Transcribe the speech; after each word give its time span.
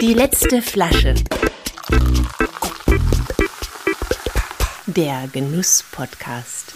Die 0.00 0.14
letzte 0.14 0.60
Flasche. 0.62 1.14
Der 4.86 5.28
Genuss-Podcast. 5.32 6.74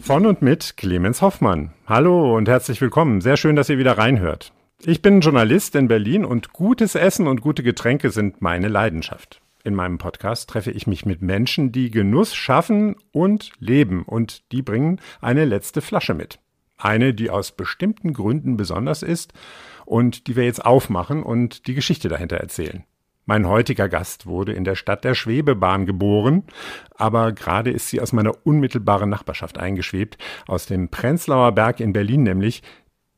Von 0.00 0.26
und 0.26 0.40
mit 0.40 0.76
Clemens 0.76 1.20
Hoffmann. 1.20 1.72
Hallo 1.88 2.36
und 2.36 2.48
herzlich 2.48 2.80
willkommen. 2.80 3.20
Sehr 3.20 3.36
schön, 3.36 3.56
dass 3.56 3.68
ihr 3.68 3.78
wieder 3.78 3.98
reinhört. 3.98 4.52
Ich 4.84 5.02
bin 5.02 5.20
Journalist 5.20 5.74
in 5.74 5.88
Berlin 5.88 6.24
und 6.24 6.52
gutes 6.52 6.94
Essen 6.94 7.26
und 7.26 7.40
gute 7.40 7.64
Getränke 7.64 8.10
sind 8.10 8.40
meine 8.40 8.68
Leidenschaft. 8.68 9.40
In 9.64 9.74
meinem 9.74 9.98
Podcast 9.98 10.48
treffe 10.48 10.70
ich 10.70 10.86
mich 10.86 11.06
mit 11.06 11.22
Menschen, 11.22 11.72
die 11.72 11.90
Genuss 11.90 12.36
schaffen 12.36 12.94
und 13.10 13.50
leben 13.58 14.04
und 14.04 14.52
die 14.52 14.62
bringen 14.62 15.00
eine 15.20 15.44
letzte 15.44 15.80
Flasche 15.80 16.14
mit. 16.14 16.38
Eine, 16.76 17.14
die 17.14 17.30
aus 17.30 17.52
bestimmten 17.52 18.12
Gründen 18.12 18.56
besonders 18.56 19.02
ist 19.02 19.32
und 19.84 20.26
die 20.26 20.36
wir 20.36 20.44
jetzt 20.44 20.64
aufmachen 20.64 21.22
und 21.22 21.66
die 21.66 21.74
Geschichte 21.74 22.08
dahinter 22.08 22.36
erzählen. 22.36 22.84
Mein 23.26 23.48
heutiger 23.48 23.88
Gast 23.88 24.26
wurde 24.26 24.52
in 24.52 24.64
der 24.64 24.74
Stadt 24.74 25.02
der 25.02 25.14
Schwebebahn 25.14 25.86
geboren, 25.86 26.44
aber 26.94 27.32
gerade 27.32 27.70
ist 27.70 27.88
sie 27.88 28.00
aus 28.02 28.12
meiner 28.12 28.32
unmittelbaren 28.44 29.08
Nachbarschaft 29.08 29.56
eingeschwebt, 29.56 30.18
aus 30.46 30.66
dem 30.66 30.90
Prenzlauer 30.90 31.52
Berg 31.52 31.80
in 31.80 31.94
Berlin 31.94 32.22
nämlich, 32.22 32.62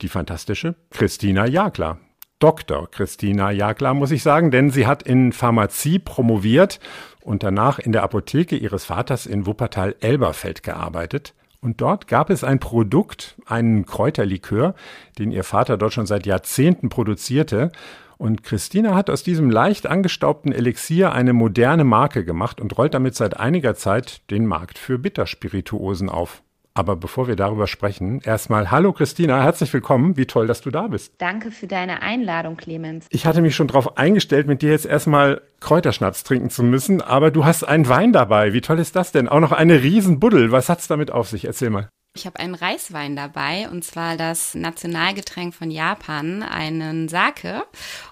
die 0.02 0.08
fantastische 0.08 0.76
Christina 0.90 1.46
Jagler. 1.46 1.98
Dr. 2.38 2.88
Christina 2.90 3.50
Jagler, 3.50 3.94
muss 3.94 4.10
ich 4.10 4.22
sagen, 4.22 4.50
denn 4.50 4.70
sie 4.70 4.86
hat 4.86 5.02
in 5.02 5.32
Pharmazie 5.32 5.98
promoviert 5.98 6.80
und 7.22 7.42
danach 7.42 7.78
in 7.78 7.92
der 7.92 8.02
Apotheke 8.02 8.56
ihres 8.56 8.84
Vaters 8.84 9.26
in 9.26 9.46
Wuppertal-Elberfeld 9.46 10.62
gearbeitet. 10.62 11.34
Und 11.66 11.80
dort 11.80 12.06
gab 12.06 12.30
es 12.30 12.44
ein 12.44 12.60
Produkt, 12.60 13.34
einen 13.44 13.86
Kräuterlikör, 13.86 14.76
den 15.18 15.32
ihr 15.32 15.42
Vater 15.42 15.76
dort 15.76 15.92
schon 15.92 16.06
seit 16.06 16.24
Jahrzehnten 16.24 16.90
produzierte. 16.90 17.72
Und 18.18 18.44
Christina 18.44 18.94
hat 18.94 19.10
aus 19.10 19.24
diesem 19.24 19.50
leicht 19.50 19.88
angestaubten 19.88 20.52
Elixier 20.52 21.12
eine 21.12 21.32
moderne 21.32 21.82
Marke 21.82 22.24
gemacht 22.24 22.60
und 22.60 22.78
rollt 22.78 22.94
damit 22.94 23.16
seit 23.16 23.40
einiger 23.40 23.74
Zeit 23.74 24.30
den 24.30 24.46
Markt 24.46 24.78
für 24.78 24.96
Bitterspirituosen 24.96 26.08
auf. 26.08 26.40
Aber 26.76 26.94
bevor 26.94 27.26
wir 27.26 27.36
darüber 27.36 27.66
sprechen, 27.68 28.20
erstmal 28.20 28.70
Hallo 28.70 28.92
Christina, 28.92 29.42
herzlich 29.42 29.72
willkommen. 29.72 30.18
Wie 30.18 30.26
toll, 30.26 30.46
dass 30.46 30.60
du 30.60 30.70
da 30.70 30.88
bist. 30.88 31.14
Danke 31.16 31.50
für 31.50 31.66
deine 31.66 32.02
Einladung, 32.02 32.58
Clemens. 32.58 33.06
Ich 33.08 33.24
hatte 33.24 33.40
mich 33.40 33.56
schon 33.56 33.68
darauf 33.68 33.96
eingestellt, 33.96 34.46
mit 34.46 34.60
dir 34.60 34.72
jetzt 34.72 34.84
erstmal 34.84 35.40
Kräuterschnaps 35.60 36.22
trinken 36.22 36.50
zu 36.50 36.62
müssen, 36.62 37.00
aber 37.00 37.30
du 37.30 37.46
hast 37.46 37.64
einen 37.64 37.88
Wein 37.88 38.12
dabei. 38.12 38.52
Wie 38.52 38.60
toll 38.60 38.78
ist 38.78 38.94
das 38.94 39.10
denn? 39.10 39.26
Auch 39.26 39.40
noch 39.40 39.52
eine 39.52 39.82
Riesenbuddel. 39.82 40.52
Was 40.52 40.68
hat's 40.68 40.86
damit 40.86 41.10
auf 41.10 41.30
sich? 41.30 41.46
Erzähl 41.46 41.70
mal. 41.70 41.88
Ich 42.14 42.26
habe 42.26 42.40
einen 42.40 42.54
Reiswein 42.54 43.16
dabei 43.16 43.70
und 43.70 43.82
zwar 43.82 44.18
das 44.18 44.54
Nationalgetränk 44.54 45.54
von 45.54 45.70
Japan, 45.70 46.42
einen 46.42 47.08
Sake, 47.08 47.62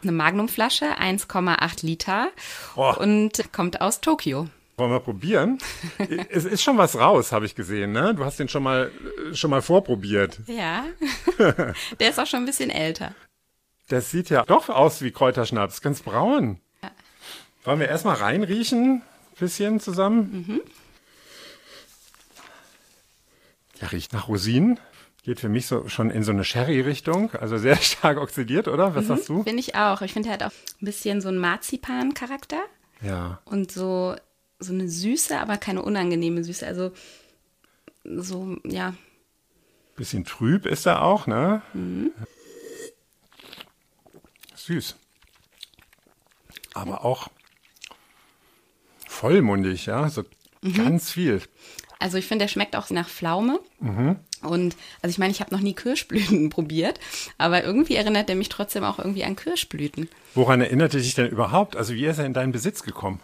eine 0.02 0.12
Magnumflasche, 0.12 0.86
1,8 0.98 1.84
Liter 1.84 2.28
oh. 2.76 2.94
und 2.98 3.52
kommt 3.52 3.82
aus 3.82 4.00
Tokio. 4.00 4.48
Wollen 4.76 4.90
wir 4.90 5.00
probieren? 5.00 5.58
es 6.30 6.44
ist 6.44 6.62
schon 6.62 6.78
was 6.78 6.98
raus, 6.98 7.30
habe 7.30 7.46
ich 7.46 7.54
gesehen, 7.54 7.92
ne? 7.92 8.14
Du 8.14 8.24
hast 8.24 8.40
den 8.40 8.48
schon 8.48 8.62
mal, 8.62 8.90
schon 9.32 9.50
mal 9.50 9.62
vorprobiert. 9.62 10.40
Ja. 10.46 10.84
Der 12.00 12.10
ist 12.10 12.18
auch 12.18 12.26
schon 12.26 12.40
ein 12.40 12.46
bisschen 12.46 12.70
älter. 12.70 13.14
Das 13.88 14.10
sieht 14.10 14.30
ja 14.30 14.44
doch 14.44 14.68
aus 14.68 15.02
wie 15.02 15.12
Kräuterschnaps, 15.12 15.80
ganz 15.80 16.00
braun. 16.00 16.58
Ja. 16.82 16.90
Wollen 17.64 17.80
wir 17.80 17.88
erstmal 17.88 18.16
reinriechen, 18.16 19.02
bisschen 19.38 19.78
zusammen? 19.78 20.46
Mhm. 20.48 20.60
Ja, 23.80 23.88
riecht 23.88 24.12
nach 24.12 24.28
Rosinen. 24.28 24.80
Geht 25.22 25.40
für 25.40 25.48
mich 25.48 25.66
so 25.66 25.88
schon 25.88 26.10
in 26.10 26.22
so 26.22 26.32
eine 26.32 26.44
Sherry-Richtung, 26.44 27.32
also 27.32 27.58
sehr 27.58 27.76
stark 27.80 28.18
oxidiert, 28.18 28.68
oder? 28.68 28.94
Was 28.94 29.04
mhm, 29.04 29.08
sagst 29.08 29.28
du? 29.28 29.42
Finde 29.44 29.60
ich 29.60 29.74
auch. 29.76 30.02
Ich 30.02 30.12
finde, 30.12 30.30
er 30.30 30.34
hat 30.34 30.42
auch 30.42 30.52
ein 30.80 30.84
bisschen 30.84 31.20
so 31.20 31.28
einen 31.28 31.38
Marzipan-Charakter. 31.38 32.58
Ja. 33.02 33.40
Und 33.44 33.70
so 33.70 34.16
so 34.58 34.72
eine 34.72 34.88
Süße, 34.88 35.38
aber 35.38 35.56
keine 35.56 35.82
unangenehme 35.82 36.44
Süße. 36.44 36.66
Also 36.66 36.92
so, 38.04 38.56
ja. 38.64 38.94
Bisschen 39.96 40.24
trüb 40.24 40.66
ist 40.66 40.86
er 40.86 41.02
auch, 41.02 41.26
ne? 41.26 41.62
Mhm. 41.72 42.12
Süß. 44.54 44.96
Aber 46.74 47.04
auch 47.04 47.28
vollmundig, 49.06 49.86
ja, 49.86 50.08
so 50.08 50.24
mhm. 50.62 50.74
ganz 50.74 51.10
viel. 51.10 51.40
Also 51.98 52.18
ich 52.18 52.26
finde, 52.26 52.44
der 52.44 52.48
schmeckt 52.48 52.76
auch 52.76 52.90
nach 52.90 53.08
Pflaume. 53.08 53.60
Mhm. 53.80 54.16
Und 54.42 54.76
also 55.00 55.10
ich 55.10 55.18
meine, 55.18 55.30
ich 55.30 55.40
habe 55.40 55.54
noch 55.54 55.62
nie 55.62 55.74
Kirschblüten 55.74 56.50
probiert, 56.50 57.00
aber 57.38 57.64
irgendwie 57.64 57.94
erinnert 57.94 58.28
er 58.28 58.36
mich 58.36 58.48
trotzdem 58.48 58.84
auch 58.84 58.98
irgendwie 58.98 59.24
an 59.24 59.36
Kirschblüten. 59.36 60.08
Woran 60.34 60.60
erinnert 60.60 60.92
er 60.94 61.00
dich 61.00 61.14
denn 61.14 61.30
überhaupt? 61.30 61.76
Also 61.76 61.94
wie 61.94 62.04
ist 62.04 62.18
er 62.18 62.26
in 62.26 62.34
deinen 62.34 62.52
Besitz 62.52 62.82
gekommen? 62.82 63.20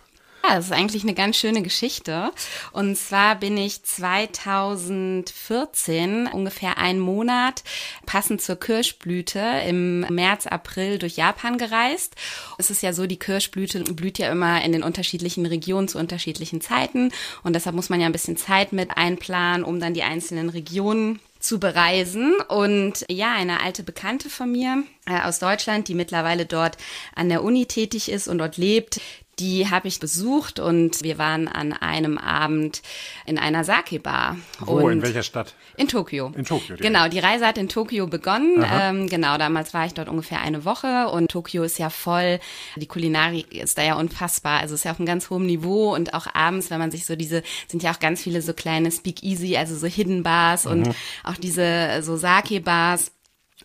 Das 0.56 0.66
ist 0.66 0.72
eigentlich 0.72 1.05
eine 1.05 1.15
ganz 1.15 1.37
schöne 1.37 1.62
Geschichte. 1.62 2.33
Und 2.72 2.97
zwar 2.97 3.37
bin 3.37 3.56
ich 3.56 3.84
2014, 3.84 6.27
ungefähr 6.27 6.77
einen 6.77 6.99
Monat, 6.99 7.62
passend 8.05 8.43
zur 8.43 8.56
Kirschblüte, 8.56 9.39
im 9.69 10.00
März, 10.00 10.49
April 10.49 10.99
durch 10.99 11.15
Japan 11.16 11.56
gereist. 11.56 12.16
Es 12.59 12.71
ist 12.71 12.83
ja 12.83 12.93
so, 12.93 13.06
die 13.06 13.19
Kirschblüte 13.19 13.84
blüht 13.84 14.19
ja 14.19 14.33
immer 14.33 14.65
in 14.65 14.72
den 14.72 14.83
unterschiedlichen 14.83 15.47
Regionen 15.47 15.87
zu 15.87 15.99
unterschiedlichen 15.99 16.60
Zeiten. 16.60 17.12
Und 17.44 17.55
deshalb 17.55 17.77
muss 17.77 17.89
man 17.89 18.00
ja 18.00 18.06
ein 18.06 18.12
bisschen 18.12 18.37
Zeit 18.37 18.72
mit 18.72 18.97
einplanen, 18.97 19.65
um 19.65 19.78
dann 19.78 19.94
die 19.94 20.03
einzelnen 20.03 20.49
Regionen 20.49 21.21
zu 21.39 21.60
bereisen. 21.60 22.34
Und 22.49 23.05
ja, 23.09 23.34
eine 23.34 23.62
alte 23.62 23.83
Bekannte 23.83 24.31
von 24.31 24.50
mir 24.50 24.83
äh, 25.06 25.21
aus 25.21 25.39
Deutschland, 25.39 25.89
die 25.89 25.94
mittlerweile 25.94 26.44
dort 26.44 26.77
an 27.15 27.28
der 27.28 27.44
Uni 27.44 27.66
tätig 27.66 28.10
ist 28.10 28.28
und 28.28 28.39
dort 28.39 28.56
lebt, 28.56 29.00
die 29.41 29.71
habe 29.71 29.89
ich 29.89 29.99
besucht 29.99 30.61
und 30.61 31.03
wir 31.03 31.19
waren 31.19 31.49
an 31.49 31.73
einem 31.73 32.19
Abend 32.19 32.83
in 33.27 33.39
einer 33.39 33.65
Sake-Bar. 33.65 34.37
Wo, 34.61 34.89
in 34.89 35.03
welcher 35.03 35.23
Stadt? 35.23 35.55
In 35.77 35.89
Tokio. 35.89 36.33
In 36.37 36.45
Tokio. 36.45 36.77
Genau, 36.77 37.09
die 37.09 37.19
Reise 37.19 37.47
hat 37.47 37.56
in 37.56 37.69
Tokio 37.69 38.06
begonnen. 38.06 38.65
Ähm, 38.71 39.09
genau, 39.09 39.39
damals 39.39 39.73
war 39.73 39.87
ich 39.87 39.95
dort 39.95 40.09
ungefähr 40.09 40.41
eine 40.41 40.65
Woche 40.65 41.09
und 41.09 41.31
Tokio 41.31 41.62
ist 41.62 41.78
ja 41.78 41.91
voll, 41.91 42.39
die 42.77 42.87
Kulinarik 42.87 43.55
ist 43.55 43.78
da 43.78 43.83
ja 43.83 43.95
unfassbar. 43.95 44.61
Also 44.61 44.75
es 44.75 44.81
ist 44.81 44.84
ja 44.84 44.93
auf 44.93 45.01
einem 45.01 45.06
ganz 45.06 45.31
hohen 45.31 45.47
Niveau 45.47 45.95
und 45.95 46.12
auch 46.15 46.27
abends, 46.34 46.71
wenn 46.71 46.78
man 46.78 46.91
sich 46.91 47.07
so 47.07 47.17
diese, 47.17 47.43
sind 47.67 47.83
ja 47.83 47.93
auch 47.93 47.99
ganz 47.99 48.22
viele 48.22 48.43
so 48.43 48.53
kleine 48.53 48.93
Speakeasy, 48.93 49.57
also 49.57 49.75
so 49.77 49.87
Hidden 49.87 50.22
Bars 50.22 50.67
mhm. 50.67 50.71
und 50.71 50.95
auch 51.25 51.37
diese 51.37 52.03
so 52.03 52.17
Sake-Bars. 52.17 53.12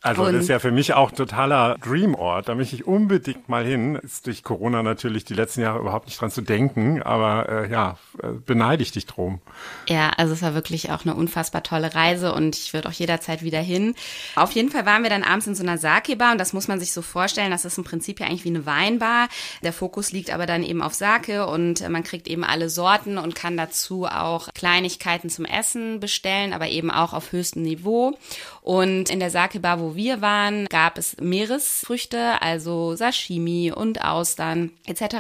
Also 0.05 0.23
und 0.23 0.33
das 0.33 0.43
ist 0.43 0.49
ja 0.49 0.59
für 0.59 0.71
mich 0.71 0.93
auch 0.93 1.11
totaler 1.11 1.77
Dreamort. 1.83 2.47
Da 2.47 2.55
möchte 2.55 2.75
ich 2.75 2.85
unbedingt 2.85 3.49
mal 3.49 3.65
hin. 3.65 3.95
Ist 3.95 4.27
durch 4.27 4.43
Corona 4.43 4.83
natürlich 4.83 5.25
die 5.25 5.33
letzten 5.33 5.61
Jahre 5.61 5.79
überhaupt 5.79 6.05
nicht 6.05 6.21
dran 6.21 6.29
zu 6.29 6.41
denken, 6.41 7.01
aber 7.01 7.49
äh, 7.49 7.71
ja, 7.71 7.97
beneide 8.45 8.83
ich 8.83 8.91
dich 8.91 9.07
drum. 9.07 9.39
Ja, 9.87 10.11
also 10.17 10.33
es 10.33 10.43
war 10.43 10.53
wirklich 10.53 10.91
auch 10.91 11.05
eine 11.05 11.15
unfassbar 11.15 11.63
tolle 11.63 11.95
Reise 11.95 12.33
und 12.33 12.55
ich 12.55 12.73
würde 12.73 12.87
auch 12.87 12.93
jederzeit 12.93 13.41
wieder 13.41 13.59
hin. 13.59 13.95
Auf 14.35 14.51
jeden 14.51 14.69
Fall 14.69 14.85
waren 14.85 15.01
wir 15.01 15.09
dann 15.09 15.23
abends 15.23 15.47
in 15.47 15.55
so 15.55 15.63
einer 15.63 15.79
Sake-Bar 15.79 16.33
und 16.33 16.37
das 16.37 16.53
muss 16.53 16.67
man 16.67 16.79
sich 16.79 16.93
so 16.93 17.01
vorstellen, 17.01 17.49
das 17.49 17.65
ist 17.65 17.77
im 17.77 17.83
Prinzip 17.83 18.19
ja 18.19 18.27
eigentlich 18.27 18.45
wie 18.45 18.49
eine 18.49 18.65
Weinbar. 18.67 19.27
Der 19.63 19.73
Fokus 19.73 20.11
liegt 20.11 20.31
aber 20.31 20.45
dann 20.45 20.61
eben 20.61 20.83
auf 20.83 20.93
Sake 20.93 21.47
und 21.47 21.87
man 21.89 22.03
kriegt 22.03 22.27
eben 22.27 22.43
alle 22.43 22.69
Sorten 22.69 23.17
und 23.17 23.33
kann 23.33 23.57
dazu 23.57 24.05
auch 24.05 24.49
Kleinigkeiten 24.53 25.31
zum 25.31 25.45
Essen 25.45 25.99
bestellen, 25.99 26.53
aber 26.53 26.67
eben 26.67 26.91
auch 26.91 27.13
auf 27.13 27.31
höchstem 27.31 27.63
Niveau. 27.63 28.17
Und 28.61 29.09
in 29.09 29.19
der 29.19 29.29
Sake-Bar, 29.29 29.79
wo 29.79 29.94
wir 29.95 30.21
waren, 30.21 30.65
gab 30.67 30.97
es 30.97 31.17
Meeresfrüchte, 31.19 32.41
also 32.41 32.95
Sashimi 32.95 33.71
und 33.71 34.03
Austern 34.03 34.71
etc. 34.85 35.15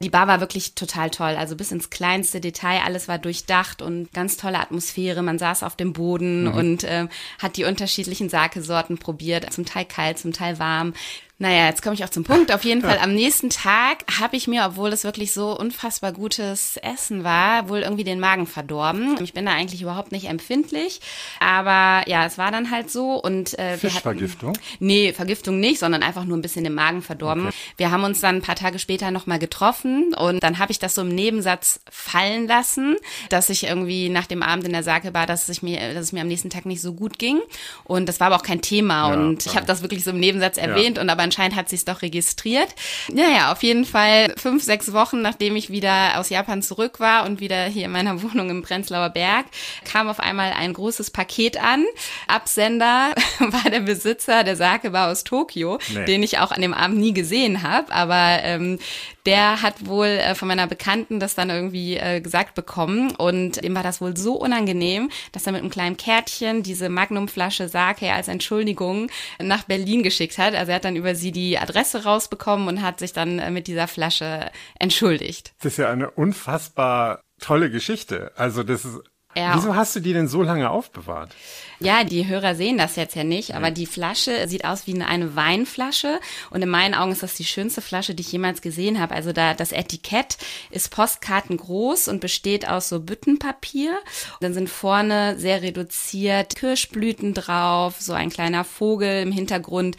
Die 0.00 0.10
Bar 0.10 0.28
war 0.28 0.40
wirklich 0.40 0.74
total 0.74 1.10
toll, 1.10 1.36
also 1.36 1.56
bis 1.56 1.72
ins 1.72 1.90
kleinste 1.90 2.40
Detail, 2.40 2.82
alles 2.84 3.08
war 3.08 3.18
durchdacht 3.18 3.82
und 3.82 4.12
ganz 4.12 4.36
tolle 4.36 4.60
Atmosphäre. 4.60 5.22
Man 5.22 5.38
saß 5.38 5.62
auf 5.62 5.76
dem 5.76 5.92
Boden 5.92 6.44
mhm. 6.44 6.54
und 6.54 6.84
äh, 6.84 7.08
hat 7.40 7.56
die 7.56 7.64
unterschiedlichen 7.64 8.28
Sake-Sorten 8.28 8.98
probiert, 8.98 9.52
zum 9.52 9.64
Teil 9.64 9.84
kalt, 9.84 10.18
zum 10.18 10.32
Teil 10.32 10.58
warm. 10.58 10.94
Naja, 11.38 11.66
jetzt 11.66 11.82
komme 11.82 11.92
ich 11.92 12.02
auch 12.02 12.08
zum 12.08 12.24
Punkt. 12.24 12.50
Auf 12.50 12.64
jeden 12.64 12.80
Fall 12.80 12.98
am 12.98 13.12
nächsten 13.12 13.50
Tag 13.50 14.04
habe 14.18 14.36
ich 14.36 14.48
mir, 14.48 14.64
obwohl 14.64 14.90
es 14.90 15.04
wirklich 15.04 15.32
so 15.32 15.54
unfassbar 15.58 16.12
gutes 16.12 16.78
Essen 16.78 17.24
war, 17.24 17.68
wohl 17.68 17.80
irgendwie 17.80 18.04
den 18.04 18.20
Magen 18.20 18.46
verdorben. 18.46 19.18
Ich 19.22 19.34
bin 19.34 19.44
da 19.44 19.52
eigentlich 19.52 19.82
überhaupt 19.82 20.12
nicht 20.12 20.30
empfindlich, 20.30 21.02
aber 21.38 22.08
ja, 22.08 22.24
es 22.24 22.38
war 22.38 22.50
dann 22.50 22.70
halt 22.70 22.90
so 22.90 23.22
und 23.22 23.58
äh, 23.58 23.76
Fischvergiftung? 23.76 24.54
Hatten, 24.54 24.60
nee, 24.78 25.12
Vergiftung 25.12 25.60
nicht, 25.60 25.78
sondern 25.78 26.02
einfach 26.02 26.24
nur 26.24 26.38
ein 26.38 26.42
bisschen 26.42 26.64
den 26.64 26.72
Magen 26.72 27.02
verdorben. 27.02 27.48
Okay. 27.48 27.56
Wir 27.76 27.90
haben 27.90 28.04
uns 28.04 28.20
dann 28.20 28.36
ein 28.36 28.42
paar 28.42 28.56
Tage 28.56 28.78
später 28.78 29.10
nochmal 29.10 29.38
getroffen 29.38 30.14
und 30.14 30.42
dann 30.42 30.58
habe 30.58 30.72
ich 30.72 30.78
das 30.78 30.94
so 30.94 31.02
im 31.02 31.14
Nebensatz 31.14 31.80
fallen 31.90 32.46
lassen, 32.46 32.96
dass 33.28 33.50
ich 33.50 33.64
irgendwie 33.64 34.08
nach 34.08 34.26
dem 34.26 34.42
Abend 34.42 34.64
in 34.64 34.72
der 34.72 34.82
Sake 34.82 35.12
war, 35.12 35.26
dass 35.26 35.50
ich 35.50 35.62
mir, 35.62 35.92
dass 35.92 36.04
es 36.04 36.12
mir 36.12 36.22
am 36.22 36.28
nächsten 36.28 36.48
Tag 36.48 36.64
nicht 36.64 36.80
so 36.80 36.94
gut 36.94 37.18
ging 37.18 37.40
und 37.84 38.08
das 38.08 38.20
war 38.20 38.28
aber 38.28 38.36
auch 38.36 38.42
kein 38.42 38.62
Thema 38.62 39.10
ja, 39.10 39.14
und 39.14 39.44
ich 39.44 39.54
habe 39.54 39.66
das 39.66 39.82
wirklich 39.82 40.02
so 40.02 40.12
im 40.12 40.20
Nebensatz 40.20 40.56
erwähnt 40.56 40.96
ja. 40.96 41.02
und 41.02 41.10
aber 41.10 41.25
anscheinend 41.26 41.56
hat 41.56 41.68
sie 41.68 41.76
es 41.76 41.84
doch 41.84 42.02
registriert. 42.02 42.68
Naja, 43.12 43.52
auf 43.52 43.62
jeden 43.62 43.84
Fall 43.84 44.34
fünf, 44.36 44.62
sechs 44.62 44.92
Wochen, 44.92 45.20
nachdem 45.20 45.56
ich 45.56 45.70
wieder 45.70 46.18
aus 46.18 46.30
Japan 46.30 46.62
zurück 46.62 47.00
war 47.00 47.26
und 47.26 47.40
wieder 47.40 47.64
hier 47.64 47.86
in 47.86 47.92
meiner 47.92 48.22
Wohnung 48.26 48.50
im 48.50 48.62
Prenzlauer 48.62 49.10
Berg, 49.10 49.46
kam 49.84 50.08
auf 50.08 50.20
einmal 50.20 50.52
ein 50.52 50.72
großes 50.72 51.10
Paket 51.10 51.62
an. 51.62 51.84
Absender 52.26 53.14
war 53.38 53.70
der 53.70 53.80
Besitzer 53.80 54.44
der 54.44 54.56
Sake 54.56 54.90
Bar 54.90 55.10
aus 55.10 55.24
Tokio, 55.24 55.78
nee. 55.92 56.04
den 56.04 56.22
ich 56.22 56.38
auch 56.38 56.52
an 56.52 56.62
dem 56.62 56.74
Abend 56.74 56.98
nie 56.98 57.12
gesehen 57.12 57.62
habe, 57.62 57.92
aber 57.92 58.38
ähm, 58.42 58.78
der 59.26 59.60
hat 59.60 59.86
wohl 59.86 60.06
äh, 60.06 60.34
von 60.34 60.48
meiner 60.48 60.68
Bekannten 60.68 61.18
das 61.18 61.34
dann 61.34 61.50
irgendwie 61.50 61.96
äh, 61.96 62.20
gesagt 62.20 62.54
bekommen 62.54 63.10
und 63.10 63.62
ihm 63.62 63.74
war 63.74 63.82
das 63.82 64.00
wohl 64.00 64.16
so 64.16 64.34
unangenehm, 64.34 65.10
dass 65.32 65.46
er 65.46 65.52
mit 65.52 65.62
einem 65.62 65.70
kleinen 65.70 65.96
Kärtchen 65.96 66.62
diese 66.62 66.88
Magnumflasche 66.88 67.68
Sake 67.68 68.12
als 68.12 68.28
Entschuldigung 68.28 69.10
nach 69.40 69.64
Berlin 69.64 70.04
geschickt 70.04 70.38
hat. 70.38 70.54
Also 70.54 70.70
er 70.70 70.76
hat 70.76 70.84
dann 70.84 70.94
über 70.94 71.15
sie 71.16 71.32
die 71.32 71.58
Adresse 71.58 72.04
rausbekommen 72.04 72.68
und 72.68 72.82
hat 72.82 72.98
sich 72.98 73.12
dann 73.12 73.38
äh, 73.38 73.50
mit 73.50 73.66
dieser 73.66 73.88
Flasche 73.88 74.50
entschuldigt. 74.78 75.54
Das 75.62 75.72
ist 75.72 75.78
ja 75.78 75.90
eine 75.90 76.10
unfassbar 76.10 77.20
tolle 77.40 77.70
Geschichte. 77.70 78.32
Also 78.36 78.62
das 78.62 78.84
ist 78.84 79.00
ja. 79.36 79.54
Wieso 79.54 79.76
hast 79.76 79.94
du 79.94 80.00
die 80.00 80.14
denn 80.14 80.28
so 80.28 80.42
lange 80.42 80.70
aufbewahrt? 80.70 81.30
Ja, 81.78 82.04
die 82.04 82.26
Hörer 82.26 82.54
sehen 82.54 82.78
das 82.78 82.96
jetzt 82.96 83.16
ja 83.16 83.24
nicht, 83.24 83.54
aber 83.54 83.70
die 83.70 83.86
Flasche 83.86 84.48
sieht 84.48 84.64
aus 84.64 84.86
wie 84.86 85.00
eine 85.02 85.36
Weinflasche 85.36 86.20
und 86.50 86.62
in 86.62 86.68
meinen 86.68 86.94
Augen 86.94 87.12
ist 87.12 87.22
das 87.22 87.34
die 87.34 87.44
schönste 87.44 87.82
Flasche, 87.82 88.14
die 88.14 88.22
ich 88.22 88.32
jemals 88.32 88.62
gesehen 88.62 88.98
habe. 88.98 89.14
Also 89.14 89.32
da 89.32 89.52
das 89.52 89.72
Etikett 89.72 90.38
ist 90.70 90.90
postkartengroß 90.90 92.08
und 92.08 92.20
besteht 92.20 92.66
aus 92.68 92.88
so 92.88 93.00
Büttenpapier. 93.00 93.98
Dann 94.40 94.54
sind 94.54 94.70
vorne 94.70 95.38
sehr 95.38 95.62
reduziert 95.62 96.56
Kirschblüten 96.56 97.34
drauf, 97.34 97.96
so 97.98 98.14
ein 98.14 98.30
kleiner 98.30 98.64
Vogel 98.64 99.22
im 99.22 99.32
Hintergrund, 99.32 99.96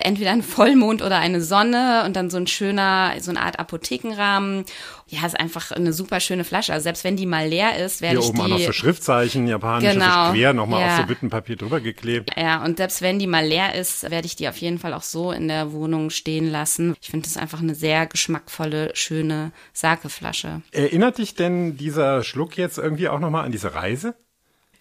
entweder 0.00 0.32
ein 0.32 0.42
Vollmond 0.42 1.02
oder 1.02 1.18
eine 1.18 1.40
Sonne 1.40 2.02
und 2.06 2.16
dann 2.16 2.30
so 2.30 2.38
ein 2.38 2.48
schöner, 2.48 3.12
so 3.20 3.30
eine 3.30 3.42
Art 3.42 3.58
Apothekenrahmen. 3.58 4.64
Ja, 5.06 5.26
ist 5.26 5.38
einfach 5.38 5.72
eine 5.72 5.92
super 5.92 6.20
schöne 6.20 6.44
Flasche. 6.44 6.72
Also 6.72 6.84
selbst 6.84 7.02
wenn 7.02 7.16
die 7.16 7.26
mal 7.26 7.48
leer 7.48 7.76
ist, 7.84 8.00
werde 8.00 8.18
Hier 8.18 8.24
ich 8.24 8.28
oben 8.28 8.38
die 8.38 8.44
auch 8.44 8.48
noch 8.48 8.66
so 8.66 8.72
Schriftzeichen, 8.72 9.48
japanische 9.48 9.94
genau, 9.94 10.30
quer 10.30 10.52
nochmal 10.52 10.82
ja. 10.82 10.94
auf 10.94 11.00
so 11.00 11.06
Büttenpapier 11.20 11.56
drüber 11.56 11.80
geklebt. 11.80 12.30
Ja, 12.36 12.64
und 12.64 12.78
selbst 12.78 13.02
wenn 13.02 13.18
die 13.18 13.26
mal 13.26 13.46
leer 13.46 13.74
ist, 13.74 14.10
werde 14.10 14.26
ich 14.26 14.36
die 14.36 14.48
auf 14.48 14.56
jeden 14.56 14.78
Fall 14.78 14.94
auch 14.94 15.02
so 15.02 15.32
in 15.32 15.48
der 15.48 15.72
Wohnung 15.72 16.10
stehen 16.10 16.50
lassen. 16.50 16.96
Ich 17.00 17.10
finde 17.10 17.26
das 17.26 17.36
einfach 17.36 17.60
eine 17.60 17.74
sehr 17.74 18.06
geschmackvolle, 18.06 18.90
schöne 18.94 19.52
Sakeflasche. 19.72 20.62
Erinnert 20.72 21.18
dich 21.18 21.34
denn 21.34 21.76
dieser 21.76 22.24
Schluck 22.24 22.56
jetzt 22.56 22.78
irgendwie 22.78 23.08
auch 23.08 23.18
nochmal 23.18 23.44
an 23.44 23.52
diese 23.52 23.74
Reise? 23.74 24.14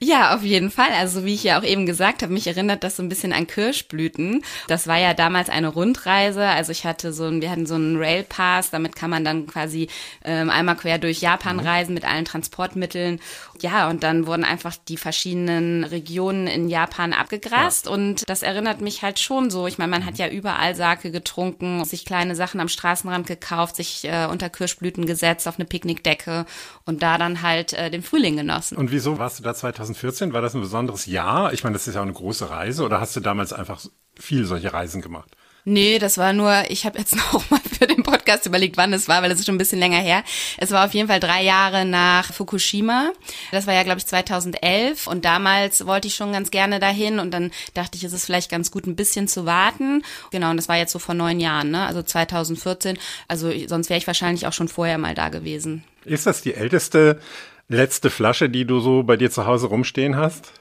Ja, 0.01 0.33
auf 0.33 0.43
jeden 0.43 0.71
Fall. 0.71 0.91
Also 0.97 1.25
wie 1.25 1.33
ich 1.33 1.43
ja 1.43 1.59
auch 1.59 1.63
eben 1.63 1.85
gesagt 1.85 2.21
habe, 2.21 2.31
mich 2.31 2.47
erinnert 2.47 2.85
das 2.85 2.95
so 2.95 3.03
ein 3.03 3.09
bisschen 3.09 3.33
an 3.33 3.47
Kirschblüten. 3.47 4.45
Das 4.69 4.87
war 4.87 4.97
ja 4.97 5.13
damals 5.13 5.49
eine 5.49 5.67
Rundreise. 5.67 6.45
Also 6.45 6.71
ich 6.71 6.85
hatte 6.85 7.11
so 7.11 7.25
ein, 7.25 7.41
wir 7.41 7.51
hatten 7.51 7.65
so 7.65 7.75
einen 7.75 7.97
Railpass, 7.97 8.69
damit 8.69 8.95
kann 8.95 9.09
man 9.09 9.25
dann 9.25 9.45
quasi 9.45 9.89
ähm, 10.23 10.49
einmal 10.49 10.77
quer 10.77 10.99
durch 10.99 11.19
Japan 11.19 11.57
mhm. 11.57 11.63
reisen 11.63 11.93
mit 11.93 12.05
allen 12.05 12.23
Transportmitteln. 12.23 13.19
Ja, 13.59 13.89
und 13.89 14.03
dann 14.03 14.25
wurden 14.25 14.45
einfach 14.45 14.77
die 14.87 14.95
verschiedenen 14.95 15.83
Regionen 15.83 16.47
in 16.47 16.69
Japan 16.69 17.11
abgegrast 17.11 17.87
ja. 17.87 17.91
und 17.91 18.23
das 18.29 18.41
erinnert 18.41 18.79
mich 18.79 19.03
halt 19.03 19.19
schon 19.19 19.49
so. 19.49 19.67
Ich 19.67 19.77
meine, 19.77 19.91
man 19.91 20.05
hat 20.05 20.17
ja 20.17 20.29
überall 20.29 20.75
Sake 20.75 21.11
getrunken, 21.11 21.83
sich 21.83 22.05
kleine 22.05 22.37
Sachen 22.37 22.61
am 22.61 22.69
Straßenrand 22.69 23.27
gekauft, 23.27 23.75
sich 23.75 24.05
äh, 24.05 24.27
unter 24.31 24.49
Kirschblüten 24.49 25.05
gesetzt 25.05 25.45
auf 25.45 25.59
eine 25.59 25.65
Picknickdecke 25.65 26.45
und 26.85 27.03
da 27.03 27.17
dann 27.17 27.41
halt 27.41 27.73
äh, 27.73 27.91
den 27.91 28.01
Frühling 28.01 28.37
genossen. 28.37 28.77
Und 28.77 28.91
wieso 28.91 29.19
warst 29.19 29.39
du 29.39 29.43
da 29.43 29.53
2000 29.53 29.88
2014, 29.93 30.33
war 30.33 30.41
das 30.41 30.55
ein 30.55 30.61
besonderes 30.61 31.05
Jahr? 31.05 31.53
Ich 31.53 31.63
meine, 31.63 31.73
das 31.73 31.87
ist 31.87 31.95
ja 31.95 32.01
auch 32.01 32.05
eine 32.05 32.13
große 32.13 32.49
Reise 32.49 32.83
oder 32.83 32.99
hast 32.99 33.15
du 33.15 33.19
damals 33.19 33.53
einfach 33.53 33.81
viel 34.19 34.45
solche 34.45 34.73
Reisen 34.73 35.01
gemacht? 35.01 35.29
Nee, 35.65 35.99
das 35.99 36.17
war 36.17 36.31
nur, 36.33 36.63
ich 36.69 36.85
habe 36.85 36.97
jetzt 36.97 37.15
noch 37.33 37.49
mal 37.49 37.59
für 37.59 37.85
den 37.85 38.03
Podcast 38.03 38.45
überlegt, 38.45 38.77
wann 38.77 38.93
es 38.93 39.07
war, 39.07 39.21
weil 39.21 39.31
es 39.31 39.39
ist 39.39 39.45
schon 39.45 39.55
ein 39.55 39.59
bisschen 39.59 39.79
länger 39.79 39.99
her. 39.99 40.23
Es 40.57 40.71
war 40.71 40.85
auf 40.85 40.93
jeden 40.93 41.07
Fall 41.07 41.19
drei 41.19 41.43
Jahre 41.43 41.85
nach 41.85 42.31
Fukushima. 42.33 43.11
Das 43.51 43.67
war 43.67 43.73
ja, 43.73 43.83
glaube 43.83 43.99
ich, 43.99 44.05
2011 44.05 45.07
und 45.07 45.25
damals 45.25 45.85
wollte 45.85 46.07
ich 46.07 46.15
schon 46.15 46.31
ganz 46.31 46.49
gerne 46.51 46.79
dahin 46.79 47.19
und 47.19 47.31
dann 47.31 47.51
dachte 47.73 47.97
ich, 47.97 48.03
es 48.03 48.13
ist 48.13 48.25
vielleicht 48.25 48.49
ganz 48.49 48.71
gut, 48.71 48.87
ein 48.87 48.95
bisschen 48.95 49.27
zu 49.27 49.45
warten. 49.45 50.03
Genau, 50.31 50.51
und 50.51 50.57
das 50.57 50.69
war 50.69 50.77
jetzt 50.77 50.91
so 50.91 50.99
vor 50.99 51.15
neun 51.15 51.39
Jahren, 51.39 51.71
ne? 51.71 51.85
also 51.85 52.01
2014. 52.01 52.97
Also 53.27 53.51
sonst 53.67 53.89
wäre 53.89 53.97
ich 53.97 54.07
wahrscheinlich 54.07 54.47
auch 54.47 54.53
schon 54.53 54.69
vorher 54.69 54.97
mal 54.97 55.15
da 55.15 55.29
gewesen. 55.29 55.83
Ist 56.05 56.25
das 56.25 56.41
die 56.41 56.53
älteste 56.53 57.19
letzte 57.69 58.09
Flasche, 58.09 58.49
die 58.49 58.65
du 58.65 58.79
so 58.79 59.03
bei 59.03 59.15
dir 59.15 59.31
zu 59.31 59.45
Hause 59.45 59.67
rumstehen 59.67 60.17
hast? 60.17 60.51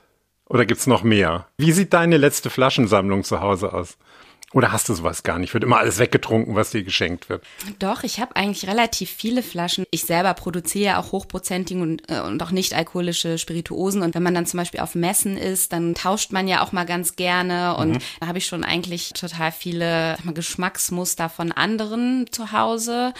Oder 0.48 0.64
gibt's 0.64 0.86
noch 0.86 1.02
mehr? 1.02 1.48
Wie 1.58 1.72
sieht 1.72 1.92
deine 1.92 2.16
letzte 2.16 2.50
Flaschensammlung 2.50 3.24
zu 3.24 3.40
Hause 3.40 3.72
aus? 3.72 3.98
Oder 4.54 4.72
hast 4.72 4.88
du 4.88 4.94
sowas 4.94 5.24
gar 5.24 5.38
nicht? 5.38 5.52
Wird 5.52 5.64
immer 5.64 5.76
alles 5.76 5.98
weggetrunken, 5.98 6.54
was 6.54 6.70
dir 6.70 6.82
geschenkt 6.82 7.28
wird? 7.28 7.44
Doch, 7.78 8.02
ich 8.02 8.18
habe 8.18 8.34
eigentlich 8.34 8.66
relativ 8.66 9.10
viele 9.10 9.42
Flaschen. 9.42 9.84
Ich 9.90 10.04
selber 10.04 10.32
produziere 10.32 10.96
auch 10.96 11.12
hochprozentige 11.12 11.82
und, 11.82 12.10
äh, 12.10 12.20
und 12.20 12.42
auch 12.42 12.50
nicht 12.50 12.72
alkoholische 12.72 13.36
Spirituosen. 13.36 14.00
Und 14.00 14.14
wenn 14.14 14.22
man 14.22 14.34
dann 14.34 14.46
zum 14.46 14.56
Beispiel 14.56 14.80
auf 14.80 14.94
Messen 14.94 15.36
ist, 15.36 15.74
dann 15.74 15.94
tauscht 15.94 16.32
man 16.32 16.48
ja 16.48 16.62
auch 16.62 16.72
mal 16.72 16.86
ganz 16.86 17.14
gerne. 17.14 17.76
Und 17.76 17.90
mhm. 17.90 17.98
da 18.20 18.26
habe 18.26 18.38
ich 18.38 18.46
schon 18.46 18.64
eigentlich 18.64 19.12
total 19.12 19.52
viele 19.52 20.16
mal, 20.22 20.32
Geschmacksmuster 20.32 21.28
von 21.28 21.52
anderen 21.52 22.26
zu 22.30 22.50
Hause. 22.52 23.12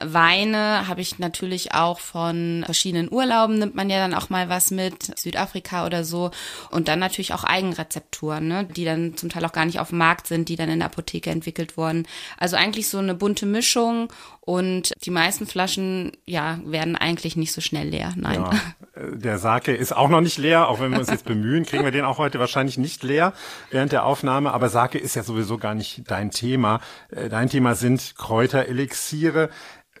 Weine 0.00 0.86
habe 0.86 1.00
ich 1.00 1.18
natürlich 1.18 1.74
auch 1.74 1.98
von 1.98 2.62
verschiedenen 2.64 3.10
Urlauben, 3.10 3.58
nimmt 3.58 3.74
man 3.74 3.90
ja 3.90 3.98
dann 3.98 4.14
auch 4.14 4.30
mal 4.30 4.48
was 4.48 4.70
mit, 4.70 5.18
Südafrika 5.18 5.86
oder 5.86 6.04
so. 6.04 6.30
Und 6.70 6.86
dann 6.86 7.00
natürlich 7.00 7.32
auch 7.34 7.42
Eigenrezepturen, 7.42 8.46
ne, 8.46 8.64
die 8.64 8.84
dann 8.84 9.16
zum 9.16 9.28
Teil 9.28 9.44
auch 9.44 9.52
gar 9.52 9.64
nicht 9.64 9.80
auf 9.80 9.88
dem 9.88 9.98
Markt 9.98 10.28
sind, 10.28 10.48
die 10.48 10.54
dann 10.54 10.67
in 10.70 10.80
der 10.80 10.86
Apotheke 10.86 11.30
entwickelt 11.30 11.76
wurden. 11.76 12.06
Also 12.36 12.56
eigentlich 12.56 12.88
so 12.88 12.98
eine 12.98 13.14
bunte 13.14 13.46
Mischung 13.46 14.12
und 14.40 14.92
die 15.04 15.10
meisten 15.10 15.46
Flaschen, 15.46 16.12
ja, 16.26 16.58
werden 16.64 16.96
eigentlich 16.96 17.36
nicht 17.36 17.52
so 17.52 17.60
schnell 17.60 17.88
leer. 17.88 18.14
Nein. 18.16 18.40
Ja, 18.40 18.50
äh, 18.94 19.16
der 19.16 19.38
Sake 19.38 19.74
ist 19.74 19.94
auch 19.94 20.08
noch 20.08 20.20
nicht 20.20 20.38
leer, 20.38 20.68
auch 20.68 20.80
wenn 20.80 20.90
wir 20.90 20.98
uns 20.98 21.10
jetzt 21.10 21.24
bemühen, 21.24 21.66
kriegen 21.66 21.84
wir 21.84 21.90
den 21.90 22.04
auch 22.04 22.18
heute 22.18 22.38
wahrscheinlich 22.38 22.78
nicht 22.78 23.02
leer 23.02 23.32
während 23.70 23.92
der 23.92 24.04
Aufnahme. 24.04 24.52
Aber 24.52 24.68
Sake 24.68 24.98
ist 24.98 25.16
ja 25.16 25.22
sowieso 25.22 25.58
gar 25.58 25.74
nicht 25.74 26.10
dein 26.10 26.30
Thema. 26.30 26.80
Äh, 27.10 27.28
dein 27.28 27.48
Thema 27.50 27.74
sind 27.74 28.14
Kräuterelixiere. 28.16 29.50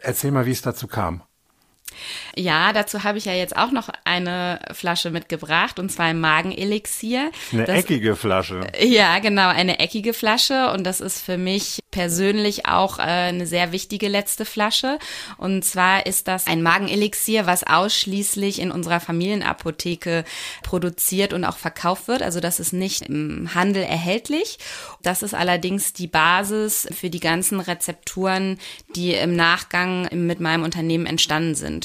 Erzähl 0.00 0.30
mal, 0.30 0.46
wie 0.46 0.52
es 0.52 0.62
dazu 0.62 0.86
kam. 0.86 1.22
Ja, 2.36 2.72
dazu 2.72 3.04
habe 3.04 3.18
ich 3.18 3.24
ja 3.24 3.32
jetzt 3.32 3.56
auch 3.56 3.72
noch 3.72 3.88
eine 4.04 4.60
Flasche 4.72 5.10
mitgebracht 5.10 5.78
und 5.78 5.90
zwar 5.90 6.06
ein 6.06 6.20
Magenelixier. 6.20 7.30
Eine 7.52 7.64
das, 7.64 7.78
eckige 7.78 8.16
Flasche. 8.16 8.66
Ja, 8.80 9.18
genau, 9.18 9.48
eine 9.48 9.80
eckige 9.80 10.14
Flasche 10.14 10.70
und 10.72 10.84
das 10.84 11.00
ist 11.00 11.20
für 11.20 11.38
mich 11.38 11.80
persönlich 11.90 12.66
auch 12.66 12.98
äh, 12.98 13.02
eine 13.02 13.46
sehr 13.46 13.72
wichtige 13.72 14.08
letzte 14.08 14.44
Flasche. 14.44 14.98
Und 15.36 15.64
zwar 15.64 16.06
ist 16.06 16.28
das 16.28 16.46
ein 16.46 16.62
Magenelixier, 16.62 17.46
was 17.46 17.64
ausschließlich 17.64 18.60
in 18.60 18.70
unserer 18.70 19.00
Familienapotheke 19.00 20.24
produziert 20.62 21.32
und 21.32 21.44
auch 21.44 21.56
verkauft 21.56 22.08
wird. 22.08 22.22
Also 22.22 22.40
das 22.40 22.60
ist 22.60 22.72
nicht 22.72 23.02
im 23.02 23.54
Handel 23.54 23.82
erhältlich. 23.82 24.58
Das 25.02 25.22
ist 25.22 25.34
allerdings 25.34 25.92
die 25.92 26.06
Basis 26.06 26.88
für 26.92 27.10
die 27.10 27.20
ganzen 27.20 27.60
Rezepturen, 27.60 28.58
die 28.94 29.14
im 29.14 29.34
Nachgang 29.34 30.08
mit 30.12 30.40
meinem 30.40 30.62
Unternehmen 30.62 31.06
entstanden 31.06 31.54
sind. 31.54 31.77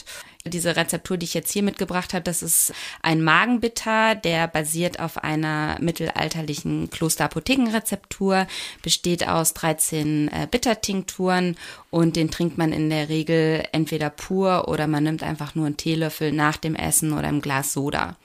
Diese 0.45 0.75
Rezeptur, 0.75 1.17
die 1.17 1.23
ich 1.23 1.33
jetzt 1.33 1.51
hier 1.53 1.63
mitgebracht 1.63 2.13
habe, 2.13 2.23
das 2.23 2.43
ist 2.43 2.73
ein 3.01 3.23
Magenbitter, 3.23 4.15
der 4.15 4.47
basiert 4.47 5.00
auf 5.00 5.23
einer 5.23 5.77
mittelalterlichen 5.79 6.89
Klosterapothekenrezeptur, 6.89 8.47
besteht 8.81 9.27
aus 9.27 9.53
13 9.53 10.27
äh, 10.27 10.47
Bittertinkturen 10.51 11.55
und 11.91 12.17
den 12.17 12.29
trinkt 12.29 12.57
man 12.57 12.73
in 12.73 12.89
der 12.89 13.07
Regel 13.07 13.63
entweder 13.71 14.09
pur 14.09 14.67
oder 14.67 14.88
man 14.88 15.03
nimmt 15.03 15.23
einfach 15.23 15.55
nur 15.55 15.65
einen 15.65 15.77
Teelöffel 15.77 16.33
nach 16.33 16.57
dem 16.57 16.75
Essen 16.75 17.13
oder 17.13 17.29
ein 17.29 17.41
Glas 17.41 17.71
Soda. 17.71 18.17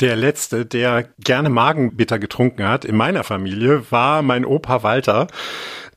Der 0.00 0.16
letzte, 0.16 0.66
der 0.66 1.08
gerne 1.20 1.50
Magenbitter 1.50 2.18
getrunken 2.18 2.66
hat 2.66 2.84
in 2.84 2.96
meiner 2.96 3.22
Familie, 3.22 3.90
war 3.92 4.22
mein 4.22 4.44
Opa 4.44 4.82
Walter 4.82 5.28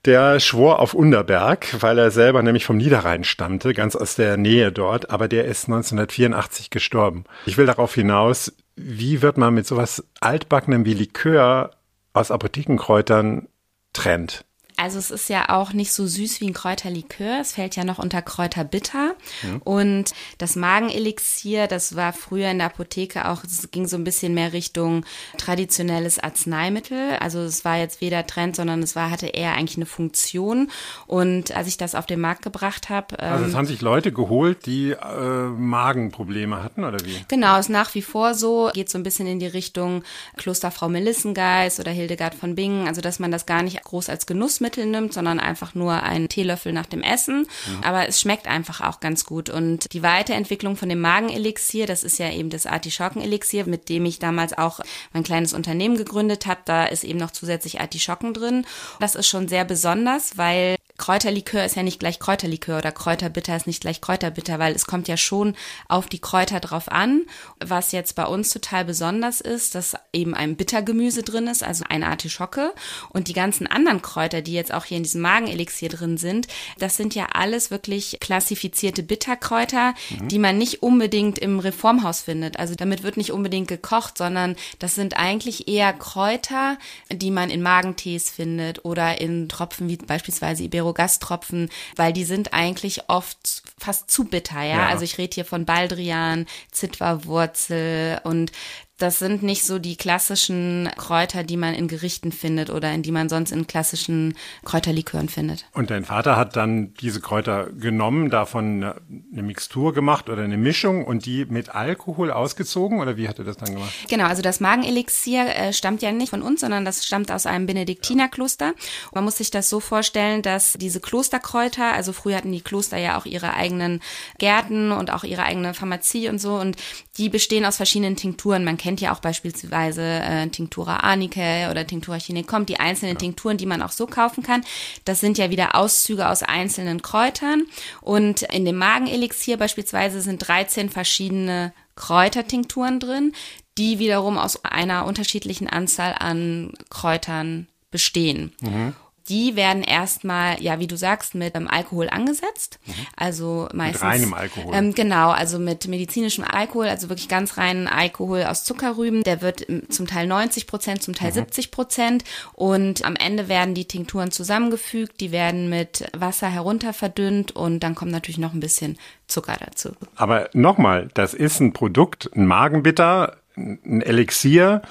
der 0.07 0.39
schwor 0.39 0.79
auf 0.79 0.93
Underberg, 0.93 1.81
weil 1.81 1.99
er 1.99 2.11
selber 2.11 2.41
nämlich 2.41 2.65
vom 2.65 2.77
Niederrhein 2.77 3.23
stammte, 3.25 3.73
ganz 3.73 3.95
aus 3.95 4.15
der 4.15 4.37
Nähe 4.37 4.71
dort, 4.71 5.09
aber 5.09 5.27
der 5.27 5.45
ist 5.45 5.65
1984 5.65 6.69
gestorben. 6.69 7.25
Ich 7.45 7.57
will 7.57 7.65
darauf 7.65 7.93
hinaus, 7.93 8.53
wie 8.75 9.21
wird 9.21 9.37
man 9.37 9.53
mit 9.53 9.67
sowas 9.67 10.03
altbackenem 10.21 10.85
wie 10.85 10.93
Likör 10.93 11.71
aus 12.13 12.31
Apothekenkräutern 12.31 13.47
trennt? 13.91 14.45
Also 14.79 14.99
es 14.99 15.09
ist 15.09 15.27
ja 15.27 15.49
auch 15.49 15.73
nicht 15.73 15.91
so 15.91 16.05
süß 16.05 16.39
wie 16.39 16.45
ein 16.45 16.53
Kräuterlikör. 16.53 17.39
Es 17.41 17.53
fällt 17.53 17.75
ja 17.75 17.83
noch 17.83 17.97
unter 17.97 18.21
Kräuterbitter. 18.21 19.15
Mhm. 19.41 19.61
Und 19.63 20.13
das 20.37 20.55
Magenelixier, 20.55 21.65
das 21.65 21.95
war 21.95 22.13
früher 22.13 22.51
in 22.51 22.59
der 22.59 22.67
Apotheke 22.67 23.27
auch, 23.27 23.43
es 23.43 23.71
ging 23.71 23.87
so 23.87 23.97
ein 23.97 24.03
bisschen 24.03 24.35
mehr 24.35 24.53
Richtung 24.53 25.03
traditionelles 25.37 26.19
Arzneimittel. 26.19 27.17
Also 27.19 27.39
es 27.39 27.65
war 27.65 27.77
jetzt 27.77 28.01
weder 28.01 28.27
Trend, 28.27 28.55
sondern 28.55 28.83
es 28.83 28.95
war, 28.95 29.09
hatte 29.09 29.25
eher 29.25 29.55
eigentlich 29.55 29.77
eine 29.77 29.87
Funktion. 29.87 30.69
Und 31.07 31.55
als 31.55 31.67
ich 31.67 31.77
das 31.77 31.95
auf 31.95 32.05
den 32.05 32.19
Markt 32.19 32.43
gebracht 32.43 32.89
habe. 32.89 33.17
also 33.17 33.45
es 33.45 33.51
ähm, 33.53 33.57
haben 33.57 33.65
sich 33.65 33.81
Leute 33.81 34.11
geholt, 34.11 34.67
die 34.67 34.91
äh, 34.91 35.47
Magenprobleme 35.47 36.63
hatten, 36.63 36.83
oder 36.83 36.99
wie? 37.03 37.15
Genau, 37.29 37.57
ist 37.57 37.71
nach 37.71 37.95
wie 37.95 38.03
vor 38.03 38.35
so. 38.35 38.69
Geht 38.75 38.91
so 38.91 38.99
ein 38.99 39.03
bisschen 39.03 39.25
in 39.25 39.39
die 39.39 39.47
Richtung 39.47 40.03
Klosterfrau 40.35 40.87
Melissengeist 40.87 41.79
oder 41.79 41.89
Hildegard 41.89 42.35
von 42.35 42.53
Bingen. 42.53 42.87
Also 42.87 43.01
dass 43.01 43.17
man 43.17 43.31
das 43.31 43.47
gar 43.47 43.63
nicht 43.63 43.83
groß 43.83 44.09
als 44.09 44.27
Genussmittel 44.27 44.66
Genussmittel 44.67 44.85
nimmt, 44.85 45.13
sondern 45.13 45.39
einfach 45.39 45.75
nur 45.75 46.03
einen 46.03 46.29
Teelöffel 46.29 46.73
nach 46.73 46.85
dem 46.85 47.01
Essen. 47.01 47.39
Mhm. 47.39 47.83
Aber 47.83 48.07
es 48.07 48.21
schmeckt 48.21 48.47
einfach 48.47 48.81
auch 48.81 48.99
ganz 48.99 49.25
gut. 49.25 49.49
Und 49.49 49.93
die 49.93 50.03
Weiterentwicklung 50.03 50.75
von 50.75 50.89
dem 50.89 51.01
Magenelixier, 51.01 51.85
das 51.85 52.03
ist 52.03 52.19
ja 52.19 52.31
eben 52.31 52.49
das 52.49 52.65
Artischockenelixier, 52.65 53.65
mit 53.65 53.89
dem 53.89 54.05
ich 54.05 54.19
damals 54.19 54.57
auch 54.57 54.79
mein 55.13 55.23
kleines 55.23 55.53
Unternehmen 55.53 55.97
gegründet 55.97 56.45
habe. 56.45 56.61
Da 56.65 56.85
ist 56.85 57.03
eben 57.03 57.19
noch 57.19 57.31
zusätzlich 57.31 57.79
Artischocken 57.79 58.33
drin. 58.33 58.65
Das 58.99 59.15
ist 59.15 59.27
schon 59.27 59.47
sehr 59.47 59.65
besonders, 59.65 60.37
weil 60.37 60.75
Kräuterlikör 60.97 61.63
ist 61.63 61.75
ja 61.75 61.83
nicht 61.83 61.99
gleich 61.99 62.19
Kräuterlikör 62.19 62.79
oder 62.79 62.91
Kräuterbitter 62.91 63.55
ist 63.55 63.67
nicht 63.67 63.81
gleich 63.81 64.01
Kräuterbitter, 64.01 64.57
weil 64.57 64.73
es 64.73 64.87
kommt 64.87 65.07
ja 65.07 65.15
schon 65.15 65.55
auf 65.87 66.07
die 66.07 66.19
Kräuter 66.19 66.59
drauf 66.59 66.91
an. 66.91 67.25
Was 67.63 67.91
jetzt 67.91 68.15
bei 68.15 68.25
uns 68.25 68.49
total 68.49 68.83
besonders 68.83 69.39
ist, 69.39 69.75
dass 69.75 69.95
eben 70.11 70.33
ein 70.33 70.55
Bittergemüse 70.55 71.21
drin 71.21 71.47
ist, 71.47 71.63
also 71.63 71.85
eine 71.87 72.07
Artischocke 72.07 72.73
und 73.09 73.27
die 73.27 73.33
ganzen 73.33 73.67
anderen 73.67 74.01
Kräuter, 74.01 74.41
die 74.41 74.53
jetzt 74.53 74.73
auch 74.73 74.85
hier 74.85 74.97
in 74.97 75.03
diesem 75.03 75.21
Magenelixier 75.21 75.89
drin 75.89 76.17
sind, 76.17 76.47
das 76.79 76.97
sind 76.97 77.13
ja 77.13 77.27
alles 77.33 77.69
wirklich 77.69 78.17
klassifizierte 78.19 79.03
Bitterkräuter, 79.03 79.93
mhm. 80.09 80.27
die 80.29 80.39
man 80.39 80.57
nicht 80.57 80.81
unbedingt 80.81 81.37
im 81.37 81.59
Reformhaus 81.59 82.21
findet. 82.21 82.57
Also 82.57 82.73
damit 82.73 83.03
wird 83.03 83.17
nicht 83.17 83.31
unbedingt 83.31 83.67
gekocht, 83.67 84.17
sondern 84.17 84.55
das 84.79 84.95
sind 84.95 85.15
eigentlich 85.17 85.67
eher 85.67 85.93
Kräuter, 85.93 86.77
die 87.11 87.29
man 87.29 87.51
in 87.51 87.61
Magentees 87.61 88.31
findet 88.31 88.83
oder 88.83 89.21
in 89.21 89.47
Tropfen 89.47 89.87
wie 89.89 89.97
beispielsweise 89.97 90.63
Ibero 90.63 90.86
Ferrogastropfen, 90.87 91.69
weil 91.95 92.13
die 92.13 92.23
sind 92.23 92.53
eigentlich 92.53 93.09
oft 93.09 93.63
fast 93.77 94.09
zu 94.09 94.25
bitter, 94.25 94.61
ja. 94.61 94.77
ja. 94.77 94.87
Also 94.87 95.03
ich 95.03 95.17
rede 95.17 95.35
hier 95.35 95.45
von 95.45 95.65
Baldrian, 95.65 96.47
Zitwerwurzel 96.71 98.19
und 98.23 98.51
das 98.97 99.19
sind 99.19 99.43
nicht 99.43 99.63
so 99.63 99.77
die 99.77 99.95
klassischen 99.95 100.89
Kräuter, 100.97 101.43
die 101.43 101.57
man 101.57 101.75
in 101.75 101.87
Gerichten 101.87 102.31
findet 102.31 102.71
oder 102.71 102.91
in 102.91 103.03
die 103.03 103.11
man 103.11 103.29
sonst 103.29 103.51
in 103.51 103.67
klassischen 103.67 104.35
Kräuterlikören 104.65 105.29
findet. 105.29 105.65
Und 105.73 105.91
dein 105.91 106.03
Vater 106.03 106.35
hat 106.35 106.55
dann 106.55 106.93
diese 106.95 107.21
Kräuter 107.21 107.67
genommen, 107.71 108.31
davon 108.31 108.83
eine 109.31 109.43
Mixtur 109.43 109.93
gemacht 109.93 110.29
oder 110.29 110.43
eine 110.43 110.57
Mischung 110.57 111.05
und 111.05 111.25
die 111.25 111.45
mit 111.45 111.69
Alkohol 111.69 112.31
ausgezogen 112.31 112.99
oder 112.99 113.17
wie 113.17 113.27
hat 113.27 113.37
er 113.37 113.45
das 113.45 113.57
dann 113.57 113.73
gemacht? 113.73 113.93
Genau, 114.09 114.25
also 114.25 114.41
das 114.41 114.59
Magenelixier 114.59 115.45
äh, 115.55 115.73
stammt 115.73 116.01
ja 116.01 116.11
nicht 116.11 116.31
von 116.31 116.41
uns, 116.41 116.61
sondern 116.61 116.83
das 116.83 117.05
stammt 117.05 117.31
aus 117.31 117.45
einem 117.45 117.67
Benediktinerkloster. 117.67 118.73
Man 119.13 119.23
muss 119.23 119.37
sich 119.37 119.51
das 119.51 119.69
so 119.69 119.79
vorstellen, 119.79 120.41
dass 120.41 120.73
diese 120.73 120.99
Klosterkräuter, 120.99 121.93
also 121.93 122.13
früher 122.13 122.37
hatten 122.37 122.51
die 122.51 122.61
Kloster 122.61 122.97
ja 122.97 123.19
auch 123.19 123.25
ihre 123.25 123.53
eigenen 123.53 124.01
Gärten 124.39 124.91
und 124.91 125.11
auch 125.11 125.23
ihre 125.23 125.43
eigene 125.43 125.75
Pharmazie 125.75 126.29
und 126.29 126.39
so 126.39 126.55
und 126.55 126.77
die 127.17 127.29
bestehen 127.29 127.65
aus 127.65 127.77
verschiedenen 127.77 128.15
Tinkturen. 128.15 128.63
Man 128.63 128.77
kennt 128.77 128.86
ja 128.95 129.13
auch 129.13 129.19
beispielsweise 129.19 130.01
äh, 130.01 130.47
Tinctura 130.47 130.97
Arnicae 131.01 131.69
oder 131.69 131.85
Tinctura 131.85 132.17
Chinecom, 132.17 132.65
die 132.65 132.79
einzelnen 132.79 133.15
ja. 133.15 133.19
Tinkturen, 133.19 133.57
die 133.57 133.65
man 133.65 133.81
auch 133.81 133.91
so 133.91 134.07
kaufen 134.07 134.43
kann. 134.43 134.63
Das 135.05 135.19
sind 135.19 135.37
ja 135.37 135.49
wieder 135.49 135.75
Auszüge 135.75 136.29
aus 136.29 136.43
einzelnen 136.43 137.01
Kräutern. 137.01 137.65
Und 138.01 138.43
in 138.43 138.65
dem 138.65 138.77
Magenelixier 138.77 139.57
beispielsweise 139.57 140.21
sind 140.21 140.47
13 140.47 140.89
verschiedene 140.89 141.73
Kräutertinkturen 141.95 142.99
drin, 142.99 143.33
die 143.77 143.99
wiederum 143.99 144.37
aus 144.37 144.63
einer 144.63 145.05
unterschiedlichen 145.05 145.67
Anzahl 145.67 146.15
an 146.17 146.73
Kräutern 146.89 147.67
bestehen. 147.91 148.53
Mhm 148.61 148.93
die 149.29 149.55
werden 149.55 149.83
erstmal, 149.83 150.61
ja, 150.61 150.79
wie 150.79 150.87
du 150.87 150.97
sagst, 150.97 151.35
mit 151.35 151.55
ähm, 151.55 151.67
Alkohol 151.67 152.09
angesetzt. 152.09 152.79
Mhm. 152.85 152.93
Also 153.15 153.67
meistens. 153.73 154.01
Mit 154.01 154.11
reinem 154.11 154.33
Alkohol. 154.33 154.75
Ähm, 154.75 154.93
genau, 154.93 155.29
also 155.31 155.59
mit 155.59 155.87
medizinischem 155.87 156.43
Alkohol, 156.43 156.87
also 156.87 157.09
wirklich 157.09 157.27
ganz 157.27 157.57
reinen 157.57 157.87
Alkohol 157.87 158.43
aus 158.43 158.63
Zuckerrüben. 158.63 159.23
Der 159.23 159.41
wird 159.41 159.67
ähm, 159.69 159.89
zum 159.89 160.07
Teil 160.07 160.27
90 160.27 160.67
Prozent, 160.67 161.03
zum 161.03 161.15
Teil 161.15 161.29
mhm. 161.31 161.35
70 161.35 161.71
Prozent. 161.71 162.23
Und 162.53 163.03
am 163.05 163.15
Ende 163.15 163.49
werden 163.49 163.73
die 163.73 163.85
Tinkturen 163.85 164.31
zusammengefügt, 164.31 165.19
die 165.19 165.31
werden 165.31 165.69
mit 165.69 166.09
Wasser 166.15 166.47
herunter 166.47 166.93
verdünnt 166.93 167.55
und 167.55 167.81
dann 167.81 167.95
kommt 167.95 168.11
natürlich 168.11 168.37
noch 168.37 168.53
ein 168.53 168.59
bisschen 168.59 168.97
Zucker 169.27 169.57
dazu. 169.59 169.91
Aber 170.15 170.49
nochmal, 170.53 171.09
das 171.13 171.33
ist 171.33 171.59
ein 171.59 171.73
Produkt, 171.73 172.29
ein 172.35 172.45
Magenbitter, 172.45 173.37
ein 173.55 174.01
Elixier 174.01 174.81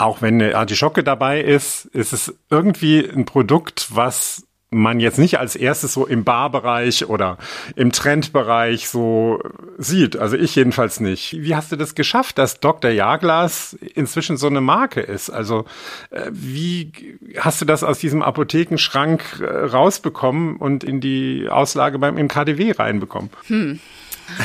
auch 0.00 0.22
wenn 0.22 0.40
eine 0.40 0.56
Artischocke 0.56 1.04
dabei 1.04 1.40
ist, 1.40 1.84
ist 1.86 2.12
es 2.12 2.34
irgendwie 2.48 3.00
ein 3.08 3.24
Produkt, 3.24 3.88
was 3.90 4.46
man 4.70 5.00
jetzt 5.00 5.18
nicht 5.18 5.38
als 5.38 5.56
erstes 5.56 5.92
so 5.94 6.06
im 6.06 6.22
Barbereich 6.22 7.08
oder 7.08 7.38
im 7.74 7.90
Trendbereich 7.90 8.88
so 8.88 9.40
sieht. 9.78 10.16
Also 10.16 10.36
ich 10.36 10.54
jedenfalls 10.54 11.00
nicht. 11.00 11.36
Wie 11.40 11.56
hast 11.56 11.72
du 11.72 11.76
das 11.76 11.96
geschafft, 11.96 12.38
dass 12.38 12.60
Dr. 12.60 12.90
Jaglas 12.92 13.74
inzwischen 13.94 14.36
so 14.36 14.46
eine 14.46 14.60
Marke 14.60 15.00
ist? 15.00 15.28
Also 15.28 15.64
äh, 16.10 16.30
wie 16.30 16.92
hast 17.38 17.60
du 17.60 17.64
das 17.64 17.82
aus 17.82 17.98
diesem 17.98 18.22
Apothekenschrank 18.22 19.40
äh, 19.40 19.44
rausbekommen 19.44 20.56
und 20.56 20.84
in 20.84 21.00
die 21.00 21.48
Auslage 21.50 21.98
beim 21.98 22.16
im 22.16 22.28
KDW 22.28 22.70
reinbekommen? 22.70 23.30
Hm. 23.48 23.80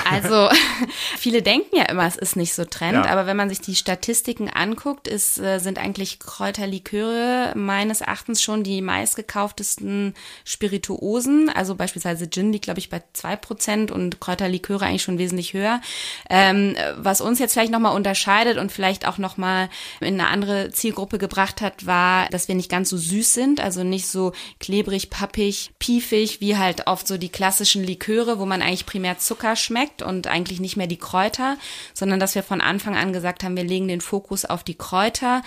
Also 0.09 0.49
viele 1.17 1.41
denken 1.41 1.75
ja 1.75 1.83
immer, 1.83 2.05
es 2.05 2.15
ist 2.15 2.35
nicht 2.35 2.53
so 2.53 2.65
Trend, 2.65 3.05
ja. 3.05 3.11
aber 3.11 3.25
wenn 3.27 3.37
man 3.37 3.49
sich 3.49 3.61
die 3.61 3.75
Statistiken 3.75 4.49
anguckt, 4.49 5.07
ist, 5.07 5.37
äh, 5.39 5.59
sind 5.59 5.79
eigentlich 5.79 6.19
Kräuterliköre 6.19 7.53
meines 7.55 8.01
Erachtens 8.01 8.41
schon 8.41 8.63
die 8.63 8.81
meistgekauftesten 8.81 10.13
Spirituosen. 10.43 11.49
Also 11.49 11.75
beispielsweise 11.75 12.29
Gin 12.29 12.51
liegt, 12.51 12.65
glaube 12.65 12.79
ich, 12.79 12.89
bei 12.89 13.03
zwei 13.13 13.35
Prozent 13.35 13.91
und 13.91 14.19
Kräuterliköre 14.19 14.85
eigentlich 14.85 15.03
schon 15.03 15.17
wesentlich 15.17 15.53
höher. 15.53 15.81
Ähm, 16.29 16.75
was 16.97 17.21
uns 17.21 17.39
jetzt 17.39 17.53
vielleicht 17.53 17.71
nochmal 17.71 17.95
unterscheidet 17.95 18.57
und 18.57 18.71
vielleicht 18.71 19.07
auch 19.07 19.17
nochmal 19.17 19.69
in 19.99 20.19
eine 20.19 20.29
andere 20.29 20.71
Zielgruppe 20.71 21.17
gebracht 21.17 21.61
hat, 21.61 21.85
war, 21.85 22.27
dass 22.29 22.47
wir 22.47 22.55
nicht 22.55 22.69
ganz 22.69 22.89
so 22.89 22.97
süß 22.97 23.33
sind, 23.33 23.59
also 23.59 23.83
nicht 23.83 24.07
so 24.07 24.33
klebrig, 24.59 25.09
pappig, 25.09 25.71
piefig, 25.79 26.41
wie 26.41 26.57
halt 26.57 26.87
oft 26.87 27.07
so 27.07 27.17
die 27.17 27.29
klassischen 27.29 27.83
Liköre, 27.83 28.39
wo 28.39 28.45
man 28.45 28.61
eigentlich 28.61 28.85
primär 28.85 29.17
Zucker 29.17 29.55
schmeckt 29.55 29.74
schmeckt 29.75 30.01
und 30.01 30.27
eigentlich 30.27 30.61
nicht 30.61 30.77
mehr 30.77 30.87
die 30.87 30.97
Kräuter, 30.97 31.57
sondern 31.93 32.19
dass 32.19 32.33
wir 32.33 32.43
von 32.43 32.61
Anfang 32.61 32.95
an 32.95 33.11
gesagt 33.11 33.43
haben, 33.43 33.57
wir 33.57 33.63
legen 33.65 33.89
den 33.89 33.99
Fokus 33.99 34.45
auf 34.45 34.63
die 34.63 34.75
Kräuter. 34.75 35.41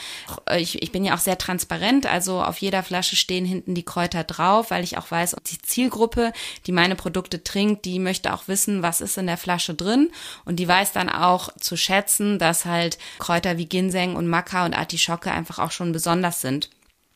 Ich, 0.54 0.82
ich 0.82 0.92
bin 0.92 1.02
ja 1.02 1.14
auch 1.14 1.18
sehr 1.18 1.38
transparent, 1.38 2.04
also 2.04 2.42
auf 2.42 2.58
jeder 2.58 2.82
Flasche 2.82 3.16
stehen 3.16 3.46
hinten 3.46 3.74
die 3.74 3.84
Kräuter 3.84 4.24
drauf, 4.24 4.70
weil 4.70 4.84
ich 4.84 4.98
auch 4.98 5.10
weiß, 5.10 5.36
die 5.50 5.58
Zielgruppe, 5.62 6.34
die 6.66 6.72
meine 6.72 6.94
Produkte 6.94 7.42
trinkt, 7.42 7.86
die 7.86 7.98
möchte 7.98 8.34
auch 8.34 8.48
wissen, 8.48 8.82
was 8.82 9.00
ist 9.00 9.16
in 9.16 9.26
der 9.26 9.38
Flasche 9.38 9.74
drin 9.74 10.10
und 10.44 10.56
die 10.56 10.68
weiß 10.68 10.92
dann 10.92 11.08
auch 11.08 11.48
zu 11.58 11.78
schätzen, 11.78 12.38
dass 12.38 12.66
halt 12.66 12.98
Kräuter 13.18 13.56
wie 13.56 13.66
Ginseng 13.66 14.14
und 14.14 14.28
Maca 14.28 14.66
und 14.66 14.76
Artischocke 14.76 15.32
einfach 15.32 15.58
auch 15.58 15.70
schon 15.70 15.92
besonders 15.92 16.42
sind. 16.42 16.68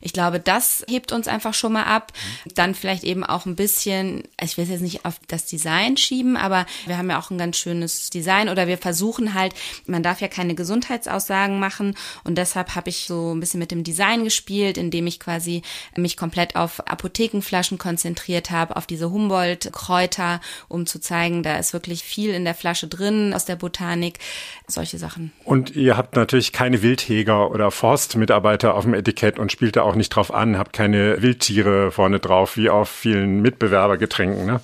Ich 0.03 0.11
glaube, 0.11 0.39
das 0.39 0.83
hebt 0.87 1.13
uns 1.13 1.27
einfach 1.27 1.53
schon 1.53 1.73
mal 1.73 1.83
ab. 1.83 2.11
Dann 2.55 2.75
vielleicht 2.75 3.05
eben 3.05 3.23
auch 3.23 3.45
ein 3.45 3.55
bisschen, 3.55 4.23
ich 4.41 4.57
will 4.57 4.69
jetzt 4.69 4.81
nicht 4.81 5.05
auf 5.05 5.19
das 5.27 5.45
Design 5.45 5.95
schieben, 5.95 6.35
aber 6.35 6.65
wir 6.85 6.97
haben 6.97 7.09
ja 7.09 7.17
auch 7.19 7.31
ein 7.31 7.37
ganz 7.37 7.57
schönes 7.57 8.09
Design 8.09 8.49
oder 8.49 8.67
wir 8.67 8.77
versuchen 8.77 9.33
halt, 9.33 9.53
man 9.87 10.03
darf 10.03 10.19
ja 10.19 10.27
keine 10.27 10.55
Gesundheitsaussagen 10.55 11.57
machen 11.57 11.95
und 12.25 12.37
deshalb 12.37 12.75
habe 12.75 12.89
ich 12.89 13.05
so 13.05 13.33
ein 13.33 13.39
bisschen 13.39 13.59
mit 13.59 13.71
dem 13.71 13.83
Design 13.83 14.25
gespielt, 14.25 14.77
indem 14.77 15.07
ich 15.07 15.19
quasi 15.19 15.61
mich 15.95 16.17
komplett 16.17 16.57
auf 16.57 16.85
Apothekenflaschen 16.87 17.77
konzentriert 17.77 18.51
habe, 18.51 18.75
auf 18.75 18.85
diese 18.85 19.09
Humboldt-Kräuter, 19.09 20.41
um 20.67 20.85
zu 20.85 20.99
zeigen, 20.99 21.43
da 21.43 21.55
ist 21.57 21.71
wirklich 21.71 22.03
viel 22.03 22.31
in 22.31 22.43
der 22.43 22.55
Flasche 22.55 22.87
drin 22.87 23.33
aus 23.33 23.45
der 23.45 23.55
Botanik, 23.55 24.19
solche 24.67 24.97
Sachen. 24.97 25.31
Und 25.45 25.75
ihr 25.75 25.95
habt 25.95 26.15
natürlich 26.15 26.51
keine 26.51 26.81
Wildhäger 26.81 27.51
oder 27.51 27.71
Forstmitarbeiter 27.71 28.75
auf 28.75 28.83
dem 28.83 28.93
Etikett 28.93 29.39
und 29.39 29.51
spielt 29.51 29.77
da 29.77 29.83
auch 29.83 29.92
nicht 29.95 30.09
drauf 30.09 30.33
an, 30.33 30.57
habt 30.57 30.73
keine 30.73 31.21
Wildtiere 31.21 31.91
vorne 31.91 32.19
drauf, 32.19 32.57
wie 32.57 32.69
auf 32.69 32.89
vielen 32.89 33.41
Mitbewerbergetränken. 33.41 34.45
Ne? 34.45 34.59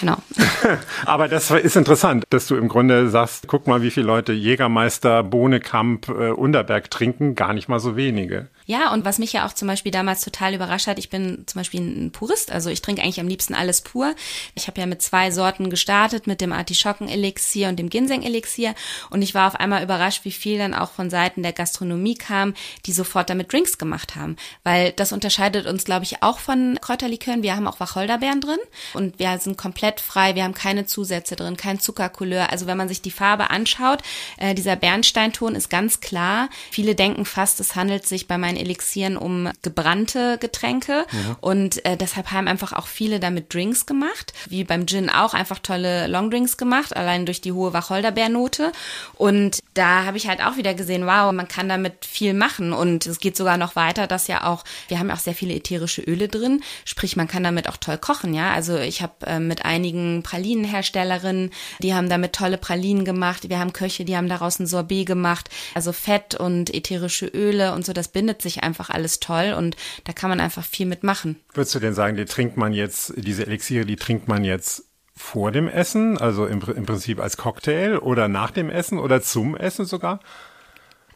Genau. 0.00 0.16
Aber 1.06 1.28
das 1.28 1.50
ist 1.50 1.76
interessant, 1.76 2.24
dass 2.30 2.46
du 2.46 2.56
im 2.56 2.68
Grunde 2.68 3.08
sagst, 3.08 3.46
guck 3.46 3.66
mal, 3.66 3.82
wie 3.82 3.90
viele 3.90 4.06
Leute 4.06 4.32
Jägermeister, 4.32 5.22
Bohnekamp, 5.22 6.08
äh, 6.08 6.30
Unterberg 6.30 6.90
trinken, 6.90 7.34
gar 7.34 7.52
nicht 7.52 7.68
mal 7.68 7.80
so 7.80 7.96
wenige. 7.96 8.48
Ja, 8.66 8.92
und 8.92 9.04
was 9.04 9.18
mich 9.18 9.32
ja 9.32 9.46
auch 9.46 9.52
zum 9.52 9.68
Beispiel 9.68 9.92
damals 9.92 10.22
total 10.22 10.54
überrascht 10.54 10.86
hat, 10.86 10.98
ich 10.98 11.10
bin 11.10 11.44
zum 11.46 11.60
Beispiel 11.60 11.80
ein 11.80 12.12
Purist, 12.12 12.50
also 12.50 12.70
ich 12.70 12.82
trinke 12.82 13.02
eigentlich 13.02 13.20
am 13.20 13.28
liebsten 13.28 13.54
alles 13.54 13.82
pur. 13.82 14.14
Ich 14.54 14.66
habe 14.66 14.80
ja 14.80 14.86
mit 14.86 15.02
zwei 15.02 15.30
Sorten 15.30 15.68
gestartet, 15.68 16.26
mit 16.26 16.40
dem 16.40 16.52
Artischocken-Elixier 16.52 17.68
und 17.68 17.78
dem 17.78 17.90
Ginseng-Elixier 17.90 18.74
und 19.10 19.22
ich 19.22 19.34
war 19.34 19.48
auf 19.48 19.56
einmal 19.56 19.82
überrascht, 19.82 20.24
wie 20.24 20.32
viel 20.32 20.58
dann 20.58 20.74
auch 20.74 20.90
von 20.90 21.10
Seiten 21.10 21.42
der 21.42 21.52
Gastronomie 21.52 22.14
kam, 22.14 22.54
die 22.86 22.92
sofort 22.92 23.28
damit 23.28 23.52
Drinks 23.52 23.76
gemacht 23.76 24.16
haben, 24.16 24.36
weil 24.62 24.92
das 24.92 25.12
unterscheidet 25.12 25.66
uns, 25.66 25.84
glaube 25.84 26.04
ich, 26.04 26.22
auch 26.22 26.38
von 26.38 26.78
Kräuterlikören. 26.80 27.42
Wir 27.42 27.56
haben 27.56 27.66
auch 27.66 27.80
Wacholderbeeren 27.80 28.40
drin 28.40 28.58
und 28.94 29.18
wir 29.18 29.38
sind 29.38 29.58
komplett 29.58 30.00
frei, 30.00 30.34
wir 30.34 30.44
haben 30.44 30.54
keine 30.54 30.86
Zusätze 30.86 31.36
drin, 31.36 31.56
kein 31.56 31.80
Zuckercouleur. 31.80 32.50
Also 32.50 32.66
wenn 32.66 32.78
man 32.78 32.88
sich 32.88 33.02
die 33.02 33.10
Farbe 33.10 33.50
anschaut, 33.50 34.00
äh, 34.38 34.54
dieser 34.54 34.76
Bernsteinton 34.76 35.54
ist 35.54 35.70
ganz 35.70 36.00
klar. 36.00 36.48
Viele 36.70 36.94
denken 36.94 37.24
fast, 37.24 37.60
es 37.60 37.76
handelt 37.76 38.06
sich 38.06 38.26
bei 38.26 38.38
meinen 38.38 38.53
meinen 38.54 38.56
Elixieren 38.56 39.16
um 39.16 39.50
gebrannte 39.62 40.38
Getränke. 40.38 41.06
Mhm. 41.10 41.36
und 41.40 41.84
äh, 41.84 41.96
deshalb 41.96 42.30
haben 42.30 42.48
einfach 42.48 42.72
auch 42.72 42.86
viele 42.86 43.20
damit 43.20 43.52
Drinks 43.52 43.86
gemacht, 43.86 44.32
wie 44.48 44.64
beim 44.64 44.86
Gin 44.86 45.10
auch 45.10 45.34
einfach 45.34 45.58
tolle 45.58 46.06
Longdrinks 46.06 46.56
gemacht, 46.56 46.96
allein 46.96 47.26
durch 47.26 47.40
die 47.40 47.52
hohe 47.52 47.72
Wacholderbeernote. 47.72 48.72
Und 49.14 49.60
da 49.74 50.04
habe 50.04 50.16
ich 50.16 50.28
halt 50.28 50.40
auch 50.40 50.56
wieder 50.56 50.74
gesehen, 50.74 51.06
wow, 51.06 51.32
man 51.32 51.48
kann 51.48 51.68
damit 51.68 52.04
viel 52.04 52.34
machen. 52.34 52.72
Und 52.72 53.06
es 53.06 53.18
geht 53.18 53.36
sogar 53.36 53.56
noch 53.56 53.76
weiter, 53.76 54.06
dass 54.06 54.28
ja 54.28 54.44
auch, 54.44 54.64
wir 54.88 54.98
haben 54.98 55.08
ja 55.08 55.14
auch 55.14 55.20
sehr 55.20 55.34
viele 55.34 55.54
ätherische 55.54 56.02
Öle 56.02 56.28
drin, 56.28 56.62
sprich 56.84 57.16
man 57.16 57.28
kann 57.28 57.42
damit 57.42 57.68
auch 57.68 57.76
toll 57.76 57.98
kochen, 57.98 58.34
ja, 58.34 58.52
also 58.52 58.78
ich 58.78 59.02
habe 59.02 59.26
äh, 59.26 59.38
mit 59.38 59.64
einigen 59.64 60.22
Pralinenherstellerinnen, 60.22 61.50
die 61.80 61.94
haben 61.94 62.08
damit 62.08 62.34
tolle 62.34 62.58
Pralinen 62.58 63.04
gemacht, 63.04 63.48
wir 63.48 63.58
haben 63.58 63.72
Köche, 63.72 64.04
die 64.04 64.16
haben 64.16 64.28
daraus 64.28 64.58
ein 64.58 64.66
Sorbet 64.66 65.06
gemacht, 65.06 65.48
also 65.74 65.92
Fett 65.92 66.34
und 66.34 66.72
ätherische 66.72 67.26
Öle 67.26 67.74
und 67.74 67.84
so, 67.84 67.92
das 67.92 68.08
bindet 68.08 68.42
sich 68.44 68.62
einfach 68.62 68.90
alles 68.90 69.18
toll 69.18 69.54
und 69.58 69.76
da 70.04 70.12
kann 70.12 70.30
man 70.30 70.40
einfach 70.40 70.64
viel 70.64 70.86
mitmachen. 70.86 71.40
Würdest 71.52 71.74
du 71.74 71.80
denn 71.80 71.94
sagen, 71.94 72.16
die 72.16 72.24
trinkt 72.24 72.56
man 72.56 72.72
jetzt, 72.72 73.12
diese 73.16 73.46
Elixiere, 73.46 73.84
die 73.84 73.96
trinkt 73.96 74.28
man 74.28 74.44
jetzt 74.44 74.84
vor 75.16 75.52
dem 75.52 75.68
Essen, 75.68 76.18
also 76.18 76.46
im, 76.46 76.60
im 76.60 76.86
Prinzip 76.86 77.20
als 77.20 77.36
Cocktail 77.36 77.98
oder 77.98 78.28
nach 78.28 78.50
dem 78.50 78.70
Essen 78.70 78.98
oder 78.98 79.22
zum 79.22 79.56
Essen 79.56 79.84
sogar? 79.84 80.20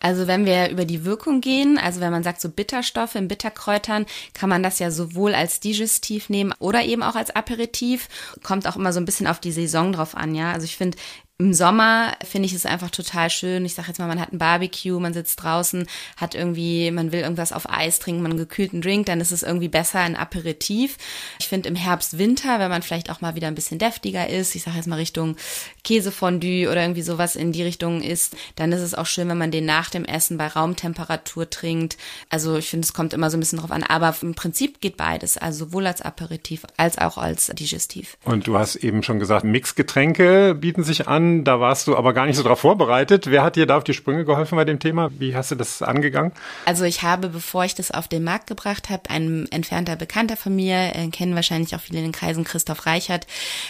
Also 0.00 0.26
wenn 0.26 0.46
wir 0.46 0.70
über 0.70 0.84
die 0.84 1.04
Wirkung 1.04 1.40
gehen, 1.40 1.78
also 1.78 2.00
wenn 2.00 2.12
man 2.12 2.22
sagt 2.22 2.40
so 2.40 2.48
Bitterstoffe 2.48 3.16
in 3.16 3.28
Bitterkräutern, 3.28 4.06
kann 4.32 4.48
man 4.48 4.62
das 4.62 4.78
ja 4.78 4.90
sowohl 4.90 5.34
als 5.34 5.60
Digestiv 5.60 6.28
nehmen 6.28 6.54
oder 6.60 6.84
eben 6.84 7.02
auch 7.02 7.16
als 7.16 7.34
Aperitif. 7.34 8.08
Kommt 8.42 8.68
auch 8.68 8.76
immer 8.76 8.92
so 8.92 9.00
ein 9.00 9.04
bisschen 9.04 9.26
auf 9.26 9.40
die 9.40 9.52
Saison 9.52 9.92
drauf 9.92 10.16
an, 10.16 10.34
ja. 10.34 10.52
Also 10.52 10.64
ich 10.64 10.76
finde, 10.76 10.98
im 11.40 11.54
Sommer 11.54 12.16
finde 12.24 12.46
ich 12.46 12.52
es 12.52 12.66
einfach 12.66 12.90
total 12.90 13.30
schön. 13.30 13.64
Ich 13.64 13.74
sage 13.74 13.86
jetzt 13.86 13.98
mal, 13.98 14.08
man 14.08 14.20
hat 14.20 14.32
ein 14.32 14.38
Barbecue, 14.38 14.98
man 14.98 15.14
sitzt 15.14 15.40
draußen, 15.40 15.86
hat 16.16 16.34
irgendwie, 16.34 16.90
man 16.90 17.12
will 17.12 17.20
irgendwas 17.20 17.52
auf 17.52 17.70
Eis 17.70 18.00
trinken, 18.00 18.22
man 18.22 18.32
einen 18.32 18.40
gekühlten 18.40 18.80
Drink, 18.80 19.06
dann 19.06 19.20
ist 19.20 19.30
es 19.30 19.44
irgendwie 19.44 19.68
besser 19.68 20.00
ein 20.00 20.16
Aperitif. 20.16 20.96
Ich 21.38 21.46
finde 21.46 21.68
im 21.68 21.76
Herbst, 21.76 22.18
Winter, 22.18 22.58
wenn 22.58 22.70
man 22.70 22.82
vielleicht 22.82 23.08
auch 23.08 23.20
mal 23.20 23.36
wieder 23.36 23.46
ein 23.46 23.54
bisschen 23.54 23.78
deftiger 23.78 24.28
ist, 24.28 24.56
ich 24.56 24.64
sage 24.64 24.78
jetzt 24.78 24.88
mal 24.88 24.96
Richtung 24.96 25.36
Käsefondue 25.84 26.68
oder 26.68 26.82
irgendwie 26.82 27.02
sowas 27.02 27.36
in 27.36 27.52
die 27.52 27.62
Richtung 27.62 28.02
ist, 28.02 28.36
dann 28.56 28.72
ist 28.72 28.80
es 28.80 28.96
auch 28.96 29.06
schön, 29.06 29.28
wenn 29.28 29.38
man 29.38 29.52
den 29.52 29.64
nach 29.64 29.90
dem 29.90 30.04
Essen 30.04 30.38
bei 30.38 30.48
Raumtemperatur 30.48 31.48
trinkt. 31.48 31.98
Also 32.30 32.56
ich 32.56 32.68
finde, 32.68 32.84
es 32.84 32.94
kommt 32.94 33.12
immer 33.12 33.30
so 33.30 33.36
ein 33.36 33.40
bisschen 33.40 33.60
drauf 33.60 33.70
an, 33.70 33.84
aber 33.84 34.12
im 34.22 34.34
Prinzip 34.34 34.80
geht 34.80 34.96
beides, 34.96 35.38
also 35.38 35.66
sowohl 35.66 35.86
als 35.86 36.02
Aperitif 36.02 36.64
als 36.76 36.98
auch 36.98 37.16
als 37.16 37.46
Digestiv. 37.46 38.16
Und 38.24 38.48
du 38.48 38.58
hast 38.58 38.74
eben 38.74 39.04
schon 39.04 39.20
gesagt, 39.20 39.44
Mixgetränke 39.44 40.56
bieten 40.58 40.82
sich 40.82 41.06
an. 41.06 41.27
Da 41.44 41.60
warst 41.60 41.86
du 41.86 41.96
aber 41.96 42.12
gar 42.12 42.26
nicht 42.26 42.36
so 42.36 42.42
drauf 42.42 42.60
vorbereitet. 42.60 43.30
Wer 43.30 43.42
hat 43.42 43.56
dir 43.56 43.66
da 43.66 43.76
auf 43.76 43.84
die 43.84 43.94
Sprünge 43.94 44.24
geholfen 44.24 44.56
bei 44.56 44.64
dem 44.64 44.78
Thema? 44.78 45.10
Wie 45.18 45.34
hast 45.34 45.50
du 45.50 45.54
das 45.54 45.82
angegangen? 45.82 46.32
Also 46.66 46.84
ich 46.84 47.02
habe, 47.02 47.28
bevor 47.28 47.64
ich 47.64 47.74
das 47.74 47.90
auf 47.90 48.08
den 48.08 48.24
Markt 48.24 48.46
gebracht 48.46 48.90
habe, 48.90 49.10
ein 49.10 49.46
entfernter 49.50 49.96
Bekannter 49.96 50.36
von 50.36 50.54
mir, 50.54 50.94
äh, 50.94 51.08
kennen 51.08 51.34
wahrscheinlich 51.34 51.74
auch 51.74 51.80
viele 51.80 51.98
in 51.98 52.04
den 52.04 52.12
Kreisen, 52.12 52.44
Christoph 52.44 52.86
Reichert, 52.86 53.26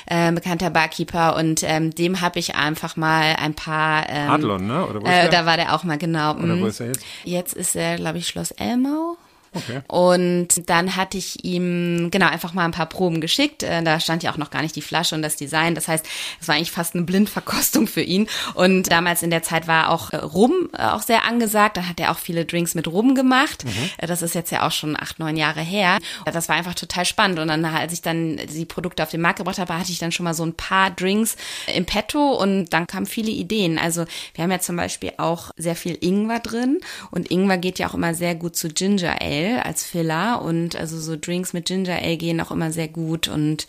äh, 0.07 0.33
bekannter 0.33 0.71
Barkeeper 0.71 1.37
und 1.37 1.62
ähm, 1.65 1.95
dem 1.95 2.21
habe 2.21 2.38
ich 2.38 2.55
einfach 2.55 2.97
mal 2.97 3.37
ein 3.38 3.55
paar... 3.55 4.09
Ähm, 4.09 4.31
Adlon, 4.31 4.67
ne? 4.67 4.87
Oder 4.87 5.03
wo 5.03 5.07
ist 5.07 5.12
äh, 5.12 5.23
der? 5.23 5.31
da 5.31 5.47
war 5.47 5.57
der 5.57 5.75
auch 5.75 5.85
mal, 5.85 5.99
genau. 5.99 6.35
Oder 6.35 6.57
mhm. 6.57 6.62
wo 6.62 6.67
ist 6.67 6.81
er 6.81 6.87
jetzt? 6.88 7.05
Jetzt 7.25 7.55
ist 7.55 7.77
er, 7.77 7.97
glaube 7.97 8.19
ich, 8.19 8.27
Schloss 8.27 8.50
Elmau. 8.53 9.17
Okay. 9.59 9.81
Und 9.88 10.69
dann 10.69 10.97
hatte 10.97 11.19
ich 11.19 11.45
ihm 11.45 12.11
genau 12.11 12.27
einfach 12.29 12.53
mal 12.55 12.65
ein 12.65 12.73
paar 12.73 12.87
Proben 12.87 13.21
geschickt. 13.21 13.62
Äh, 13.62 13.83
Da 13.83 14.00
stand 14.00 14.23
ja 14.23 14.33
auch 14.33 14.37
noch 14.37 14.50
gar 14.50 14.62
nicht 14.62 14.77
die 14.77 14.83
Flasche 14.83 15.15
und 15.15 15.23
das 15.23 15.37
Design. 15.37 15.75
Das 15.75 15.88
heißt, 15.88 16.07
es 16.41 16.49
war 16.49 16.55
eigentlich 16.55 16.71
fast 16.73 16.95
eine 16.95 17.05
Blindverkostung 17.05 17.87
für 17.87 18.03
ihn. 18.03 18.29
Und 18.55 18.91
damals 18.91 19.23
in 19.23 19.31
der 19.31 19.43
Zeit 19.43 19.67
war 19.67 19.91
auch 19.91 20.12
äh, 20.12 20.17
Rum 20.17 20.71
äh, 20.73 20.83
auch 20.83 21.03
sehr 21.03 21.25
angesagt. 21.25 21.77
Dann 21.77 21.88
hat 21.88 22.00
er 22.00 22.11
auch 22.12 22.19
viele 22.19 22.45
Drinks 22.45 22.75
mit 22.75 22.87
Rum 22.88 23.15
gemacht. 23.15 23.65
Äh, 23.99 24.07
Das 24.07 24.23
ist 24.23 24.35
jetzt 24.35 24.50
ja 24.50 24.67
auch 24.67 24.73
schon 24.73 24.97
acht, 24.99 25.19
neun 25.19 25.37
Jahre 25.37 25.61
her. 25.61 25.99
Das 26.25 26.49
war 26.49 26.57
einfach 26.57 26.75
total 26.75 27.05
spannend. 27.05 27.38
Und 27.38 27.49
dann, 27.49 27.65
als 27.65 27.93
ich 27.93 28.03
dann 28.03 28.37
die 28.37 28.65
Produkte 28.65 29.03
auf 29.03 29.11
den 29.11 29.21
Markt 29.21 29.38
gebracht 29.38 29.59
habe, 29.59 29.79
hatte 29.79 29.93
ich 29.93 29.99
dann 29.99 30.12
schon 30.12 30.25
mal 30.25 30.35
so 30.35 30.45
ein 30.45 30.55
paar 30.55 30.91
Drinks 30.91 31.37
im 31.75 31.85
Petto 31.87 32.33
und 32.35 32.67
dann 32.73 32.87
kamen 32.87 33.07
viele 33.07 33.31
Ideen. 33.31 33.79
Also 33.79 34.05
wir 34.35 34.45
haben 34.45 34.50
ja 34.50 34.59
zum 34.61 34.77
Beispiel 34.77 35.12
auch 35.19 35.50
sehr 35.57 35.77
viel 35.77 35.97
Ingwer 36.00 36.41
drin 36.41 36.81
und 37.11 37.31
Ingwer 37.31 37.59
geht 37.59 37.79
ja 37.79 37.88
auch 37.88 37.95
immer 37.95 38.15
sehr 38.15 38.35
gut 38.35 38.57
zu 38.57 38.69
Ginger 38.69 39.21
Ale 39.21 39.48
als 39.57 39.85
Filler 39.85 40.43
und 40.43 40.76
also 40.76 40.99
so 40.99 41.17
Drinks 41.17 41.52
mit 41.52 41.67
Ginger 41.67 41.99
Ale 42.02 42.17
gehen 42.17 42.40
auch 42.40 42.50
immer 42.50 42.73
sehr 42.73 42.88
gut 42.88 43.28
und 43.28 43.67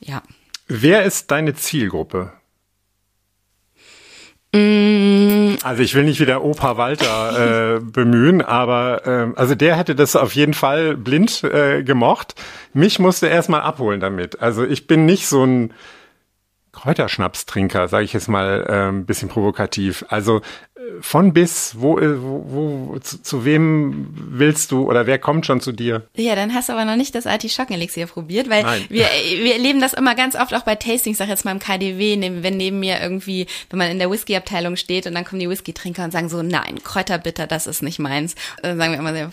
ja. 0.00 0.22
Wer 0.66 1.04
ist 1.04 1.30
deine 1.30 1.54
Zielgruppe? 1.54 2.32
Also 4.54 5.82
ich 5.82 5.94
will 5.94 6.04
nicht 6.04 6.20
wieder 6.20 6.42
Opa 6.42 6.78
Walter 6.78 7.76
äh, 7.76 7.80
bemühen, 7.82 8.40
aber 8.40 9.02
ähm, 9.04 9.34
also 9.36 9.54
der 9.54 9.76
hätte 9.76 9.94
das 9.94 10.16
auf 10.16 10.34
jeden 10.34 10.54
Fall 10.54 10.96
blind 10.96 11.44
äh, 11.44 11.82
gemocht. 11.82 12.34
Mich 12.72 12.98
musste 12.98 13.26
erstmal 13.26 13.60
abholen 13.60 14.00
damit. 14.00 14.40
Also 14.40 14.64
ich 14.64 14.86
bin 14.86 15.04
nicht 15.04 15.28
so 15.28 15.44
ein 15.44 15.74
Kräuterschnapstrinker, 16.72 17.88
sage 17.88 18.04
ich 18.04 18.12
jetzt 18.12 18.28
mal 18.28 18.66
ein 18.66 19.04
bisschen 19.04 19.28
provokativ. 19.28 20.04
Also 20.08 20.42
von 21.00 21.32
bis, 21.32 21.74
wo, 21.78 21.98
äh, 21.98 22.22
wo, 22.22 22.44
wo 22.48 22.98
zu, 22.98 23.22
zu 23.22 23.44
wem 23.44 24.08
willst 24.12 24.72
du 24.72 24.88
oder 24.88 25.06
wer 25.06 25.18
kommt 25.18 25.46
schon 25.46 25.60
zu 25.60 25.72
dir? 25.72 26.06
Ja, 26.16 26.34
dann 26.34 26.54
hast 26.54 26.68
du 26.68 26.72
aber 26.72 26.84
noch 26.84 26.96
nicht 26.96 27.14
das 27.14 27.26
Artischockenelixier 27.26 28.06
probiert, 28.06 28.48
weil 28.48 28.62
Nein. 28.62 28.84
wir, 28.88 29.06
wir 29.40 29.52
erleben 29.54 29.80
das 29.80 29.92
immer 29.92 30.14
ganz 30.14 30.34
oft 30.34 30.54
auch 30.54 30.62
bei 30.62 30.74
Tastings, 30.74 31.18
sag 31.18 31.28
jetzt 31.28 31.44
mal 31.44 31.52
im 31.52 31.58
KDW, 31.58 32.18
wenn 32.42 32.56
neben 32.56 32.80
mir 32.80 33.00
irgendwie, 33.00 33.46
wenn 33.70 33.78
man 33.78 33.90
in 33.90 33.98
der 33.98 34.10
Whisky-Abteilung 34.10 34.76
steht 34.76 35.06
und 35.06 35.14
dann 35.14 35.24
kommen 35.24 35.40
die 35.40 35.48
Whisky-Trinker 35.48 36.04
und 36.04 36.12
sagen 36.12 36.28
so, 36.28 36.42
nein, 36.42 36.82
Kräuterbitter, 36.82 37.46
das 37.46 37.66
ist 37.66 37.82
nicht 37.82 37.98
meins. 37.98 38.34
Und 38.56 38.64
dann 38.64 38.78
sagen 38.78 38.92
wir 38.92 38.98
immer, 38.98 39.30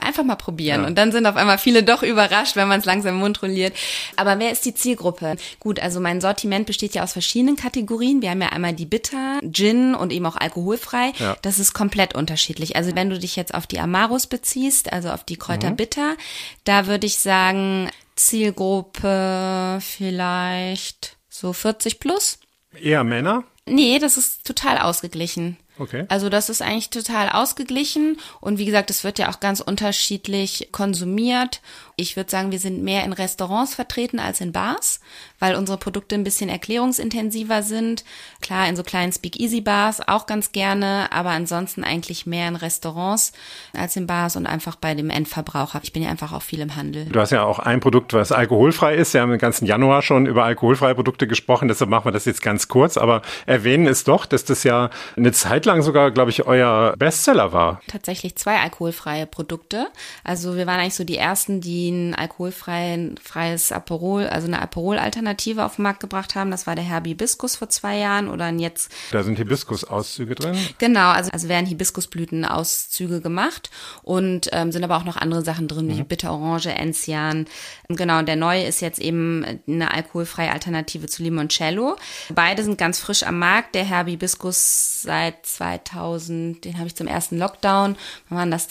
einfach 0.00 0.24
mal 0.24 0.36
probieren. 0.36 0.82
Ja. 0.82 0.86
Und 0.86 0.96
dann 0.96 1.12
sind 1.12 1.26
auf 1.26 1.36
einmal 1.36 1.58
viele 1.58 1.82
doch 1.82 2.02
überrascht, 2.02 2.56
wenn 2.56 2.68
man 2.68 2.80
es 2.80 2.86
langsam 2.86 3.14
im 3.14 3.20
Mund 3.20 3.42
rolliert. 3.42 3.74
Aber 4.16 4.38
wer 4.38 4.52
ist 4.52 4.64
die 4.64 4.74
Zielgruppe? 4.74 5.36
Gut, 5.60 5.80
also 5.80 6.00
mein 6.00 6.20
Sortiment 6.20 6.66
besteht 6.66 6.94
ja 6.94 7.02
aus 7.02 7.12
verschiedenen 7.12 7.56
Kategorien. 7.56 8.22
Wir 8.22 8.30
haben 8.30 8.42
ja 8.42 8.48
einmal 8.48 8.72
die 8.72 8.86
Bitter, 8.86 9.40
Gin 9.50 9.94
und 9.94 10.12
eben 10.12 10.26
auch 10.26 10.36
alkoholfrei. 10.36 10.91
Ja. 11.18 11.36
Das 11.42 11.58
ist 11.58 11.72
komplett 11.72 12.14
unterschiedlich. 12.14 12.76
Also 12.76 12.94
wenn 12.94 13.10
du 13.10 13.18
dich 13.18 13.36
jetzt 13.36 13.54
auf 13.54 13.66
die 13.66 13.80
Amarus 13.80 14.26
beziehst, 14.26 14.92
also 14.92 15.10
auf 15.10 15.24
die 15.24 15.36
Kräuter 15.36 15.70
bitter, 15.70 16.16
da 16.64 16.86
würde 16.86 17.06
ich 17.06 17.18
sagen, 17.18 17.90
Zielgruppe 18.16 19.78
vielleicht 19.80 21.16
so 21.28 21.52
40 21.52 22.00
plus. 22.00 22.38
Eher 22.80 23.04
Männer? 23.04 23.44
Nee, 23.66 23.98
das 23.98 24.16
ist 24.16 24.44
total 24.44 24.78
ausgeglichen. 24.78 25.56
Okay. 25.78 26.04
Also 26.08 26.28
das 26.28 26.50
ist 26.50 26.62
eigentlich 26.62 26.90
total 26.90 27.30
ausgeglichen 27.30 28.18
und 28.40 28.58
wie 28.58 28.66
gesagt, 28.66 28.90
es 28.90 29.04
wird 29.04 29.18
ja 29.18 29.30
auch 29.30 29.40
ganz 29.40 29.60
unterschiedlich 29.60 30.68
konsumiert. 30.70 31.60
Ich 32.02 32.16
würde 32.16 32.30
sagen, 32.30 32.50
wir 32.50 32.58
sind 32.58 32.82
mehr 32.82 33.04
in 33.04 33.12
Restaurants 33.12 33.76
vertreten 33.76 34.18
als 34.18 34.40
in 34.40 34.50
Bars, 34.50 34.98
weil 35.38 35.54
unsere 35.54 35.78
Produkte 35.78 36.16
ein 36.16 36.24
bisschen 36.24 36.48
erklärungsintensiver 36.48 37.62
sind. 37.62 38.04
Klar, 38.40 38.68
in 38.68 38.74
so 38.74 38.82
kleinen 38.82 39.12
Speakeasy-Bars 39.12 40.08
auch 40.08 40.26
ganz 40.26 40.50
gerne, 40.50 41.12
aber 41.12 41.30
ansonsten 41.30 41.84
eigentlich 41.84 42.26
mehr 42.26 42.48
in 42.48 42.56
Restaurants 42.56 43.32
als 43.72 43.94
in 43.94 44.08
Bars 44.08 44.34
und 44.34 44.46
einfach 44.46 44.74
bei 44.74 44.96
dem 44.96 45.10
Endverbraucher. 45.10 45.78
Ich 45.84 45.92
bin 45.92 46.02
ja 46.02 46.10
einfach 46.10 46.32
auch 46.32 46.42
viel 46.42 46.58
im 46.58 46.74
Handel. 46.74 47.04
Du 47.04 47.20
hast 47.20 47.30
ja 47.30 47.44
auch 47.44 47.60
ein 47.60 47.78
Produkt, 47.78 48.14
was 48.14 48.32
alkoholfrei 48.32 48.96
ist. 48.96 49.14
Wir 49.14 49.20
haben 49.20 49.32
im 49.32 49.38
ganzen 49.38 49.66
Januar 49.66 50.02
schon 50.02 50.26
über 50.26 50.42
alkoholfreie 50.42 50.96
Produkte 50.96 51.28
gesprochen, 51.28 51.68
deshalb 51.68 51.88
machen 51.88 52.06
wir 52.06 52.12
das 52.12 52.24
jetzt 52.24 52.42
ganz 52.42 52.66
kurz. 52.66 52.96
Aber 52.96 53.22
erwähnen 53.46 53.86
ist 53.86 54.08
doch, 54.08 54.26
dass 54.26 54.44
das 54.44 54.64
ja 54.64 54.90
eine 55.16 55.30
Zeit 55.30 55.66
lang 55.66 55.82
sogar, 55.82 56.10
glaube 56.10 56.30
ich, 56.30 56.46
euer 56.46 56.94
Bestseller 56.98 57.52
war. 57.52 57.80
tatsächlich 57.86 58.34
zwei 58.34 58.58
alkoholfreie 58.58 59.26
Produkte. 59.26 59.86
Also 60.24 60.56
wir 60.56 60.66
waren 60.66 60.80
eigentlich 60.80 60.96
so 60.96 61.04
die 61.04 61.16
ersten, 61.16 61.60
die 61.60 61.91
ein 61.92 62.14
alkoholfreien 62.14 63.16
freies 63.22 63.72
Aperol, 63.72 64.26
also 64.26 64.46
eine 64.46 64.60
Aperol-Alternative 64.60 65.64
auf 65.64 65.76
den 65.76 65.82
Markt 65.82 66.00
gebracht 66.00 66.34
haben. 66.34 66.50
Das 66.50 66.66
war 66.66 66.74
der 66.74 66.84
Herr 66.84 67.02
Hibiskus 67.04 67.56
vor 67.56 67.68
zwei 67.68 67.98
Jahren 67.98 68.28
oder 68.28 68.46
ein 68.46 68.58
jetzt 68.58 68.92
Da 69.10 69.22
sind 69.22 69.36
Hibiskus-Auszüge 69.36 70.34
drin. 70.34 70.56
Genau, 70.78 71.10
also, 71.10 71.30
also 71.30 71.48
werden 71.48 71.66
Hibiskusblütenauszüge 71.66 73.20
gemacht 73.20 73.70
und 74.02 74.48
ähm, 74.52 74.72
sind 74.72 74.84
aber 74.84 74.96
auch 74.96 75.04
noch 75.04 75.16
andere 75.16 75.42
Sachen 75.42 75.68
drin, 75.68 75.88
wie 75.88 76.02
Bitterorange, 76.02 76.74
Enzian. 76.74 77.46
Genau, 77.88 78.18
und 78.18 78.28
der 78.28 78.36
neue 78.36 78.64
ist 78.64 78.80
jetzt 78.80 78.98
eben 78.98 79.60
eine 79.66 79.92
alkoholfreie 79.92 80.50
Alternative 80.50 81.06
zu 81.06 81.22
Limoncello. 81.22 81.96
Beide 82.34 82.62
sind 82.62 82.78
ganz 82.78 82.98
frisch 82.98 83.22
am 83.22 83.38
Markt. 83.38 83.74
Der 83.74 83.84
Herr 83.84 84.04
Hibiskus 84.04 85.02
seit 85.02 85.44
2000, 85.46 86.64
den 86.64 86.78
habe 86.78 86.86
ich 86.86 86.94
zum 86.94 87.06
ersten 87.06 87.38
Lockdown, 87.38 87.96
wann 88.28 88.38
war 88.38 88.46
das 88.46 88.68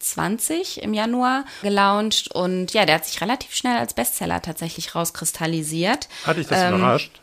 2020 0.00 0.82
im 0.82 0.94
Januar 0.94 1.44
gelauncht 1.62 2.28
und 2.34 2.72
ja, 2.72 2.84
der 2.86 2.96
hat 2.96 3.04
sich 3.06 3.20
relativ 3.20 3.54
schnell 3.54 3.76
als 3.78 3.94
Bestseller 3.94 4.40
tatsächlich 4.42 4.94
rauskristallisiert. 4.94 6.08
Hat 6.24 6.36
dich 6.36 6.46
das 6.46 6.60
Ähm, 6.60 6.76
überrascht? 6.76 7.20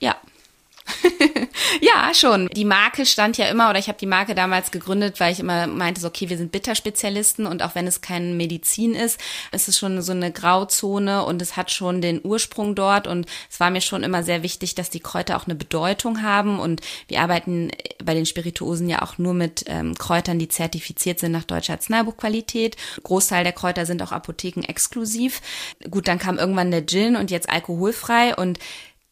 Ja, 0.00 0.16
ja, 1.80 2.12
schon. 2.14 2.48
Die 2.48 2.64
Marke 2.64 3.06
stand 3.06 3.36
ja 3.36 3.46
immer, 3.46 3.70
oder 3.70 3.78
ich 3.78 3.88
habe 3.88 3.98
die 3.98 4.06
Marke 4.06 4.34
damals 4.34 4.70
gegründet, 4.70 5.20
weil 5.20 5.32
ich 5.32 5.40
immer 5.40 5.66
meinte, 5.66 6.00
so, 6.00 6.08
okay, 6.08 6.28
wir 6.28 6.36
sind 6.36 6.52
Bitterspezialisten 6.52 7.46
und 7.46 7.62
auch 7.62 7.74
wenn 7.74 7.86
es 7.86 8.00
keine 8.00 8.34
Medizin 8.34 8.94
ist, 8.94 9.20
ist 9.52 9.68
es 9.68 9.78
schon 9.78 10.00
so 10.02 10.12
eine 10.12 10.32
Grauzone 10.32 11.24
und 11.24 11.42
es 11.42 11.56
hat 11.56 11.70
schon 11.70 12.00
den 12.00 12.20
Ursprung 12.22 12.74
dort 12.74 13.06
und 13.06 13.26
es 13.50 13.60
war 13.60 13.70
mir 13.70 13.80
schon 13.80 14.02
immer 14.02 14.22
sehr 14.22 14.42
wichtig, 14.42 14.74
dass 14.74 14.90
die 14.90 15.00
Kräuter 15.00 15.36
auch 15.36 15.46
eine 15.46 15.54
Bedeutung 15.54 16.22
haben 16.22 16.58
und 16.58 16.80
wir 17.08 17.20
arbeiten 17.20 17.70
bei 18.02 18.14
den 18.14 18.26
Spirituosen 18.26 18.88
ja 18.88 19.02
auch 19.02 19.18
nur 19.18 19.34
mit 19.34 19.64
ähm, 19.66 19.94
Kräutern, 19.96 20.38
die 20.38 20.48
zertifiziert 20.48 21.20
sind 21.20 21.32
nach 21.32 21.44
deutscher 21.44 21.74
Arzneibuchqualität. 21.74 22.76
Großteil 23.02 23.44
der 23.44 23.52
Kräuter 23.52 23.86
sind 23.86 24.02
auch 24.02 24.12
Apotheken 24.12 24.62
exklusiv. 24.62 25.40
Gut, 25.90 26.08
dann 26.08 26.18
kam 26.18 26.38
irgendwann 26.38 26.70
der 26.70 26.86
Gin 26.86 27.16
und 27.16 27.30
jetzt 27.30 27.50
alkoholfrei 27.50 28.34
und 28.34 28.58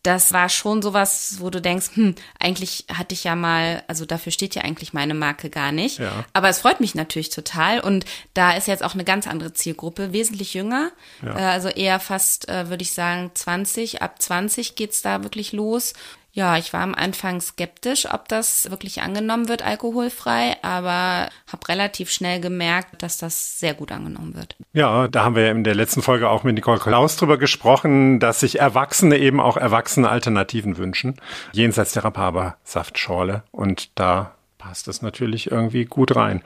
das 0.02 0.32
war 0.32 0.48
schon 0.48 0.82
sowas, 0.82 1.36
wo 1.38 1.48
du 1.48 1.60
denkst, 1.60 1.90
hm, 1.94 2.16
eigentlich 2.38 2.86
hatte 2.92 3.14
ich 3.14 3.22
ja 3.22 3.36
mal, 3.36 3.84
also 3.86 4.04
dafür 4.04 4.32
steht 4.32 4.54
ja 4.56 4.62
eigentlich 4.62 4.92
meine 4.92 5.14
Marke 5.14 5.48
gar 5.48 5.70
nicht. 5.70 6.00
Ja. 6.00 6.24
Aber 6.32 6.48
es 6.48 6.58
freut 6.58 6.80
mich 6.80 6.94
natürlich 6.96 7.30
total. 7.30 7.78
Und 7.78 8.04
da 8.34 8.52
ist 8.52 8.66
jetzt 8.66 8.82
auch 8.82 8.94
eine 8.94 9.04
ganz 9.04 9.28
andere 9.28 9.52
Zielgruppe, 9.52 10.12
wesentlich 10.12 10.54
jünger. 10.54 10.90
Ja. 11.22 11.38
Äh, 11.38 11.52
also 11.52 11.68
eher 11.68 12.00
fast, 12.00 12.48
äh, 12.48 12.68
würde 12.68 12.82
ich 12.82 12.92
sagen, 12.92 13.30
20. 13.32 14.02
Ab 14.02 14.20
20 14.20 14.74
geht's 14.74 15.02
da 15.02 15.22
wirklich 15.22 15.52
los. 15.52 15.92
Ja, 16.34 16.56
ich 16.56 16.72
war 16.72 16.80
am 16.80 16.94
Anfang 16.94 17.42
skeptisch, 17.42 18.10
ob 18.10 18.26
das 18.26 18.70
wirklich 18.70 19.02
angenommen 19.02 19.48
wird, 19.48 19.62
alkoholfrei, 19.62 20.56
aber 20.62 21.28
habe 21.50 21.68
relativ 21.68 22.10
schnell 22.10 22.40
gemerkt, 22.40 23.02
dass 23.02 23.18
das 23.18 23.60
sehr 23.60 23.74
gut 23.74 23.92
angenommen 23.92 24.34
wird. 24.34 24.56
Ja, 24.72 25.08
da 25.08 25.24
haben 25.24 25.36
wir 25.36 25.44
ja 25.44 25.50
in 25.50 25.62
der 25.62 25.74
letzten 25.74 26.00
Folge 26.00 26.30
auch 26.30 26.42
mit 26.42 26.54
Nicole 26.54 26.78
Klaus 26.78 27.18
drüber 27.18 27.36
gesprochen, 27.36 28.18
dass 28.18 28.40
sich 28.40 28.58
Erwachsene 28.58 29.18
eben 29.18 29.40
auch 29.40 29.58
erwachsene 29.58 30.08
Alternativen 30.08 30.78
wünschen, 30.78 31.16
jenseits 31.52 31.92
der 31.92 32.04
Rhabarbersaftschorle. 32.04 33.42
Und 33.50 33.90
da 33.98 34.34
passt 34.56 34.88
es 34.88 35.02
natürlich 35.02 35.50
irgendwie 35.50 35.84
gut 35.84 36.16
rein. 36.16 36.42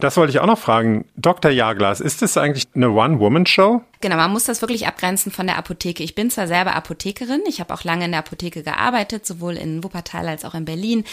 Das 0.00 0.16
wollte 0.16 0.30
ich 0.30 0.40
auch 0.40 0.46
noch 0.46 0.58
fragen. 0.58 1.04
Dr. 1.16 1.52
Jaglas, 1.52 2.00
ist 2.00 2.22
das 2.22 2.36
eigentlich 2.36 2.66
eine 2.74 2.90
One-Woman-Show? 2.90 3.82
Genau, 4.00 4.16
man 4.16 4.30
muss 4.30 4.44
das 4.44 4.60
wirklich 4.60 4.86
abgrenzen 4.86 5.32
von 5.32 5.46
der 5.46 5.56
Apotheke. 5.56 6.02
Ich 6.02 6.14
bin 6.14 6.30
zwar 6.30 6.46
selber 6.46 6.74
Apothekerin, 6.74 7.42
ich 7.48 7.60
habe 7.60 7.72
auch 7.72 7.82
lange 7.84 8.04
in 8.04 8.10
der 8.10 8.20
Apotheke 8.20 8.62
gearbeitet, 8.62 9.26
sowohl 9.26 9.56
in 9.56 9.82
Wuppertal 9.82 10.28
als 10.28 10.44
auch 10.44 10.54
in 10.54 10.66
Berlin, 10.66 11.04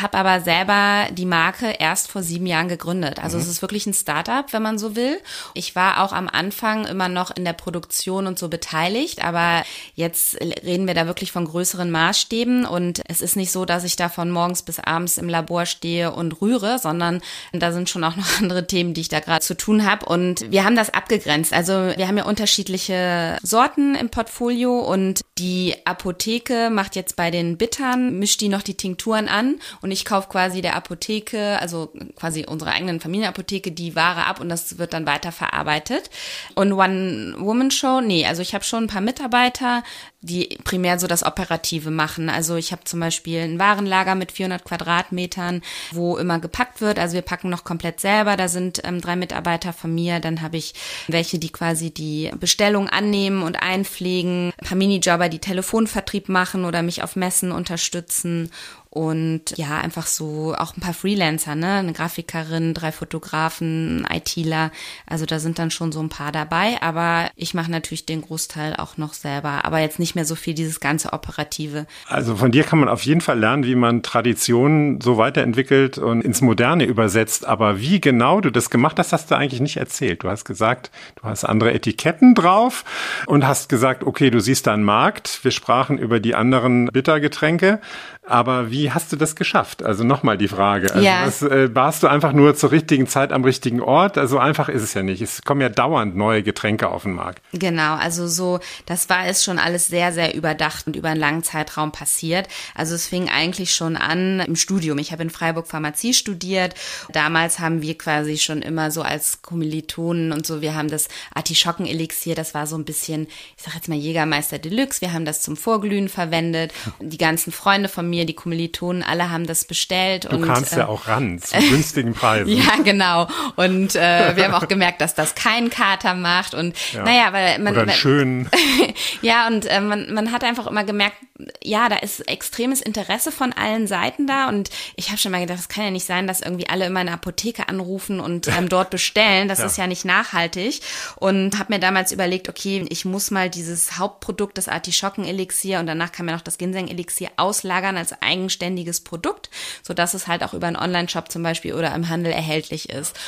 habe 0.00 0.16
aber 0.16 0.40
selber 0.40 1.06
die 1.12 1.26
Marke 1.26 1.74
erst 1.78 2.08
vor 2.08 2.22
sieben 2.22 2.46
Jahren 2.46 2.68
gegründet. 2.68 3.18
Also 3.18 3.36
mhm. 3.36 3.42
es 3.42 3.48
ist 3.48 3.62
wirklich 3.62 3.86
ein 3.86 3.94
Startup, 3.94 4.52
wenn 4.52 4.62
man 4.62 4.78
so 4.78 4.94
will. 4.94 5.18
Ich 5.54 5.74
war 5.74 6.04
auch 6.04 6.12
am 6.12 6.28
Anfang 6.28 6.86
immer 6.86 7.08
noch 7.08 7.32
in 7.34 7.44
der 7.44 7.52
Produktion 7.52 8.28
und 8.28 8.38
so 8.38 8.48
beteiligt, 8.48 9.24
aber 9.24 9.64
jetzt 9.94 10.40
reden 10.40 10.86
wir 10.86 10.94
da 10.94 11.06
wirklich 11.06 11.32
von 11.32 11.46
größeren 11.46 11.90
Maßstäben 11.90 12.64
und 12.64 13.02
es 13.08 13.22
ist 13.22 13.34
nicht 13.34 13.50
so, 13.50 13.64
dass 13.64 13.82
ich 13.82 13.96
da 13.96 14.08
von 14.08 14.30
morgens 14.30 14.62
bis 14.62 14.78
abends 14.78 15.18
im 15.18 15.28
Labor 15.28 15.66
stehe 15.66 16.12
und 16.12 16.40
rühre, 16.40 16.78
sondern 16.78 17.22
da 17.52 17.72
sind 17.72 17.90
schon 17.90 18.04
auch 18.04 18.16
noch 18.16 18.26
andere 18.40 18.68
Themen, 18.68 18.94
die 18.94 19.00
ich 19.00 19.08
da 19.08 19.18
gerade 19.18 19.44
zu 19.44 19.56
tun 19.56 19.84
habe 19.84 20.06
und 20.06 20.48
wir 20.52 20.64
haben 20.64 20.76
das 20.76 20.94
abgegrenzt. 20.94 21.52
Also 21.52 21.72
wir 21.72 22.06
haben 22.06 22.19
ja 22.20 22.26
unterschiedliche 22.26 23.38
Sorten 23.42 23.94
im 23.94 24.10
Portfolio 24.10 24.78
und 24.80 25.22
die 25.38 25.74
Apotheke 25.84 26.70
macht 26.70 26.96
jetzt 26.96 27.16
bei 27.16 27.30
den 27.30 27.56
Bittern, 27.56 28.18
mischt 28.18 28.40
die 28.40 28.48
noch 28.48 28.62
die 28.62 28.74
Tinkturen 28.74 29.28
an 29.28 29.58
und 29.80 29.90
ich 29.90 30.04
kaufe 30.04 30.28
quasi 30.28 30.60
der 30.60 30.76
Apotheke, 30.76 31.58
also 31.60 31.92
quasi 32.16 32.44
unserer 32.46 32.72
eigenen 32.72 33.00
Familienapotheke, 33.00 33.72
die 33.72 33.96
Ware 33.96 34.26
ab 34.26 34.40
und 34.40 34.48
das 34.48 34.78
wird 34.78 34.92
dann 34.92 35.06
weiter 35.06 35.32
verarbeitet. 35.32 36.10
Und 36.54 36.72
One-Woman-Show, 36.72 38.00
nee, 38.02 38.26
also 38.26 38.42
ich 38.42 38.54
habe 38.54 38.64
schon 38.64 38.84
ein 38.84 38.88
paar 38.88 39.00
Mitarbeiter, 39.00 39.82
die 40.22 40.58
primär 40.64 40.98
so 40.98 41.06
das 41.06 41.24
Operative 41.24 41.90
machen. 41.90 42.28
Also 42.28 42.56
ich 42.56 42.72
habe 42.72 42.84
zum 42.84 43.00
Beispiel 43.00 43.40
ein 43.40 43.58
Warenlager 43.58 44.14
mit 44.14 44.32
400 44.32 44.64
Quadratmetern, 44.64 45.62
wo 45.92 46.18
immer 46.18 46.38
gepackt 46.38 46.82
wird. 46.82 46.98
Also 46.98 47.14
wir 47.14 47.22
packen 47.22 47.48
noch 47.48 47.64
komplett 47.64 48.00
selber. 48.00 48.36
Da 48.36 48.48
sind 48.48 48.82
ähm, 48.84 49.00
drei 49.00 49.16
Mitarbeiter 49.16 49.72
von 49.72 49.94
mir. 49.94 50.20
Dann 50.20 50.42
habe 50.42 50.58
ich 50.58 50.74
welche, 51.08 51.38
die 51.38 51.50
quasi 51.50 51.90
die 51.90 52.30
Bestellung 52.38 52.88
annehmen 52.88 53.42
und 53.42 53.62
einpflegen. 53.62 54.52
Ein 54.58 54.66
paar 54.66 54.76
Minijobber, 54.76 55.30
die 55.30 55.38
Telefonvertrieb 55.38 56.28
machen 56.28 56.66
oder 56.66 56.82
mich 56.82 57.02
auf 57.02 57.16
Messen 57.16 57.50
unterstützen 57.50 58.50
und 58.90 59.56
ja, 59.56 59.78
einfach 59.78 60.06
so 60.06 60.52
auch 60.58 60.76
ein 60.76 60.80
paar 60.80 60.94
Freelancer, 60.94 61.54
ne? 61.54 61.74
Eine 61.74 61.92
Grafikerin, 61.92 62.74
drei 62.74 62.90
Fotografen, 62.90 64.04
ITler. 64.12 64.72
Also 65.06 65.26
da 65.26 65.38
sind 65.38 65.60
dann 65.60 65.70
schon 65.70 65.92
so 65.92 66.00
ein 66.00 66.08
paar 66.08 66.32
dabei, 66.32 66.82
aber 66.82 67.30
ich 67.36 67.54
mache 67.54 67.70
natürlich 67.70 68.04
den 68.04 68.22
Großteil 68.22 68.74
auch 68.74 68.96
noch 68.96 69.12
selber, 69.12 69.64
aber 69.64 69.78
jetzt 69.78 70.00
nicht 70.00 70.16
mehr 70.16 70.24
so 70.24 70.34
viel 70.34 70.54
dieses 70.54 70.80
ganze 70.80 71.12
Operative. 71.12 71.86
Also 72.08 72.34
von 72.34 72.50
dir 72.50 72.64
kann 72.64 72.80
man 72.80 72.88
auf 72.88 73.02
jeden 73.02 73.20
Fall 73.20 73.38
lernen, 73.38 73.64
wie 73.64 73.76
man 73.76 74.02
Traditionen 74.02 75.00
so 75.00 75.16
weiterentwickelt 75.16 75.98
und 75.98 76.22
ins 76.22 76.40
Moderne 76.40 76.84
übersetzt. 76.84 77.46
Aber 77.46 77.80
wie 77.80 78.00
genau 78.00 78.40
du 78.40 78.50
das 78.50 78.70
gemacht 78.70 78.98
hast, 78.98 79.12
hast 79.12 79.30
du 79.30 79.36
eigentlich 79.36 79.60
nicht 79.60 79.76
erzählt. 79.76 80.24
Du 80.24 80.28
hast 80.28 80.44
gesagt, 80.44 80.90
du 81.14 81.28
hast 81.28 81.44
andere 81.44 81.72
Etiketten 81.72 82.34
drauf 82.34 82.84
und 83.26 83.46
hast 83.46 83.68
gesagt, 83.68 84.02
okay, 84.02 84.30
du 84.30 84.40
siehst 84.40 84.66
da 84.66 84.74
einen 84.74 84.82
Markt. 84.82 85.44
Wir 85.44 85.52
sprachen 85.52 85.96
über 85.96 86.18
die 86.18 86.34
anderen 86.34 86.86
Bittergetränke. 86.86 87.80
Aber 88.30 88.70
wie 88.70 88.90
hast 88.92 89.12
du 89.12 89.16
das 89.16 89.36
geschafft? 89.36 89.82
Also 89.82 90.04
nochmal 90.04 90.38
die 90.38 90.48
Frage. 90.48 90.92
Also 90.92 91.04
Ja. 91.04 91.26
was, 91.26 91.42
äh, 91.42 91.74
warst 91.74 92.02
du 92.02 92.06
einfach 92.08 92.32
nur 92.32 92.54
zur 92.54 92.70
richtigen 92.70 93.06
Zeit 93.06 93.32
am 93.32 93.44
richtigen 93.44 93.80
Ort? 93.80 94.16
Also 94.18 94.38
einfach 94.38 94.68
ist 94.68 94.82
es 94.82 94.94
ja 94.94 95.02
nicht. 95.02 95.20
Es 95.20 95.42
kommen 95.42 95.60
ja 95.60 95.68
dauernd 95.68 96.16
neue 96.16 96.42
Getränke 96.42 96.88
auf 96.88 97.02
den 97.02 97.12
Markt. 97.14 97.42
Genau, 97.52 97.94
also 97.94 98.28
so, 98.28 98.60
das 98.86 99.08
war 99.08 99.26
es 99.26 99.44
schon 99.44 99.58
alles 99.58 99.88
sehr, 99.88 100.12
sehr 100.12 100.34
überdacht 100.34 100.86
und 100.86 100.96
über 100.96 101.08
einen 101.08 101.20
langen 101.20 101.42
Zeitraum 101.42 101.92
passiert. 101.92 102.48
Also 102.74 102.94
es 102.94 103.06
fing 103.06 103.28
eigentlich 103.28 103.74
schon 103.74 103.96
an 103.96 104.40
im 104.40 104.56
Studium. 104.56 104.98
Ich 104.98 105.12
habe 105.12 105.22
in 105.22 105.30
Freiburg 105.30 105.66
Pharmazie 105.66 106.14
studiert. 106.14 106.74
Damals 107.12 107.58
haben 107.58 107.82
wir 107.82 107.98
quasi 107.98 108.38
schon 108.38 108.62
immer 108.62 108.90
so 108.90 109.02
als 109.02 109.42
Kommilitonen 109.42 110.32
und 110.32 110.46
so, 110.46 110.60
wir 110.62 110.74
haben 110.74 110.88
das 110.88 111.08
Artischocken-Elixier, 111.34 112.34
das 112.34 112.54
war 112.54 112.66
so 112.66 112.76
ein 112.76 112.84
bisschen, 112.84 113.26
ich 113.56 113.62
sag 113.64 113.74
jetzt 113.74 113.88
mal 113.88 113.96
Jägermeister 113.98 114.58
Deluxe. 114.58 115.00
Wir 115.00 115.12
haben 115.12 115.24
das 115.24 115.42
zum 115.42 115.56
Vorglühen 115.56 116.08
verwendet. 116.08 116.72
Die 117.00 117.18
ganzen 117.18 117.52
Freunde 117.52 117.88
von 117.88 118.08
mir, 118.08 118.19
die 118.24 118.34
Kommilitonen, 118.34 119.02
alle 119.02 119.30
haben 119.30 119.46
das 119.46 119.64
bestellt. 119.64 120.24
Du 120.24 120.36
und, 120.36 120.42
kamst 120.46 120.72
äh, 120.72 120.78
ja 120.80 120.88
auch 120.88 121.06
ran 121.08 121.38
zu 121.42 121.58
günstigen 121.58 122.14
Preisen. 122.14 122.48
ja, 122.56 122.76
genau. 122.84 123.28
Und 123.56 123.94
äh, 123.96 124.36
wir 124.36 124.44
haben 124.44 124.54
auch 124.54 124.68
gemerkt, 124.68 125.00
dass 125.00 125.14
das 125.14 125.34
keinen 125.34 125.70
Kater 125.70 126.14
macht. 126.14 126.54
Und 126.54 126.74
Ja. 126.92 127.02
naja, 127.04 127.32
weil 127.32 127.58
man, 127.58 127.76
Oder 127.76 127.90
schönen. 127.92 128.48
ja, 129.22 129.46
und 129.46 129.66
äh, 129.66 129.80
man, 129.80 130.12
man 130.12 130.32
hat 130.32 130.44
einfach 130.44 130.66
immer 130.66 130.84
gemerkt, 130.84 131.16
ja, 131.62 131.88
da 131.88 131.96
ist 131.96 132.20
extremes 132.28 132.82
Interesse 132.82 133.32
von 133.32 133.52
allen 133.52 133.86
Seiten 133.86 134.26
da. 134.26 134.48
Und 134.48 134.68
ich 134.96 135.08
habe 135.08 135.18
schon 135.18 135.32
mal 135.32 135.40
gedacht, 135.40 135.58
das 135.58 135.68
kann 135.68 135.84
ja 135.84 135.90
nicht 135.90 136.06
sein, 136.06 136.26
dass 136.26 136.40
irgendwie 136.42 136.68
alle 136.68 136.86
immer 136.86 137.00
eine 137.00 137.12
Apotheke 137.12 137.68
anrufen 137.68 138.20
und 138.20 138.48
ähm, 138.48 138.68
dort 138.68 138.90
bestellen. 138.90 139.48
Das 139.48 139.58
Ja. 139.60 139.66
ist 139.66 139.78
ja 139.78 139.86
nicht 139.86 140.04
nachhaltig. 140.04 140.80
Und 141.16 141.58
habe 141.58 141.72
mir 141.72 141.78
damals 141.80 142.12
überlegt, 142.12 142.48
okay, 142.48 142.84
ich 142.90 143.04
muss 143.04 143.30
mal 143.30 143.48
dieses 143.48 143.98
Hauptprodukt, 143.98 144.58
das 144.58 144.68
Artischocken-Elixier 144.68 145.80
und 145.80 145.86
danach 145.86 146.12
kann 146.12 146.26
man 146.26 146.34
noch 146.34 146.42
das 146.42 146.58
Ginseng-Elixier 146.58 147.30
auslagern 147.36 147.96
als 147.96 148.09
eigenständiges 148.12 149.00
Produkt, 149.00 149.50
sodass 149.82 150.14
es 150.14 150.26
halt 150.26 150.42
auch 150.42 150.54
über 150.54 150.66
einen 150.66 150.76
Online-Shop 150.76 151.30
zum 151.30 151.42
Beispiel 151.42 151.74
oder 151.74 151.94
im 151.94 152.08
Handel 152.08 152.32
erhältlich 152.32 152.88
ist. 152.90 153.18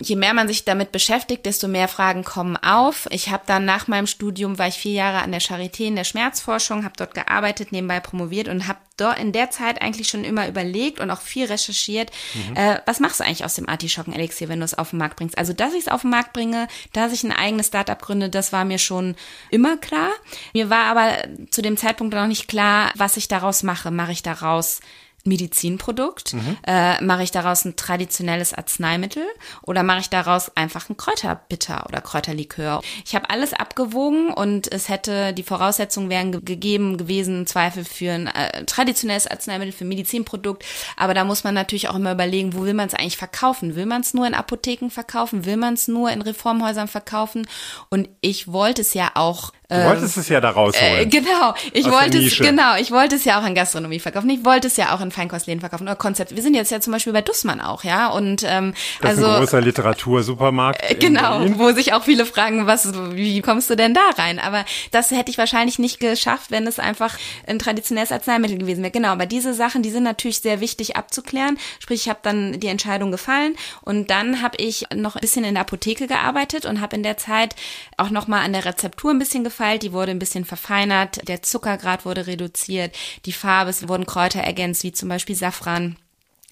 Je 0.00 0.16
mehr 0.16 0.34
man 0.34 0.48
sich 0.48 0.64
damit 0.64 0.92
beschäftigt, 0.92 1.46
desto 1.46 1.68
mehr 1.68 1.88
Fragen 1.88 2.24
kommen 2.24 2.56
auf. 2.56 3.06
Ich 3.10 3.30
habe 3.30 3.42
dann 3.46 3.64
nach 3.64 3.86
meinem 3.86 4.06
Studium, 4.06 4.58
war 4.58 4.68
ich 4.68 4.76
vier 4.76 4.92
Jahre 4.92 5.22
an 5.22 5.30
der 5.30 5.40
Charité 5.40 5.84
in 5.84 5.96
der 5.96 6.04
Schmerzforschung, 6.04 6.84
habe 6.84 6.94
dort 6.96 7.14
gearbeitet, 7.14 7.72
nebenbei 7.72 8.00
promoviert 8.00 8.48
und 8.48 8.66
habe 8.66 8.78
dort 8.96 9.18
in 9.18 9.32
der 9.32 9.50
Zeit 9.50 9.80
eigentlich 9.80 10.08
schon 10.08 10.24
immer 10.24 10.48
überlegt 10.48 11.00
und 11.00 11.10
auch 11.10 11.20
viel 11.20 11.46
recherchiert, 11.46 12.10
äh, 12.54 12.78
was 12.86 13.00
machst 13.00 13.20
du 13.20 13.24
eigentlich 13.24 13.44
aus 13.44 13.54
dem 13.54 13.68
Artischocken-Elixier, 13.68 14.48
wenn 14.48 14.60
du 14.60 14.64
es 14.64 14.76
auf 14.76 14.90
den 14.90 14.98
Markt 14.98 15.16
bringst? 15.16 15.38
Also, 15.38 15.52
dass 15.52 15.72
ich 15.72 15.80
es 15.80 15.88
auf 15.88 16.02
den 16.02 16.10
Markt 16.10 16.32
bringe, 16.32 16.68
dass 16.92 17.12
ich 17.12 17.24
ein 17.24 17.32
eigenes 17.32 17.68
Startup 17.68 18.00
gründe, 18.00 18.28
das 18.28 18.52
war 18.52 18.64
mir 18.64 18.78
schon 18.78 19.16
immer 19.50 19.76
klar. 19.76 20.10
Mir 20.52 20.70
war 20.70 20.84
aber 20.84 21.16
zu 21.50 21.62
dem 21.62 21.76
Zeitpunkt 21.76 22.14
noch 22.14 22.26
nicht 22.26 22.48
klar, 22.48 22.92
was 22.96 23.16
ich 23.16 23.28
daraus 23.28 23.62
mache. 23.62 23.90
Mache 23.90 24.12
ich 24.12 24.22
daraus 24.22 24.80
Medizinprodukt? 25.24 26.34
Äh, 26.66 27.02
mache 27.02 27.22
ich 27.22 27.30
daraus 27.30 27.64
ein 27.64 27.76
traditionelles 27.76 28.54
Arzneimittel 28.54 29.24
oder 29.62 29.82
mache 29.82 30.00
ich 30.00 30.10
daraus 30.10 30.56
einfach 30.56 30.88
ein 30.88 30.96
Kräuterbitter 30.96 31.86
oder 31.88 32.00
Kräuterlikör? 32.00 32.80
Ich 33.04 33.14
habe 33.14 33.30
alles 33.30 33.52
abgewogen 33.52 34.32
und 34.32 34.72
es 34.72 34.88
hätte 34.88 35.32
die 35.32 35.42
Voraussetzungen 35.42 36.10
wären 36.10 36.32
ge 36.32 36.40
gegeben 36.40 36.98
gewesen, 36.98 37.40
im 37.40 37.46
Zweifel 37.46 37.84
für 37.84 38.12
ein 38.12 38.26
äh, 38.26 38.64
traditionelles 38.64 39.26
Arzneimittel, 39.26 39.72
für 39.72 39.84
ein 39.84 39.88
Medizinprodukt. 39.88 40.64
Aber 40.96 41.14
da 41.14 41.24
muss 41.24 41.44
man 41.44 41.54
natürlich 41.54 41.88
auch 41.88 41.96
immer 41.96 42.12
überlegen, 42.12 42.54
wo 42.54 42.64
will 42.64 42.74
man 42.74 42.88
es 42.88 42.94
eigentlich 42.94 43.16
verkaufen? 43.16 43.76
Will 43.76 43.86
man 43.86 44.00
es 44.00 44.14
nur 44.14 44.26
in 44.26 44.34
Apotheken 44.34 44.90
verkaufen? 44.90 45.44
Will 45.44 45.56
man 45.56 45.74
es 45.74 45.88
nur 45.88 46.10
in 46.10 46.22
Reformhäusern 46.22 46.88
verkaufen? 46.88 47.46
Und 47.88 48.08
ich 48.20 48.52
wollte 48.52 48.82
es 48.82 48.94
ja 48.94 49.12
auch 49.14 49.52
Du 49.70 49.84
wolltest 49.84 50.16
es 50.16 50.28
ja 50.28 50.40
da 50.40 50.50
rausholen. 50.50 51.00
Äh, 51.00 51.06
genau, 51.06 51.54
ich 51.72 51.88
wollte 51.88 52.18
es, 52.18 52.36
genau, 52.36 52.76
ich 52.76 52.90
wollte 52.90 53.14
es 53.14 53.24
ja 53.24 53.38
auch 53.38 53.44
an 53.44 53.54
Gastronomie 53.54 54.00
verkaufen. 54.00 54.28
Ich 54.30 54.44
wollte 54.44 54.66
es 54.66 54.76
ja 54.76 54.94
auch 54.94 55.00
in 55.00 55.12
Feinkostläden 55.12 55.60
verkaufen 55.60 55.84
oder 55.84 55.94
Konzept. 55.94 56.34
Wir 56.34 56.42
sind 56.42 56.54
jetzt 56.54 56.72
ja 56.72 56.80
zum 56.80 56.92
Beispiel 56.92 57.12
bei 57.12 57.22
Dussmann 57.22 57.60
auch, 57.60 57.84
ja. 57.84 58.08
Und 58.08 58.42
ähm, 58.44 58.74
das 59.00 59.12
ist 59.12 59.18
also 59.18 59.30
ein 59.30 59.38
großer 59.40 59.60
Literatursupermarkt. 59.60 60.82
äh, 60.82 60.94
in 60.94 60.98
genau, 60.98 61.46
wo 61.58 61.72
sich 61.72 61.92
auch 61.92 62.02
viele 62.02 62.26
fragen, 62.26 62.66
was, 62.66 62.92
wie 63.14 63.40
kommst 63.42 63.70
du 63.70 63.76
denn 63.76 63.94
da 63.94 64.00
rein? 64.18 64.40
Aber 64.40 64.64
das 64.90 65.12
hätte 65.12 65.30
ich 65.30 65.38
wahrscheinlich 65.38 65.78
nicht 65.78 66.00
geschafft, 66.00 66.50
wenn 66.50 66.66
es 66.66 66.80
einfach 66.80 67.16
ein 67.46 67.60
traditionelles 67.60 68.10
Arzneimittel 68.10 68.58
gewesen 68.58 68.82
wäre. 68.82 68.90
Genau, 68.90 69.10
aber 69.10 69.26
diese 69.26 69.54
Sachen, 69.54 69.82
die 69.82 69.90
sind 69.90 70.02
natürlich 70.02 70.40
sehr 70.40 70.60
wichtig 70.60 70.96
abzuklären. 70.96 71.58
Sprich, 71.78 72.00
ich 72.02 72.08
habe 72.08 72.20
dann 72.22 72.58
die 72.58 72.66
Entscheidung 72.66 73.12
gefallen 73.12 73.54
und 73.82 74.10
dann 74.10 74.42
habe 74.42 74.56
ich 74.58 74.86
noch 74.94 75.14
ein 75.14 75.20
bisschen 75.20 75.44
in 75.44 75.54
der 75.54 75.60
Apotheke 75.62 76.08
gearbeitet 76.08 76.66
und 76.66 76.80
habe 76.80 76.96
in 76.96 77.02
der 77.04 77.16
Zeit 77.18 77.54
auch 77.96 78.10
noch 78.10 78.26
mal 78.26 78.40
an 78.42 78.52
der 78.52 78.64
Rezeptur 78.64 79.12
ein 79.12 79.18
bisschen 79.18 79.44
gefeilt. 79.60 79.82
Die 79.82 79.92
wurde 79.92 80.10
ein 80.10 80.18
bisschen 80.18 80.44
verfeinert, 80.44 81.28
der 81.28 81.42
Zuckergrad 81.42 82.06
wurde 82.06 82.26
reduziert, 82.26 82.96
die 83.26 83.32
Farbe, 83.32 83.70
es 83.70 83.88
wurden 83.88 84.06
Kräuter 84.06 84.40
ergänzt, 84.40 84.82
wie 84.84 84.92
zum 84.92 85.08
Beispiel 85.08 85.36
Safran. 85.36 85.96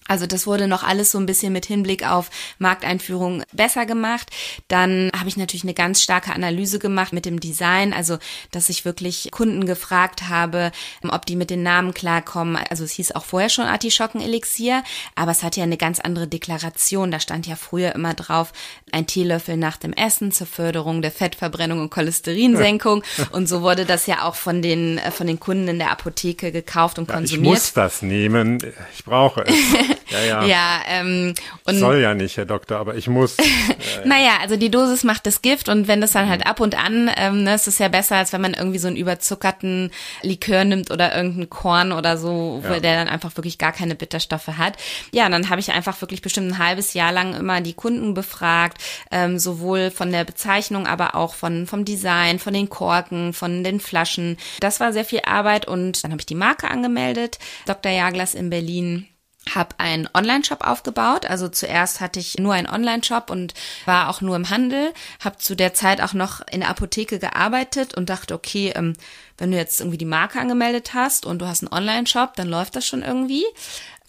Also 0.09 0.25
das 0.25 0.47
wurde 0.47 0.67
noch 0.67 0.81
alles 0.83 1.11
so 1.11 1.19
ein 1.19 1.27
bisschen 1.27 1.53
mit 1.53 1.67
Hinblick 1.67 2.03
auf 2.03 2.31
Markteinführung 2.57 3.43
besser 3.53 3.85
gemacht. 3.85 4.31
Dann 4.67 5.11
habe 5.15 5.29
ich 5.29 5.37
natürlich 5.37 5.63
eine 5.63 5.75
ganz 5.75 6.01
starke 6.01 6.33
Analyse 6.33 6.79
gemacht 6.79 7.13
mit 7.13 7.25
dem 7.25 7.39
Design, 7.39 7.93
also 7.93 8.17
dass 8.51 8.69
ich 8.69 8.85
wirklich 8.85 9.29
Kunden 9.29 9.67
gefragt 9.67 10.27
habe, 10.27 10.71
ob 11.07 11.27
die 11.27 11.35
mit 11.35 11.51
den 11.51 11.61
Namen 11.61 11.93
klarkommen. 11.93 12.57
Also 12.71 12.85
es 12.85 12.93
hieß 12.93 13.11
auch 13.11 13.23
vorher 13.23 13.49
schon 13.49 13.65
Artischockenelixier, 13.65 14.83
aber 15.13 15.29
es 15.29 15.43
hatte 15.43 15.59
ja 15.59 15.65
eine 15.65 15.77
ganz 15.77 15.99
andere 15.99 16.27
Deklaration. 16.27 17.11
Da 17.11 17.19
stand 17.19 17.45
ja 17.45 17.55
früher 17.55 17.93
immer 17.93 18.15
drauf, 18.15 18.51
ein 18.91 19.07
Teelöffel 19.07 19.57
nach 19.57 19.77
dem 19.77 19.93
Essen 19.93 20.31
zur 20.31 20.47
Förderung 20.47 21.01
der 21.01 21.11
Fettverbrennung 21.11 21.79
und 21.81 21.89
Cholesterinsenkung. 21.89 23.03
Und 23.31 23.47
so 23.47 23.61
wurde 23.61 23.85
das 23.85 24.05
ja 24.07 24.23
auch 24.23 24.35
von 24.35 24.61
den, 24.61 24.97
äh, 24.97 25.11
von 25.11 25.27
den 25.27 25.39
Kunden 25.39 25.67
in 25.67 25.79
der 25.79 25.91
Apotheke 25.91 26.51
gekauft 26.51 26.99
und 26.99 27.09
Ja, 27.09 27.19
ich 27.21 27.39
muss 27.39 27.73
das 27.73 28.01
nehmen. 28.01 28.59
Ich 28.95 29.03
brauche 29.05 29.43
es. 29.45 29.53
Ja, 30.09 30.25
ja. 30.25 30.43
Ja, 30.43 30.79
ähm, 30.87 31.35
und 31.65 31.75
Soll 31.77 31.99
ja 32.01 32.15
nicht, 32.15 32.35
Herr 32.35 32.45
Doktor, 32.47 32.79
aber 32.79 32.95
ich 32.95 33.07
muss. 33.07 33.37
Naja, 34.05 34.31
also 34.41 34.55
die 34.55 34.71
Dosis 34.71 35.03
macht 35.03 35.25
das 35.27 35.41
Gift 35.43 35.69
und 35.69 35.87
wenn 35.87 36.01
das 36.01 36.13
dann 36.13 36.27
halt 36.29 36.47
ab 36.47 36.59
und 36.61 36.75
an, 36.75 37.11
ähm, 37.15 37.43
ne, 37.43 37.53
es 37.53 37.67
ist 37.67 37.79
ja 37.79 37.89
besser, 37.89 38.15
als 38.15 38.33
wenn 38.33 38.41
man 38.41 38.53
irgendwie 38.55 38.79
so 38.79 38.87
einen 38.87 38.95
überzuckerten 38.97 39.91
Likör 40.23 40.63
nimmt 40.63 40.89
oder 40.89 41.15
irgendeinen 41.15 41.49
Korn 41.51 41.91
oder 41.91 42.17
so, 42.17 42.59
Ja. 42.63 42.79
der 42.79 42.95
dann 42.95 43.07
einfach 43.07 43.37
wirklich 43.37 43.57
gar 43.59 43.71
keine 43.71 43.93
Bitterstoffe 43.93 44.47
hat. 44.47 44.77
Ja, 45.13 45.25
und 45.27 45.31
dann 45.31 45.49
habe 45.49 45.59
ich 45.59 45.71
einfach 45.73 46.01
wirklich 46.01 46.21
bestimmt 46.23 46.53
ein 46.53 46.57
halbes 46.57 46.93
Jahr 46.95 47.11
lang 47.11 47.35
immer 47.35 47.61
die 47.61 47.73
Kunden 47.73 48.13
befragt, 48.15 48.78
ähm, 49.11 49.39
sowohl 49.39 49.91
von 49.91 50.11
der 50.11 50.23
Bezeichnung, 50.23 50.87
aber 50.87 51.15
auch 51.15 51.33
von 51.33 51.67
vom 51.67 51.85
Design, 51.85 52.39
von 52.39 52.53
den 52.53 52.69
Korken, 52.69 53.33
von 53.33 53.63
den 53.63 53.79
Flaschen. 53.79 54.37
Das 54.59 54.79
war 54.79 54.93
sehr 54.93 55.05
viel 55.05 55.21
Arbeit 55.25 55.67
und 55.67 56.03
dann 56.03 56.11
habe 56.11 56.21
ich 56.21 56.25
die 56.25 56.35
Marke 56.35 56.69
angemeldet, 56.69 57.39
Dr. 57.65 57.91
Jaglas 57.91 58.33
in 58.33 58.49
Berlin 58.49 59.07
habe 59.55 59.75
einen 59.77 60.07
Online-Shop 60.13 60.65
aufgebaut. 60.65 61.25
Also 61.25 61.47
zuerst 61.47 62.01
hatte 62.01 62.19
ich 62.19 62.37
nur 62.37 62.53
einen 62.53 62.69
Online-Shop 62.69 63.29
und 63.29 63.53
war 63.85 64.09
auch 64.09 64.21
nur 64.21 64.35
im 64.35 64.49
Handel. 64.49 64.93
Habe 65.23 65.37
zu 65.37 65.55
der 65.55 65.73
Zeit 65.73 66.01
auch 66.01 66.13
noch 66.13 66.41
in 66.51 66.61
der 66.61 66.69
Apotheke 66.69 67.19
gearbeitet 67.19 67.95
und 67.95 68.09
dachte, 68.09 68.33
okay, 68.33 68.73
ähm, 68.75 68.93
wenn 69.37 69.51
du 69.51 69.57
jetzt 69.57 69.79
irgendwie 69.79 69.97
die 69.97 70.05
Marke 70.05 70.39
angemeldet 70.39 70.93
hast 70.93 71.25
und 71.25 71.39
du 71.39 71.47
hast 71.47 71.63
einen 71.63 71.73
Online-Shop, 71.73 72.35
dann 72.35 72.47
läuft 72.47 72.75
das 72.75 72.85
schon 72.85 73.01
irgendwie. 73.01 73.45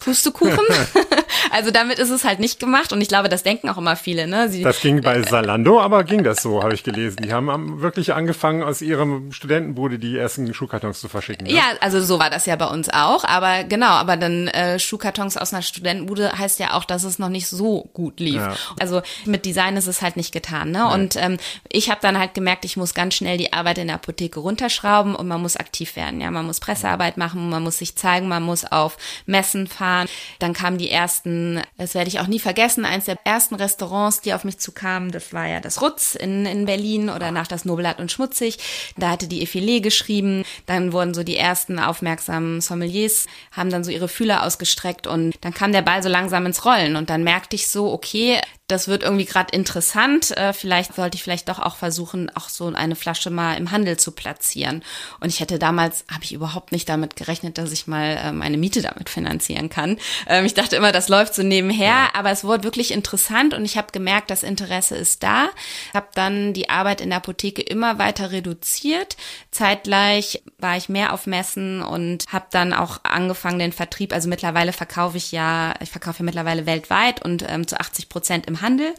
Pustekuchen. 0.01 0.59
also 1.53 1.71
damit 1.71 1.99
ist 1.99 2.11
es 2.11 2.25
halt 2.25 2.41
nicht 2.41 2.59
gemacht 2.59 2.93
und 2.93 3.01
ich 3.01 3.09
glaube, 3.09 3.29
das 3.29 3.43
denken 3.43 3.69
auch 3.69 3.77
immer 3.77 3.95
viele. 3.95 4.27
Ne? 4.27 4.49
Sie, 4.49 4.63
Das 4.63 4.81
ging 4.81 5.03
bei 5.03 5.23
Salando, 5.23 5.81
aber 5.81 6.05
ging 6.05 6.25
das 6.25 6.43
so, 6.43 6.63
habe 6.63 6.75
ich 6.75 6.83
gelesen. 6.83 7.19
Die 7.23 7.33
haben 7.33 7.83
wirklich 7.83 8.15
angefangen, 8.15 8.63
aus 8.63 8.81
ihrem 8.81 9.31
Studentenbude 9.31 9.99
die 9.99 10.17
ersten 10.17 10.53
Schuhkartons 10.53 11.01
zu 11.01 11.09
verschicken. 11.09 11.47
Ne? 11.47 11.53
Ja, 11.53 11.65
also 11.81 12.01
so 12.01 12.19
war 12.19 12.31
das 12.31 12.47
ja 12.47 12.57
bei 12.57 12.67
uns 12.67 12.89
auch, 12.89 13.25
aber 13.25 13.65
genau, 13.65 13.91
aber 13.91 14.17
dann 14.17 14.49
äh, 14.49 14.79
Schuhkartons 14.79 15.37
aus 15.37 15.53
einer 15.53 15.63
Studentenbude 15.63 16.33
heißt 16.37 16.59
ja 16.59 16.73
auch, 16.75 16.85
dass 16.85 17.05
es 17.05 17.19
noch 17.19 17.29
nicht 17.29 17.47
so 17.47 17.91
gut 17.93 18.21
lief. 18.21 18.37
Ja. 18.37 18.55
Also 18.81 19.03
mit 19.27 19.45
Design 19.45 19.77
ist 19.77 19.87
es 19.87 20.01
halt 20.01 20.17
nicht 20.17 20.33
getan, 20.33 20.71
ne? 20.71 20.89
Und 20.89 21.17
ähm, 21.17 21.37
ich 21.69 21.91
habe 21.91 22.01
dann 22.01 22.19
halt 22.19 22.33
gemerkt, 22.33 22.65
ich 22.65 22.79
muss 22.79 22.95
ganz 22.95 23.15
schnell 23.15 23.37
die 23.37 23.53
Arbeit 23.53 23.77
in 23.79 23.89
der 23.89 23.97
Apotheke 23.97 24.41
runterschrauben 24.41 25.15
und 25.15 25.29
man 25.29 25.43
muss 25.43 25.57
aktiv 25.57 25.95
werden, 25.95 26.23
ja, 26.23 26.31
man 26.31 26.47
muss 26.47 26.59
Pressearbeit 26.59 27.19
machen, 27.19 27.51
man 27.51 27.63
muss 27.63 27.79
sich 27.79 27.97
zeigen, 27.97 28.27
man 28.27 28.43
muss 28.43 28.65
auf 28.65 28.97
Messen 29.27 29.67
fahren. 29.67 29.90
Dann 30.39 30.53
kamen 30.53 30.79
die 30.79 30.91
ersten, 30.91 31.61
das 31.77 31.95
werde 31.95 32.09
ich 32.09 32.21
auch 32.21 32.27
nie 32.27 32.39
vergessen, 32.39 32.85
eins 32.85 33.05
der 33.05 33.19
ersten 33.25 33.55
Restaurants, 33.55 34.21
die 34.21 34.35
auf 34.35 34.45
mich 34.45 34.59
zukamen, 34.59 35.11
das 35.11 35.33
war 35.33 35.47
ja 35.47 35.61
das 35.61 35.83
Rutz 35.83 36.15
in, 36.15 36.47
in 36.47 36.65
Berlin 36.65 37.11
oder 37.11 37.31
nach 37.31 37.47
das 37.47 37.65
Nobelhart 37.65 38.01
und 38.01 38.11
Schmutzig. 38.11 38.59
Da 38.97 39.11
hatte 39.11 39.29
die 39.29 39.47
Effilé 39.47 39.81
geschrieben, 39.81 40.45
dann 40.67 40.93
wurden 40.93 41.15
so 41.15 41.23
die 41.23 41.37
ersten 41.37 41.79
aufmerksamen 41.79 42.61
Sommeliers, 42.61 43.27
haben 43.53 43.71
dann 43.71 43.85
so 43.85 43.91
ihre 43.91 44.09
Fühler 44.09 44.45
ausgestreckt 44.45 45.07
und 45.07 45.35
dann 45.41 45.55
kam 45.55 45.73
der 45.73 45.83
Ball 45.83 46.03
so 46.03 46.09
langsam 46.09 46.47
ins 46.47 46.65
Rollen. 46.65 46.97
Und 46.97 47.11
dann 47.11 47.25
merkte 47.25 47.57
ich 47.57 47.69
so, 47.69 47.93
okay, 47.93 48.41
das 48.71 48.89
wird 48.89 49.03
irgendwie 49.03 49.25
gerade 49.25 49.55
interessant. 49.55 50.37
Äh, 50.37 50.53
vielleicht 50.53 50.95
sollte 50.95 51.17
ich 51.17 51.23
vielleicht 51.23 51.49
doch 51.49 51.59
auch 51.59 51.77
versuchen, 51.77 52.31
auch 52.35 52.49
so 52.49 52.67
eine 52.69 52.97
Flasche 52.97 53.31
mal 53.31 53.57
im 53.57 53.71
Handel 53.71 53.99
zu 53.99 54.13
platzieren. 54.13 54.83
Und 55.21 55.29
ich 55.29 55.41
hätte 55.41 55.59
damals, 55.59 56.05
habe 56.11 56.25
ich 56.25 56.33
überhaupt 56.33 56.73
nicht 56.73 56.89
damit 56.89 57.17
gerechnet, 57.17 57.59
dass 57.59 57.73
ich 57.73 57.87
mal 57.87 58.19
äh, 58.23 58.33
meine 58.33 58.57
Miete 58.57 58.83
damit 58.83 59.09
finanzieren 59.09 59.69
kann. 59.69 59.99
Ähm, 60.27 60.45
ich 60.45 60.55
dachte 60.55 60.77
immer, 60.77 60.93
das 60.93 61.09
läuft 61.09 61.35
so 61.35 61.43
nebenher, 61.43 62.15
aber 62.15 62.31
es 62.31 62.45
wurde 62.45 62.65
wirklich 62.65 62.93
interessant 62.93 63.55
und 63.55 63.65
ich 63.65 63.77
habe 63.77 63.93
gemerkt, 63.93 64.31
das 64.31 64.43
Interesse 64.43 64.97
ist 64.97 65.23
da. 65.23 65.49
Habe 65.95 66.09
dann 66.15 66.53
die 66.53 66.71
Arbeit 66.71 67.01
in 67.01 67.11
der 67.11 67.19
Apotheke 67.19 67.63
immer 67.63 67.99
weiter 67.99 68.31
reduziert. 68.31 69.17
Zeitgleich 69.51 70.43
war 70.59 70.77
ich 70.77 70.89
mehr 70.89 71.13
auf 71.13 71.27
Messen 71.27 71.83
und 71.83 72.25
habe 72.33 72.47
dann 72.51 72.73
auch 72.73 73.01
angefangen 73.03 73.59
den 73.59 73.73
Vertrieb. 73.73 74.13
Also 74.13 74.29
mittlerweile 74.29 74.73
verkaufe 74.73 75.17
ich 75.17 75.33
ja, 75.33 75.75
ich 75.81 75.91
verkaufe 75.91 76.21
ja 76.21 76.25
mittlerweile 76.25 76.67
weltweit 76.67 77.25
und 77.25 77.45
ähm, 77.49 77.67
zu 77.67 77.79
80 77.79 78.09
Prozent 78.09 78.47
im 78.47 78.60
Handel. 78.63 78.95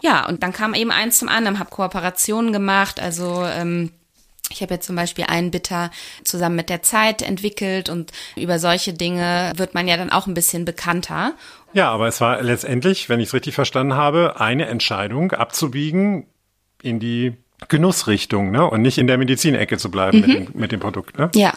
Ja, 0.00 0.26
und 0.26 0.42
dann 0.42 0.52
kam 0.52 0.74
eben 0.74 0.90
eins 0.90 1.18
zum 1.18 1.28
anderen, 1.28 1.58
habe 1.58 1.70
Kooperationen 1.70 2.52
gemacht, 2.52 3.00
also 3.00 3.44
ähm, 3.44 3.90
ich 4.50 4.62
habe 4.62 4.74
jetzt 4.74 4.86
zum 4.86 4.96
Beispiel 4.96 5.24
einen 5.28 5.50
Bitter 5.50 5.90
zusammen 6.24 6.56
mit 6.56 6.68
der 6.68 6.82
Zeit 6.82 7.22
entwickelt 7.22 7.88
und 7.88 8.10
über 8.36 8.58
solche 8.58 8.92
Dinge 8.92 9.52
wird 9.56 9.74
man 9.74 9.86
ja 9.86 9.96
dann 9.96 10.10
auch 10.10 10.26
ein 10.26 10.34
bisschen 10.34 10.64
bekannter. 10.64 11.34
Ja, 11.72 11.90
aber 11.90 12.08
es 12.08 12.20
war 12.20 12.42
letztendlich, 12.42 13.08
wenn 13.08 13.20
ich 13.20 13.28
es 13.28 13.34
richtig 13.34 13.54
verstanden 13.54 13.94
habe, 13.94 14.40
eine 14.40 14.66
Entscheidung 14.66 15.32
abzubiegen 15.32 16.26
in 16.82 16.98
die 16.98 17.34
Genussrichtung, 17.68 18.50
ne? 18.50 18.68
Und 18.68 18.82
nicht 18.82 18.98
in 18.98 19.06
der 19.06 19.18
Medizinecke 19.18 19.78
zu 19.78 19.90
bleiben 19.90 20.20
mit, 20.20 20.30
dem, 20.30 20.48
mit 20.54 20.72
dem 20.72 20.80
Produkt, 20.80 21.18
ne? 21.18 21.30
Ja. 21.34 21.52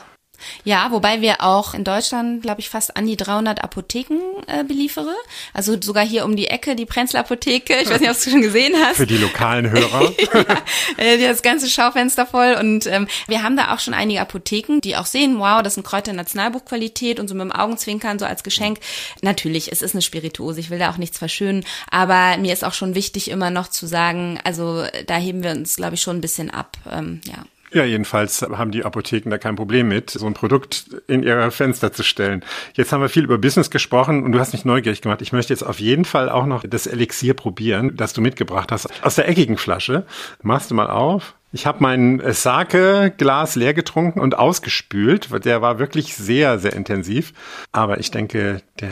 Ja, 0.64 0.92
wobei 0.92 1.22
wir 1.22 1.42
auch 1.42 1.74
in 1.74 1.84
Deutschland, 1.84 2.42
glaube 2.42 2.62
ich, 2.62 2.70
fast 2.70 2.96
an 2.98 3.06
die 3.06 3.18
300 3.18 3.64
Apotheken 3.64 4.20
äh, 4.48 4.64
beliefere. 4.64 5.14
Also 5.54 5.76
sogar 5.82 6.06
hier 6.06 6.26
um 6.26 6.36
die 6.36 6.48
Ecke, 6.48 6.76
die 6.76 6.86
Prenzl 6.86 7.18
Apotheke. 7.18 7.76
Ich 7.82 7.90
weiß 7.90 8.00
nicht, 8.00 8.10
ob 8.10 8.22
du 8.22 8.30
schon 8.30 8.42
gesehen 8.42 8.74
hast. 8.84 8.98
Für 8.98 9.08
die 9.08 9.18
lokalen 9.18 9.70
Hörer. 9.70 10.14
äh, 10.98 11.18
das 11.18 11.42
ganze 11.42 11.70
Schaufenster 11.70 12.26
voll. 12.26 12.56
Und 12.60 12.88
ähm, 12.88 13.08
wir 13.28 13.44
haben 13.44 13.58
da 13.58 13.74
auch 13.74 13.80
schon 13.80 13.94
einige 13.94 14.22
Apotheken, 14.22 14.80
die 14.80 14.96
auch 14.96 15.06
sehen, 15.06 15.40
wow, 15.40 15.62
das 15.62 15.76
sind 15.76 15.86
Kräuter 15.86 16.12
in 16.12 16.18
Nationalbuchqualität 16.18 17.20
und 17.20 17.28
so 17.28 17.36
mit 17.36 17.44
dem 17.44 17.52
Augenzwinkern 17.52 18.20
so 18.20 18.26
als 18.26 18.44
Geschenk. 18.44 18.80
Natürlich, 19.22 19.72
es 19.72 19.82
ist 19.82 19.96
eine 19.96 20.02
Spirituose, 20.02 20.60
ich 20.60 20.70
will 20.70 20.80
da 20.80 20.92
auch 20.92 20.98
nichts 20.98 21.18
verschönen, 21.18 21.66
aber 21.90 22.38
mir 22.38 22.54
ist 22.54 22.64
auch 22.64 22.74
schon 22.74 22.96
wichtig, 22.96 23.30
immer 23.30 23.50
noch 23.50 23.68
zu 23.68 23.88
sagen, 23.88 24.40
also 24.44 24.86
da 25.08 25.18
heben 25.18 25.44
wir 25.44 25.52
uns, 25.52 25.76
glaube 25.76 25.96
ich, 25.96 26.02
schon 26.02 26.18
ein 26.18 26.22
bisschen 26.22 26.50
ab. 26.50 26.78
Ähm, 26.92 27.22
ja. 27.26 27.46
Ja, 27.74 27.84
jedenfalls 27.86 28.44
haben 28.44 28.72
die 28.72 28.86
Apotheken 28.86 29.32
da 29.32 29.38
kein 29.40 29.56
Problem 29.56 29.88
mit, 29.88 30.12
so 30.12 30.28
ein 30.28 30.36
Produkt 30.36 30.86
in 31.08 31.24
ihre 31.24 31.50
Fenster 31.50 31.92
zu 31.92 32.04
stellen. 32.04 32.46
Jetzt 32.76 32.92
haben 32.92 33.02
wir 33.02 33.10
viel 33.10 33.24
über 33.24 33.40
Business 33.40 33.72
gesprochen 33.72 34.24
und 34.24 34.32
du 34.32 34.40
hast 34.40 34.54
mich 34.54 34.64
neugierig 34.64 35.02
gemacht. 35.02 35.22
Ich 35.24 35.34
möchte 35.34 35.54
jetzt 35.54 35.64
auf 35.64 35.80
jeden 35.80 36.06
Fall 36.06 36.30
auch 36.30 36.46
noch 36.46 36.64
das 36.68 36.86
Elixier 36.86 37.34
probieren, 37.34 37.96
das 37.96 38.14
du 38.14 38.22
mitgebracht 38.22 38.72
hast. 38.72 38.88
Aus 39.04 39.16
der 39.16 39.28
eckigen 39.28 39.58
Flasche. 39.58 40.06
Machst 40.44 40.70
du 40.70 40.76
mal 40.76 40.90
auf. 40.90 41.36
Ich 41.52 41.66
habe 41.66 41.80
mein 41.82 42.22
Sake-Glas 42.26 43.56
leer 43.56 43.74
getrunken 43.74 44.20
und 44.20 44.38
ausgespült. 44.38 45.30
Der 45.46 45.62
war 45.62 45.80
wirklich 45.80 46.16
sehr, 46.16 46.60
sehr 46.60 46.74
intensiv. 46.74 47.34
Aber 47.72 48.00
ich 48.00 48.12
denke, 48.12 48.62
der 48.80 48.90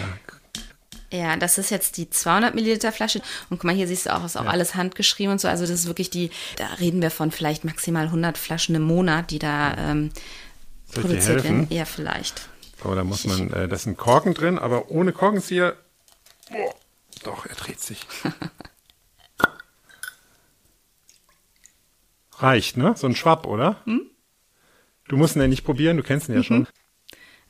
Ja, 1.12 1.36
das 1.36 1.58
ist 1.58 1.70
jetzt 1.72 1.98
die 1.98 2.10
200 2.10 2.56
Milliliter 2.56 2.94
Flasche. 2.94 3.20
Und 3.50 3.58
guck 3.58 3.66
mal, 3.66 3.76
hier 3.76 3.88
siehst 3.88 4.06
du 4.06 4.16
auch, 4.16 4.24
ist 4.24 4.38
auch 4.38 4.46
alles 4.46 4.76
handgeschrieben 4.76 5.34
und 5.34 5.42
so. 5.42 5.50
Also 5.50 5.64
das 5.64 5.72
ist 5.72 5.88
wirklich 5.88 6.10
die, 6.10 6.32
da 6.56 6.66
reden 6.80 7.02
wir 7.02 7.12
von 7.12 7.32
vielleicht 7.32 7.66
maximal 7.66 8.06
100 8.06 8.38
Flaschen 8.38 8.76
im 8.76 8.84
Monat, 8.84 9.30
die 9.32 9.40
da 9.40 9.76
ähm, 9.78 10.12
produziert 10.94 11.44
werden. 11.44 11.68
Ja, 11.70 11.84
vielleicht. 11.84 12.48
Oh, 12.86 12.96
da 12.96 13.04
muss 13.04 13.26
man, 13.26 13.52
äh, 13.52 13.68
das 13.68 13.82
ist 13.82 13.88
ein 13.88 13.98
Korken 13.98 14.34
drin, 14.34 14.58
aber 14.58 14.90
ohne 14.90 15.12
Korkenzieher. 15.12 15.76
Oh, 16.54 16.74
doch, 17.24 17.46
er 17.46 17.56
dreht 17.56 17.82
sich. 17.82 18.00
Reicht, 22.38 22.78
ne? 22.78 22.94
So 22.96 23.06
ein 23.06 23.16
Schwapp, 23.16 23.46
oder? 23.46 23.84
Du 25.08 25.18
musst 25.18 25.36
ihn 25.36 25.42
ja 25.42 25.48
nicht 25.48 25.66
probieren, 25.66 25.98
du 25.98 26.04
kennst 26.04 26.30
ihn 26.30 26.36
ja 26.36 26.44
schon. 26.44 26.68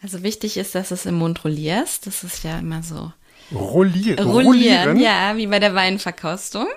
Also 0.01 0.23
wichtig 0.23 0.57
ist, 0.57 0.73
dass 0.73 0.89
es 0.91 1.05
im 1.05 1.13
Mund 1.15 1.45
rollierst. 1.45 2.07
Das 2.07 2.23
ist 2.23 2.43
ja 2.43 2.57
immer 2.59 2.81
so. 2.81 3.13
Rollier 3.53 4.21
Rollieren, 4.21 4.99
ja, 4.99 5.35
wie 5.35 5.47
bei 5.47 5.59
der 5.59 5.75
Weinverkostung. 5.75 6.67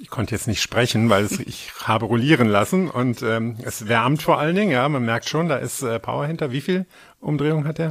Ich 0.00 0.08
konnte 0.08 0.34
jetzt 0.34 0.48
nicht 0.48 0.62
sprechen, 0.62 1.10
weil 1.10 1.24
es, 1.24 1.38
ich 1.38 1.70
habe 1.84 2.06
rollieren 2.06 2.48
lassen 2.48 2.88
und 2.88 3.22
ähm, 3.22 3.56
es 3.62 3.86
wärmt 3.86 4.22
vor 4.22 4.38
allen 4.38 4.56
Dingen, 4.56 4.72
ja, 4.72 4.88
man 4.88 5.04
merkt 5.04 5.28
schon, 5.28 5.48
da 5.48 5.56
ist 5.56 5.82
äh, 5.82 5.98
Power 5.98 6.26
hinter. 6.26 6.50
Wie 6.52 6.62
viel 6.62 6.86
Umdrehung 7.20 7.66
hat 7.66 7.78
er? 7.78 7.90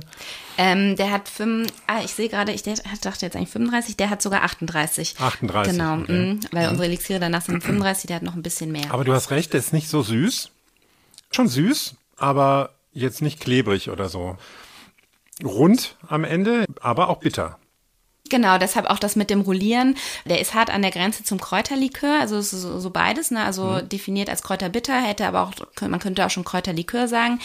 Ähm, 0.58 0.96
der 0.96 1.12
hat 1.12 1.30
fünf, 1.30 1.72
ah, 1.86 2.02
ich 2.04 2.12
sehe 2.12 2.28
gerade, 2.28 2.52
ich 2.52 2.64
dachte 2.64 3.26
jetzt 3.26 3.36
eigentlich 3.36 3.52
35, 3.52 3.96
der 3.96 4.10
hat 4.10 4.24
sogar 4.24 4.44
38. 4.44 5.20
38. 5.20 5.72
Genau, 5.72 6.00
okay. 6.00 6.34
mh, 6.34 6.48
weil 6.52 6.70
unsere 6.70 6.88
Elixiere 6.88 7.20
danach 7.20 7.44
sind 7.44 7.64
35, 7.64 8.08
der 8.08 8.16
hat 8.16 8.24
noch 8.24 8.36
ein 8.36 8.42
bisschen 8.42 8.72
mehr. 8.72 8.92
Aber 8.92 9.04
du 9.04 9.14
hast 9.14 9.30
recht, 9.30 9.54
der 9.54 9.60
ist 9.60 9.72
nicht 9.72 9.88
so 9.88 10.02
süß. 10.02 10.50
Schon 11.32 11.48
süß, 11.48 11.94
aber 12.18 12.72
jetzt 12.92 13.22
nicht 13.22 13.40
klebrig 13.40 13.92
oder 13.92 14.10
so. 14.10 14.36
Rund 15.44 15.96
am 16.08 16.24
Ende, 16.24 16.66
aber 16.82 17.10
auch 17.10 17.20
bitter. 17.20 17.60
Genau, 18.30 18.58
deshalb 18.58 18.86
auch 18.86 19.00
das 19.00 19.16
mit 19.16 19.30
dem 19.30 19.42
Rollieren. 19.42 19.96
Der 20.26 20.40
ist 20.40 20.54
hart 20.54 20.70
an 20.70 20.82
der 20.82 20.92
Grenze 20.92 21.24
zum 21.24 21.42
Kräuterlikör, 21.42 22.20
also 22.20 22.42
so, 22.42 22.80
so 22.80 22.90
beides, 22.90 23.32
ne? 23.32 23.44
Also 23.44 23.64
mhm. 23.64 23.90
definiert 23.90 24.30
als 24.30 24.44
Kräuterbitter, 24.44 25.02
hätte 25.02 25.26
aber 25.26 25.42
auch, 25.42 25.52
man 25.82 26.00
könnte 26.00 26.26
auch 26.26 26.30
schon 26.30 26.46
Kräuterlikör 26.46 27.08
sagen. 27.08 27.40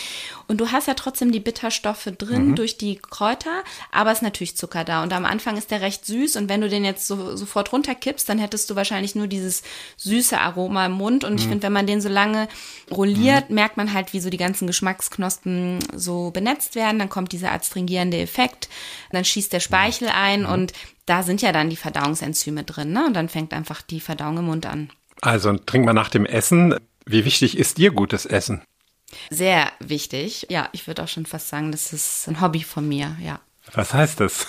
Und 0.47 0.61
du 0.61 0.71
hast 0.71 0.87
ja 0.87 0.95
trotzdem 0.95 1.33
die 1.33 1.41
Bitterstoffe 1.41 2.11
drin 2.19 2.49
mhm. 2.49 2.55
durch 2.55 2.77
die 2.77 2.97
Kräuter, 2.97 3.63
aber 3.91 4.13
es 4.13 4.19
ist 4.19 4.23
natürlich 4.23 4.57
Zucker 4.57 4.85
da. 4.85 5.03
Und 5.03 5.13
am 5.13 5.25
Anfang 5.25 5.57
ist 5.57 5.71
der 5.71 5.81
recht 5.81 6.05
süß 6.05 6.37
und 6.37 6.49
wenn 6.49 6.61
du 6.61 6.69
den 6.69 6.85
jetzt 6.85 7.07
so, 7.07 7.35
sofort 7.35 7.73
runterkippst, 7.73 8.29
dann 8.29 8.39
hättest 8.39 8.69
du 8.69 8.77
wahrscheinlich 8.77 9.15
nur 9.15 9.27
dieses 9.27 9.63
süße 9.97 10.39
Aroma 10.39 10.85
im 10.87 10.93
Mund. 10.93 11.25
Und 11.25 11.33
mhm. 11.33 11.39
ich 11.39 11.47
finde, 11.47 11.63
wenn 11.63 11.73
man 11.73 11.87
den 11.87 12.03
so 12.03 12.11
lange 12.11 12.49
rolliert, 12.91 13.49
mhm. 13.49 13.55
merkt 13.55 13.79
man 13.79 13.95
halt, 13.95 14.13
wie 14.13 14.21
so 14.21 14.29
die 14.29 14.37
ganzen 14.37 14.67
Geschmacksknospen 14.67 15.79
so 15.95 16.31
benetzt 16.31 16.75
werden. 16.75 16.99
Dann 16.99 17.09
kommt 17.09 17.33
dieser 17.33 17.53
adstringierende 17.53 18.19
Effekt, 18.19 18.69
dann 19.13 19.25
schießt 19.25 19.53
der 19.53 19.61
Speichel 19.61 20.09
ein 20.09 20.45
und 20.45 20.74
da 21.07 21.23
sind 21.23 21.43
ja 21.43 21.53
dann 21.53 21.71
die 21.71 21.77
Verdauungsenzyme 21.77 22.65
drin, 22.65 22.93
ne? 22.93 23.07
Und 23.07 23.15
dann 23.15 23.29
fängt 23.29 23.53
einfach 23.53 23.83
die 23.83 24.01
Verdauung 24.01 24.39
im 24.39 24.47
Mund 24.47 24.67
an. 24.67 24.91
Also 25.21 25.57
trink 25.57 25.85
mal 25.85 25.93
nach 25.93 26.11
dem 26.11 26.27
Essen. 26.27 26.75
Wie 27.07 27.25
wichtig 27.25 27.59
ist 27.59 27.79
dir 27.79 27.91
gutes 27.91 28.27
Essen? 28.27 28.63
Sehr 29.31 29.71
wichtig. 29.81 30.47
Ja, 30.51 30.69
ich 30.73 30.87
würde 30.87 31.03
auch 31.03 31.09
schon 31.09 31.27
fast 31.27 31.49
sagen, 31.49 31.73
das 31.73 31.93
ist 31.93 32.27
ein 32.29 32.41
Hobby 32.41 32.63
von 32.63 32.89
mir, 32.89 33.17
ja. 33.23 33.41
Was 33.73 33.95
heißt 33.95 34.21
das? 34.21 34.47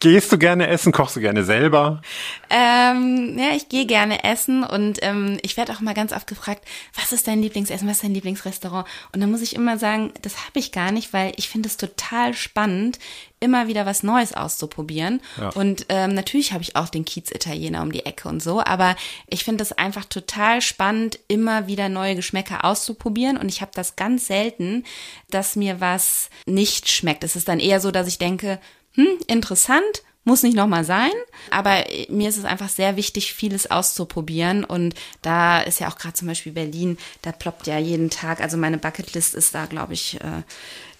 Gehst 0.00 0.30
du 0.30 0.38
gerne 0.38 0.68
essen? 0.68 0.92
Kochst 0.92 1.16
du 1.16 1.20
gerne 1.20 1.44
selber? 1.44 2.02
Ähm, 2.50 3.36
ja, 3.38 3.56
ich 3.56 3.68
gehe 3.68 3.86
gerne 3.86 4.24
essen 4.24 4.62
und 4.62 4.98
ähm, 5.02 5.38
ich 5.42 5.56
werde 5.56 5.72
auch 5.72 5.80
mal 5.80 5.94
ganz 5.94 6.12
oft 6.12 6.26
gefragt, 6.26 6.64
was 6.94 7.12
ist 7.12 7.26
dein 7.26 7.42
Lieblingsessen, 7.42 7.88
was 7.88 7.96
ist 7.96 8.04
dein 8.04 8.14
Lieblingsrestaurant? 8.14 8.86
Und 9.12 9.20
dann 9.20 9.30
muss 9.30 9.42
ich 9.42 9.56
immer 9.56 9.78
sagen, 9.78 10.12
das 10.22 10.46
habe 10.46 10.58
ich 10.58 10.72
gar 10.72 10.92
nicht, 10.92 11.12
weil 11.12 11.32
ich 11.36 11.48
finde 11.48 11.68
es 11.68 11.76
total 11.76 12.34
spannend, 12.34 12.98
immer 13.38 13.68
wieder 13.68 13.84
was 13.84 14.02
Neues 14.02 14.32
auszuprobieren. 14.32 15.20
Ja. 15.38 15.50
Und 15.50 15.86
ähm, 15.88 16.14
natürlich 16.14 16.52
habe 16.52 16.62
ich 16.62 16.76
auch 16.76 16.88
den 16.88 17.04
Kiez-Italiener 17.04 17.82
um 17.82 17.92
die 17.92 18.06
Ecke 18.06 18.28
und 18.28 18.42
so, 18.42 18.62
aber 18.62 18.96
ich 19.26 19.44
finde 19.44 19.62
es 19.62 19.72
einfach 19.72 20.04
total 20.06 20.62
spannend, 20.62 21.18
immer 21.28 21.66
wieder 21.66 21.88
neue 21.88 22.16
Geschmäcker 22.16 22.64
auszuprobieren. 22.64 23.36
Und 23.36 23.48
ich 23.48 23.60
habe 23.60 23.72
das 23.74 23.96
ganz 23.96 24.26
selten, 24.26 24.84
dass 25.30 25.56
mir 25.56 25.80
was 25.80 26.30
nicht 26.46 26.88
schmeckt. 26.90 27.24
Es 27.24 27.36
ist 27.36 27.48
dann 27.48 27.60
eher 27.60 27.80
so, 27.80 27.90
dass 27.90 28.08
ich 28.08 28.18
denke, 28.18 28.58
hm, 28.96 29.18
interessant, 29.26 30.02
muss 30.24 30.42
nicht 30.42 30.56
nochmal 30.56 30.84
sein, 30.84 31.12
aber 31.50 31.84
mir 32.08 32.28
ist 32.28 32.36
es 32.36 32.44
einfach 32.44 32.68
sehr 32.68 32.96
wichtig, 32.96 33.32
vieles 33.32 33.70
auszuprobieren. 33.70 34.64
Und 34.64 34.96
da 35.22 35.60
ist 35.60 35.78
ja 35.78 35.88
auch 35.88 35.96
gerade 35.96 36.14
zum 36.14 36.26
Beispiel 36.26 36.52
Berlin, 36.52 36.98
da 37.22 37.30
ploppt 37.30 37.68
ja 37.68 37.78
jeden 37.78 38.10
Tag, 38.10 38.40
also 38.40 38.56
meine 38.56 38.76
Bucketlist 38.76 39.36
ist 39.36 39.54
da, 39.54 39.66
glaube 39.66 39.94
ich, 39.94 40.20
äh, 40.20 40.42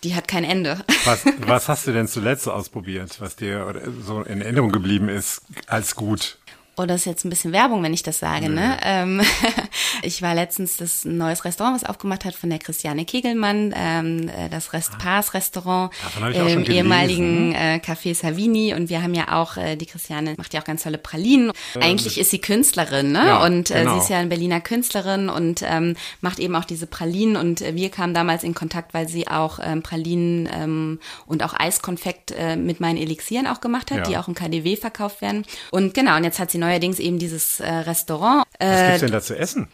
die 0.05 0.15
hat 0.15 0.29
kein 0.29 0.45
Ende. 0.45 0.79
Was, 1.05 1.25
was 1.41 1.69
hast 1.69 1.89
du 1.89 1.93
denn 1.93 2.07
zuletzt 2.07 2.49
ausprobiert, 2.49 3.21
was 3.21 3.35
dir 3.35 3.83
so 4.01 4.23
in 4.23 4.43
Erinnerung 4.43 4.71
geblieben 4.71 5.09
ist 5.09 5.43
als 5.67 5.97
gut? 5.97 6.39
Oh, 6.79 6.85
das 6.85 7.01
ist 7.01 7.05
jetzt 7.07 7.25
ein 7.25 7.31
bisschen 7.31 7.53
Werbung, 7.53 7.83
wenn 7.83 7.95
ich 7.95 8.03
das 8.03 8.19
sage, 8.19 8.51
ne? 8.51 8.77
Ähm, 8.83 9.23
ich 10.03 10.21
war 10.21 10.35
letztens 10.35 10.77
das 10.77 11.07
ein 11.07 11.17
neues 11.17 11.47
Restaurant, 11.47 11.75
was 11.75 11.89
aufgemacht 11.89 12.27
hat 12.27 12.35
von 12.35 12.51
der 12.51 12.59
Christiane 12.59 13.07
Kegelmann, 13.07 13.73
ähm, 13.75 14.29
äh, 14.29 14.51
das 14.51 14.75
Rest 14.75 14.91
ah. 14.95 14.99
Pars 14.99 15.33
Restaurant 15.33 15.91
im 16.35 16.65
ehemaligen 16.65 17.55
äh, 17.55 17.81
Café 17.83 18.15
Savini 18.15 18.75
und 18.75 18.91
wir 18.91 19.03
haben 19.03 19.15
ja 19.15 19.33
auch, 19.33 19.57
äh, 19.57 19.77
die 19.77 19.87
Christiane 19.87 20.35
macht 20.37 20.53
ja 20.53 20.61
auch 20.61 20.67
ganz 20.67 20.83
tolle 20.83 20.99
Pralinen. 20.99 21.51
Ähm, 21.77 21.83
Eigentlich 21.83 22.19
ist 22.19 22.31
sie 22.31 22.41
Künstlerin, 22.41 23.11
ne? 23.11 23.25
Ja, 23.25 23.45
und 23.45 23.71
äh, 23.71 23.81
genau. 23.81 23.95
sie 23.95 24.01
ist 24.01 24.11
ja 24.11 24.19
eine 24.19 24.29
Berliner 24.29 24.61
Künstlerin 24.61 25.31
und 25.31 25.63
ähm, 25.67 25.97
macht 26.21 26.39
eben 26.39 26.55
auch 26.57 26.67
diese 26.67 26.87
Pralinen 26.87 27.37
und 27.37 27.63
äh, 27.63 27.75
wir 27.75 27.89
kamen 27.89 28.13
damals 28.13 28.45
in 28.45 28.55
Kontakt, 28.55 28.93
weil 28.93 29.09
sie 29.09 29.29
auch 29.29 29.61
ähm, 29.63 29.83
Pralinen 29.83 30.47
ähm, 30.53 31.01
und 31.25 31.43
auch 31.43 31.55
Eiskonfekt 31.59 32.33
äh, 32.33 32.55
mit 32.57 32.81
meinen 32.81 32.99
Elixieren 32.99 33.47
auch 33.47 33.63
gemacht 33.63 33.91
hat, 33.91 33.99
ja. 33.99 34.05
die 34.05 34.17
auch 34.19 34.29
im 34.29 34.35
KDW 34.35 34.77
verkauft 34.77 35.23
werden. 35.23 35.47
Und 35.71 35.95
genau, 35.95 36.17
und 36.17 36.25
jetzt 36.25 36.39
hat 36.39 36.51
sie 36.51 36.59
neuerdings 36.67 36.99
eben 36.99 37.19
dieses 37.19 37.61
äh, 37.61 37.71
Restaurant. 37.71 38.45
Äh, 38.59 38.67
Was 38.67 38.83
gibt's 38.83 39.01
denn 39.01 39.13
da 39.13 39.21
zu 39.21 39.39
essen? 39.39 39.69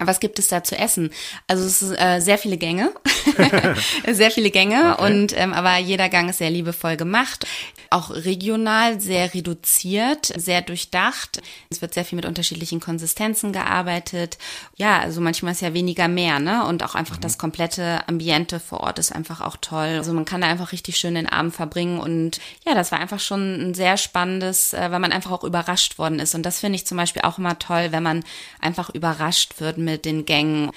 Was 0.00 0.20
gibt 0.20 0.38
es 0.38 0.48
da 0.48 0.62
zu 0.62 0.78
essen? 0.78 1.10
Also 1.48 1.66
es 1.66 1.82
ist 1.82 2.00
äh, 2.00 2.20
sehr 2.20 2.38
viele 2.38 2.56
Gänge, 2.56 2.92
sehr 4.08 4.30
viele 4.30 4.50
Gänge 4.50 4.94
okay. 4.94 5.12
und 5.12 5.36
ähm, 5.36 5.52
aber 5.52 5.76
jeder 5.78 6.08
Gang 6.08 6.30
ist 6.30 6.38
sehr 6.38 6.50
liebevoll 6.50 6.96
gemacht, 6.96 7.46
auch 7.90 8.10
regional 8.10 9.00
sehr 9.00 9.32
reduziert, 9.34 10.26
sehr 10.36 10.62
durchdacht. 10.62 11.40
Es 11.70 11.80
wird 11.80 11.94
sehr 11.94 12.04
viel 12.04 12.16
mit 12.16 12.26
unterschiedlichen 12.26 12.80
Konsistenzen 12.80 13.52
gearbeitet. 13.52 14.38
Ja, 14.76 14.98
also 14.98 15.20
manchmal 15.20 15.52
ist 15.52 15.62
ja 15.62 15.74
weniger 15.74 16.08
mehr, 16.08 16.38
ne? 16.38 16.64
Und 16.66 16.82
auch 16.82 16.94
einfach 16.94 17.16
mhm. 17.16 17.22
das 17.22 17.38
komplette 17.38 18.06
Ambiente 18.08 18.60
vor 18.60 18.80
Ort 18.80 18.98
ist 18.98 19.12
einfach 19.12 19.40
auch 19.40 19.56
toll. 19.60 19.96
Also 19.98 20.12
man 20.12 20.24
kann 20.24 20.40
da 20.40 20.48
einfach 20.48 20.72
richtig 20.72 20.96
schön 20.96 21.14
den 21.14 21.28
Abend 21.28 21.54
verbringen 21.54 22.00
und 22.00 22.40
ja, 22.66 22.74
das 22.74 22.92
war 22.92 23.00
einfach 23.00 23.20
schon 23.20 23.70
ein 23.70 23.74
sehr 23.74 23.96
spannendes, 23.96 24.72
äh, 24.74 24.90
weil 24.90 25.00
man 25.00 25.12
einfach 25.12 25.30
auch 25.30 25.44
überrascht 25.44 25.98
worden 25.98 26.18
ist 26.18 26.34
und 26.34 26.44
das 26.44 26.60
finde 26.60 26.76
ich 26.76 26.86
zum 26.86 26.96
Beispiel 26.96 27.22
auch 27.22 27.38
immer 27.38 27.58
toll, 27.58 27.88
wenn 27.90 28.02
man 28.02 28.24
einfach 28.60 28.90
überrascht 28.90 29.60
wird 29.60 29.78
mit 29.78 30.04
den 30.04 30.24
Gängen. 30.24 30.70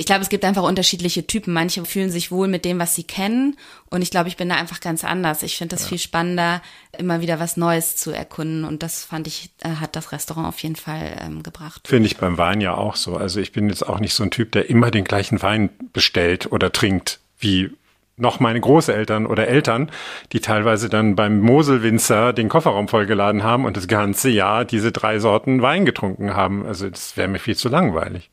Ich 0.00 0.06
glaube, 0.06 0.22
es 0.22 0.30
gibt 0.30 0.46
einfach 0.46 0.62
unterschiedliche 0.62 1.26
Typen. 1.26 1.52
Manche 1.52 1.84
fühlen 1.84 2.08
sich 2.08 2.30
wohl 2.30 2.48
mit 2.48 2.64
dem, 2.64 2.78
was 2.78 2.94
sie 2.94 3.04
kennen. 3.04 3.58
Und 3.90 4.00
ich 4.00 4.10
glaube, 4.10 4.30
ich 4.30 4.38
bin 4.38 4.48
da 4.48 4.54
einfach 4.54 4.80
ganz 4.80 5.04
anders. 5.04 5.42
Ich 5.42 5.58
finde 5.58 5.76
es 5.76 5.82
ja. 5.82 5.88
viel 5.88 5.98
spannender, 5.98 6.62
immer 6.96 7.20
wieder 7.20 7.38
was 7.38 7.58
Neues 7.58 7.96
zu 7.96 8.10
erkunden. 8.10 8.64
Und 8.64 8.82
das 8.82 9.04
fand 9.04 9.26
ich, 9.26 9.50
äh, 9.62 9.68
hat 9.78 9.96
das 9.96 10.10
Restaurant 10.10 10.48
auf 10.48 10.58
jeden 10.60 10.76
Fall 10.76 11.18
ähm, 11.20 11.42
gebracht. 11.42 11.86
Finde 11.86 12.06
ich 12.06 12.16
beim 12.16 12.38
Wein 12.38 12.62
ja 12.62 12.74
auch 12.76 12.96
so. 12.96 13.18
Also 13.18 13.40
ich 13.40 13.52
bin 13.52 13.68
jetzt 13.68 13.86
auch 13.86 14.00
nicht 14.00 14.14
so 14.14 14.22
ein 14.22 14.30
Typ, 14.30 14.52
der 14.52 14.70
immer 14.70 14.90
den 14.90 15.04
gleichen 15.04 15.42
Wein 15.42 15.68
bestellt 15.92 16.50
oder 16.50 16.72
trinkt, 16.72 17.20
wie 17.38 17.68
noch 18.16 18.40
meine 18.40 18.60
Großeltern 18.62 19.26
oder 19.26 19.48
Eltern, 19.48 19.90
die 20.32 20.40
teilweise 20.40 20.88
dann 20.88 21.14
beim 21.14 21.42
Moselwinzer 21.42 22.32
den 22.32 22.48
Kofferraum 22.48 22.88
vollgeladen 22.88 23.42
haben 23.42 23.66
und 23.66 23.76
das 23.76 23.86
ganze 23.86 24.30
Jahr 24.30 24.64
diese 24.64 24.92
drei 24.92 25.18
Sorten 25.18 25.60
Wein 25.60 25.84
getrunken 25.84 26.32
haben. 26.32 26.64
Also 26.64 26.88
das 26.88 27.18
wäre 27.18 27.28
mir 27.28 27.38
viel 27.38 27.56
zu 27.56 27.68
langweilig. 27.68 28.30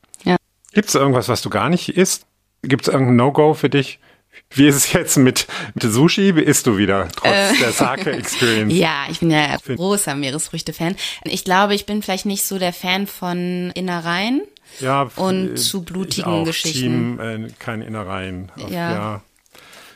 Gibt 0.73 0.89
es 0.89 0.95
irgendwas, 0.95 1.30
was 1.30 1.41
du 1.41 1.49
gar 1.49 1.69
nicht 1.69 1.89
isst? 1.89 2.25
Gibt 2.62 2.88
es 2.88 2.93
irgendein 2.93 3.15
No-Go 3.15 3.53
für 3.53 3.69
dich? 3.69 3.99
Wie 4.49 4.67
ist 4.67 4.75
es 4.75 4.93
jetzt 4.93 5.17
mit, 5.17 5.47
mit 5.73 5.84
Sushi? 5.84 6.36
Wie 6.36 6.41
isst 6.41 6.67
du 6.67 6.77
wieder, 6.77 7.08
trotz 7.15 7.32
äh. 7.32 7.58
der 7.60 7.71
Sake-Experience? 7.71 8.73
ja, 8.77 9.06
ich 9.10 9.19
bin 9.19 9.32
ja 9.32 9.58
großer 9.58 10.15
Meeresfrüchte-Fan. 10.15 10.95
Ich 11.23 11.43
glaube, 11.43 11.75
ich 11.75 11.86
bin 11.86 12.01
vielleicht 12.01 12.25
nicht 12.25 12.43
so 12.43 12.58
der 12.58 12.73
Fan 12.73 13.08
von 13.08 13.71
Innereien. 13.73 14.41
Ja, 14.80 15.10
und 15.15 15.58
zu 15.58 15.84
blutigen 15.84 16.43
Geschichten. 16.43 17.17
Team, 17.17 17.19
äh, 17.19 17.47
keine 17.58 17.86
Innereien. 17.86 18.51
Ja. 18.69 18.91
ja. 18.91 19.21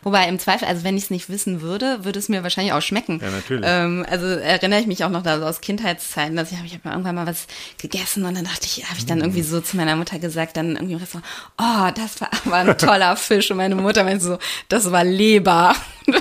Wobei 0.04 0.28
im 0.28 0.40
Zweifel, 0.40 0.68
also 0.68 0.84
wenn 0.84 0.98
ich 0.98 1.04
es 1.04 1.10
nicht 1.10 1.30
wissen 1.30 1.62
würde, 1.62 2.04
würde 2.04 2.18
es 2.18 2.30
mir 2.30 2.44
wahrscheinlich 2.44 2.74
auch 2.74 2.82
schmecken. 2.82 3.20
Ja, 3.22 3.30
natürlich. 3.30 3.66
Ähm, 3.68 4.06
also 4.10 4.26
erinnere 4.26 4.80
ich 4.80 4.88
mich 4.88 5.04
auch 5.04 5.10
noch 5.10 5.22
da, 5.22 5.40
so 5.40 5.46
aus 5.46 5.62
Kindheitszeiten, 5.62 6.36
dass 6.36 6.52
ich 6.52 6.58
habe 6.58 6.68
ich 6.68 6.74
hab 6.74 6.86
irgendwann 6.86 7.16
mal 7.16 7.28
was 7.28 7.48
gegessen 7.80 8.26
und 8.26 8.36
dann 8.36 8.46
dachte 8.46 8.66
ich, 8.66 8.84
habe 8.86 8.98
ich 8.98 9.06
dann 9.06 9.20
irgendwie 9.20 9.44
so 9.44 9.62
zu 9.62 9.78
meiner 9.78 9.96
Mutter 9.96 10.18
gesagt, 10.20 10.58
dann 10.58 10.76
irgendwie 10.76 10.96
Restaurant, 10.96 11.26
oh, 11.60 11.92
das 11.96 12.20
war, 12.22 12.30
war 12.46 12.60
ein 12.60 12.78
toller 12.78 13.16
Fisch 13.16 13.52
und 13.52 13.58
meine 13.58 13.76
Mutter 13.76 14.04
meinte 14.04 14.24
so, 14.24 14.38
das 14.70 14.92
war 14.92 15.04
Leber. 15.04 15.76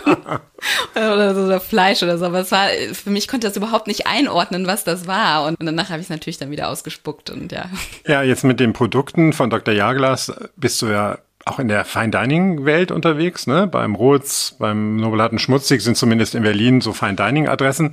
oder 0.94 1.34
so 1.34 1.42
oder 1.42 1.60
Fleisch 1.60 2.02
oder 2.02 2.18
so, 2.18 2.26
aber 2.26 2.40
es 2.40 2.52
war, 2.52 2.68
für 2.92 3.10
mich 3.10 3.28
konnte 3.28 3.46
das 3.46 3.56
überhaupt 3.56 3.86
nicht 3.86 4.06
einordnen, 4.06 4.66
was 4.66 4.84
das 4.84 5.06
war 5.06 5.46
und 5.46 5.56
danach 5.58 5.88
habe 5.88 6.00
ich 6.00 6.06
es 6.06 6.10
natürlich 6.10 6.38
dann 6.38 6.50
wieder 6.50 6.68
ausgespuckt 6.68 7.30
und 7.30 7.50
ja. 7.50 7.70
Ja, 8.06 8.22
jetzt 8.22 8.44
mit 8.44 8.60
den 8.60 8.72
Produkten 8.74 9.32
von 9.32 9.48
Dr. 9.48 9.72
Jaglas 9.72 10.32
bist 10.56 10.82
du 10.82 10.88
ja 10.88 11.18
auch 11.50 11.58
in 11.58 11.68
der 11.68 11.84
Fine 11.84 12.10
Dining 12.10 12.64
Welt 12.64 12.92
unterwegs, 12.92 13.46
ne? 13.46 13.66
Beim 13.66 13.94
Rotz, 13.94 14.54
beim 14.58 14.96
Nobelaten 14.96 15.38
Schmutzig 15.38 15.82
sind 15.82 15.96
zumindest 15.96 16.34
in 16.34 16.44
Berlin 16.44 16.80
so 16.80 16.92
Fine 16.92 17.16
Dining 17.16 17.48
Adressen. 17.48 17.92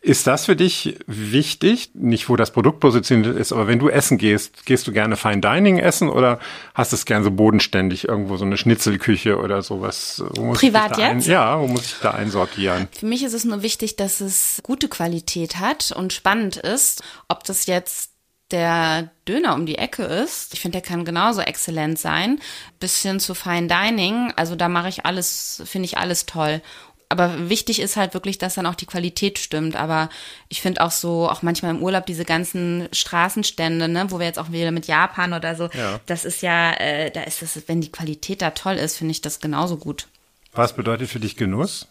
Ist 0.00 0.26
das 0.26 0.46
für 0.46 0.56
dich 0.56 0.98
wichtig? 1.06 1.90
Nicht, 1.94 2.28
wo 2.28 2.36
das 2.36 2.50
Produkt 2.50 2.80
positioniert 2.80 3.36
ist, 3.36 3.52
aber 3.52 3.68
wenn 3.68 3.78
du 3.78 3.88
essen 3.88 4.18
gehst, 4.18 4.64
gehst 4.64 4.86
du 4.86 4.92
gerne 4.92 5.16
Fine 5.16 5.40
Dining 5.40 5.78
essen 5.78 6.08
oder 6.08 6.40
hast 6.74 6.92
du 6.92 6.96
es 6.96 7.04
gern 7.04 7.22
so 7.22 7.30
bodenständig, 7.30 8.08
irgendwo 8.08 8.36
so 8.36 8.44
eine 8.44 8.56
Schnitzelküche 8.56 9.38
oder 9.38 9.62
sowas? 9.62 10.24
Privat 10.54 10.98
jetzt? 10.98 11.26
Ein, 11.26 11.32
ja, 11.32 11.60
wo 11.60 11.68
muss 11.68 11.84
ich 11.84 11.94
da 12.02 12.12
einsortieren? 12.12 12.88
Für 12.98 13.06
mich 13.06 13.22
ist 13.22 13.34
es 13.34 13.44
nur 13.44 13.62
wichtig, 13.62 13.96
dass 13.96 14.20
es 14.20 14.60
gute 14.62 14.88
Qualität 14.88 15.60
hat 15.60 15.92
und 15.94 16.12
spannend 16.12 16.56
ist. 16.56 17.02
Ob 17.28 17.44
das 17.44 17.66
jetzt 17.66 18.11
der 18.52 19.10
Döner 19.26 19.54
um 19.54 19.66
die 19.66 19.78
Ecke 19.78 20.02
ist, 20.04 20.54
ich 20.54 20.60
finde, 20.60 20.80
der 20.80 20.88
kann 20.88 21.04
genauso 21.04 21.40
exzellent 21.40 21.98
sein, 21.98 22.38
bis 22.80 23.00
hin 23.02 23.18
zu 23.20 23.34
Fine 23.34 23.66
Dining. 23.68 24.32
Also 24.36 24.54
da 24.56 24.68
mache 24.68 24.88
ich 24.88 25.04
alles, 25.06 25.62
finde 25.64 25.86
ich 25.86 25.98
alles 25.98 26.26
toll. 26.26 26.60
aber 27.08 27.50
wichtig 27.50 27.78
ist 27.80 27.96
halt 27.96 28.14
wirklich, 28.14 28.38
dass 28.38 28.54
dann 28.54 28.64
auch 28.64 28.74
die 28.74 28.86
Qualität 28.86 29.38
stimmt. 29.38 29.76
Aber 29.76 30.08
ich 30.48 30.62
finde 30.62 30.80
auch 30.80 30.90
so, 30.90 31.28
auch 31.28 31.42
manchmal 31.42 31.72
im 31.72 31.82
Urlaub 31.82 32.06
diese 32.06 32.24
ganzen 32.24 32.88
Straßenstände, 32.90 33.86
ne, 33.88 34.06
wo 34.10 34.18
wir 34.18 34.24
jetzt 34.26 34.38
auch 34.38 34.50
wieder 34.50 34.70
mit 34.70 34.86
Japan 34.86 35.34
oder 35.34 35.54
so, 35.54 35.68
Ja. 35.74 36.00
das 36.06 36.24
ist 36.24 36.40
ja, 36.40 36.72
äh, 36.72 37.10
da 37.10 37.22
ist 37.24 37.42
es, 37.42 37.68
wenn 37.68 37.82
die 37.82 37.92
Qualität 37.92 38.40
da 38.40 38.50
toll 38.52 38.76
ist, 38.76 38.96
finde 38.96 39.12
ich 39.12 39.20
das 39.20 39.40
genauso 39.40 39.76
gut. 39.76 40.08
Was 40.54 40.74
bedeutet 40.74 41.10
für 41.10 41.20
dich 41.20 41.36
Genuss? 41.36 41.86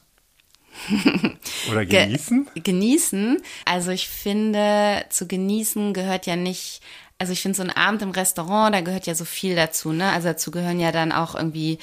Oder 1.70 1.86
Ge- 1.86 2.06
genießen? 2.06 2.48
Genießen. 2.56 3.42
Also 3.66 3.92
ich 3.92 4.08
finde, 4.08 5.06
zu 5.10 5.28
genießen 5.28 5.94
gehört 5.94 6.26
ja 6.26 6.36
nicht, 6.36 6.82
also 7.18 7.34
ich 7.34 7.42
finde 7.42 7.58
so 7.58 7.64
ein 7.64 7.70
Abend 7.70 8.02
im 8.02 8.12
Restaurant, 8.12 8.74
da 8.76 8.82
gehört 8.82 9.08
ja 9.08 9.16
so 9.16 9.26
viel 9.26 9.56
dazu, 9.56 9.92
ne? 9.94 10.12
Also 10.12 10.30
dazu 10.30 10.52
gehören 10.52 10.80
ja 10.80 10.92
dann 10.92 11.12
auch 11.12 11.36
irgendwie 11.36 11.78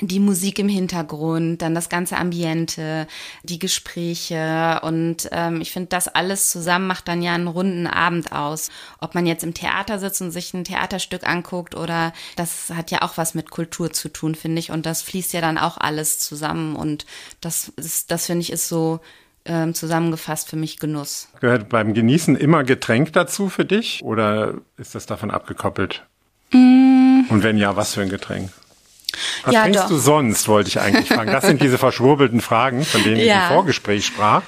die 0.00 0.20
Musik 0.20 0.58
im 0.58 0.68
Hintergrund, 0.68 1.62
dann 1.62 1.74
das 1.74 1.88
ganze 1.88 2.16
Ambiente, 2.16 3.06
die 3.42 3.58
Gespräche 3.58 4.80
und 4.82 5.28
ähm, 5.32 5.60
ich 5.60 5.72
finde, 5.72 5.88
das 5.88 6.08
alles 6.08 6.50
zusammen 6.50 6.86
macht 6.86 7.08
dann 7.08 7.22
ja 7.22 7.34
einen 7.34 7.48
runden 7.48 7.86
Abend 7.86 8.32
aus. 8.32 8.70
Ob 9.00 9.14
man 9.14 9.26
jetzt 9.26 9.44
im 9.44 9.54
Theater 9.54 9.98
sitzt 9.98 10.20
und 10.20 10.30
sich 10.30 10.52
ein 10.52 10.64
Theaterstück 10.64 11.26
anguckt 11.26 11.74
oder 11.74 12.12
das 12.36 12.70
hat 12.74 12.90
ja 12.90 13.02
auch 13.02 13.16
was 13.16 13.34
mit 13.34 13.50
Kultur 13.50 13.92
zu 13.92 14.08
tun, 14.08 14.34
finde 14.34 14.58
ich. 14.58 14.70
Und 14.70 14.86
das 14.86 15.02
fließt 15.02 15.32
ja 15.32 15.40
dann 15.40 15.58
auch 15.58 15.78
alles 15.78 16.18
zusammen 16.18 16.76
und 16.76 17.06
das 17.40 17.72
ist, 17.76 18.10
das 18.10 18.26
finde 18.26 18.42
ich 18.42 18.52
ist 18.52 18.68
so 18.68 19.00
ähm, 19.46 19.74
zusammengefasst 19.74 20.50
für 20.50 20.56
mich 20.56 20.78
Genuss. 20.78 21.28
Gehört 21.40 21.68
beim 21.68 21.94
Genießen 21.94 22.36
immer 22.36 22.64
Getränk 22.64 23.12
dazu 23.12 23.48
für 23.48 23.64
dich? 23.64 24.00
Oder 24.02 24.54
ist 24.76 24.94
das 24.94 25.06
davon 25.06 25.30
abgekoppelt? 25.30 26.04
Mm. 26.52 27.22
Und 27.28 27.42
wenn 27.42 27.56
ja, 27.56 27.76
was 27.76 27.94
für 27.94 28.02
ein 28.02 28.08
Getränk? 28.08 28.50
Was 29.44 29.54
Ja, 29.54 29.62
trinkst 29.62 29.82
doch. 29.84 29.88
du 29.88 29.96
sonst, 29.98 30.48
wollte 30.48 30.68
ich 30.68 30.80
eigentlich 30.80 31.08
fragen. 31.08 31.30
Das 31.32 31.44
sind 31.46 31.62
diese 31.62 31.78
verschwurbelten 31.86 32.40
Fragen, 32.40 32.84
von 32.84 33.02
denen 33.02 33.16
ich 33.16 33.26
Ja. 33.26 33.48
im 33.48 33.54
Vorgespräch 33.54 34.04
sprach. 34.06 34.42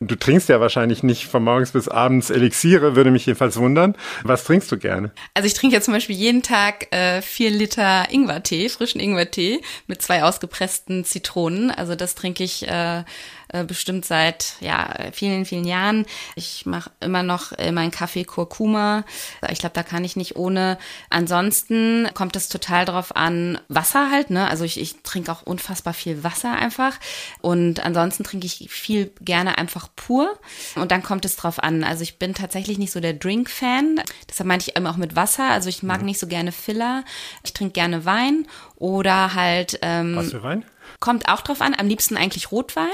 Du 0.00 0.14
trinkst 0.14 0.48
ja 0.48 0.60
wahrscheinlich 0.60 1.02
nicht 1.02 1.26
von 1.26 1.42
morgens 1.42 1.72
bis 1.72 1.88
abends 1.88 2.30
Elixiere, 2.30 2.94
würde 2.94 3.10
mich 3.10 3.26
jedenfalls 3.26 3.56
wundern. 3.56 3.96
Was 4.22 4.44
trinkst 4.44 4.70
du 4.70 4.78
gerne? 4.78 5.10
Also 5.34 5.48
ich 5.48 5.54
trinke 5.54 5.74
jetzt 5.74 5.86
zum 5.86 5.94
Beispiel 5.94 6.14
jeden 6.14 6.44
Tag 6.44 6.86
äh, 6.94 7.20
vier 7.20 7.50
Liter 7.50 8.06
Ingwertee, 8.08 8.68
frischen 8.68 9.00
Ingwertee 9.00 9.60
mit 9.88 10.00
zwei 10.00 10.22
ausgepressten 10.22 11.04
Zitronen. 11.04 11.72
Also 11.72 11.96
das 11.96 12.14
trinke 12.14 12.44
ich 12.44 12.68
äh, 12.68 13.02
äh, 13.48 13.64
bestimmt 13.64 14.04
seit 14.04 14.54
ja 14.60 14.94
vielen, 15.12 15.44
vielen 15.44 15.64
Jahren. 15.64 16.06
Ich 16.34 16.66
mache 16.66 16.90
immer 17.00 17.22
noch 17.22 17.52
äh, 17.52 17.72
meinen 17.72 17.90
Kaffee 17.90 18.24
Kurkuma. 18.24 19.04
Ich 19.50 19.58
glaube, 19.58 19.74
da 19.74 19.82
kann 19.82 20.04
ich 20.04 20.16
nicht 20.16 20.36
ohne. 20.36 20.78
Ansonsten 21.10 22.08
kommt 22.14 22.36
es 22.36 22.48
total 22.48 22.84
drauf 22.84 23.16
an, 23.16 23.58
Wasser 23.68 24.10
halt. 24.10 24.30
Ne? 24.30 24.48
Also 24.48 24.64
ich, 24.64 24.80
ich 24.80 25.02
trinke 25.02 25.32
auch 25.32 25.42
unfassbar 25.42 25.94
viel 25.94 26.24
Wasser 26.24 26.52
einfach. 26.52 26.98
Und 27.40 27.84
ansonsten 27.84 28.24
trinke 28.24 28.46
ich 28.46 28.68
viel 28.70 29.12
gerne 29.20 29.58
einfach 29.58 29.88
pur. 29.96 30.38
Und 30.74 30.90
dann 30.92 31.02
kommt 31.02 31.24
es 31.24 31.36
drauf 31.36 31.62
an. 31.62 31.84
Also 31.84 32.02
ich 32.02 32.18
bin 32.18 32.34
tatsächlich 32.34 32.78
nicht 32.78 32.92
so 32.92 33.00
der 33.00 33.14
Drink-Fan. 33.14 34.02
Deshalb 34.28 34.46
meinte 34.46 34.68
ich 34.68 34.76
immer 34.76 34.90
auch 34.90 34.96
mit 34.96 35.16
Wasser. 35.16 35.44
Also 35.44 35.68
ich 35.68 35.82
mag 35.82 36.02
nicht 36.02 36.18
so 36.18 36.26
gerne 36.26 36.52
Filler. 36.52 37.04
Ich 37.44 37.52
trinke 37.52 37.72
gerne 37.72 38.04
Wein 38.04 38.46
oder 38.76 39.34
halt 39.34 39.78
ähm, 39.82 40.16
Was 40.16 40.30
für 40.30 40.42
Wein? 40.42 40.64
Kommt 41.00 41.28
auch 41.28 41.42
drauf 41.42 41.60
an, 41.60 41.74
am 41.78 41.86
liebsten 41.86 42.16
eigentlich 42.16 42.50
Rotwein. 42.50 42.86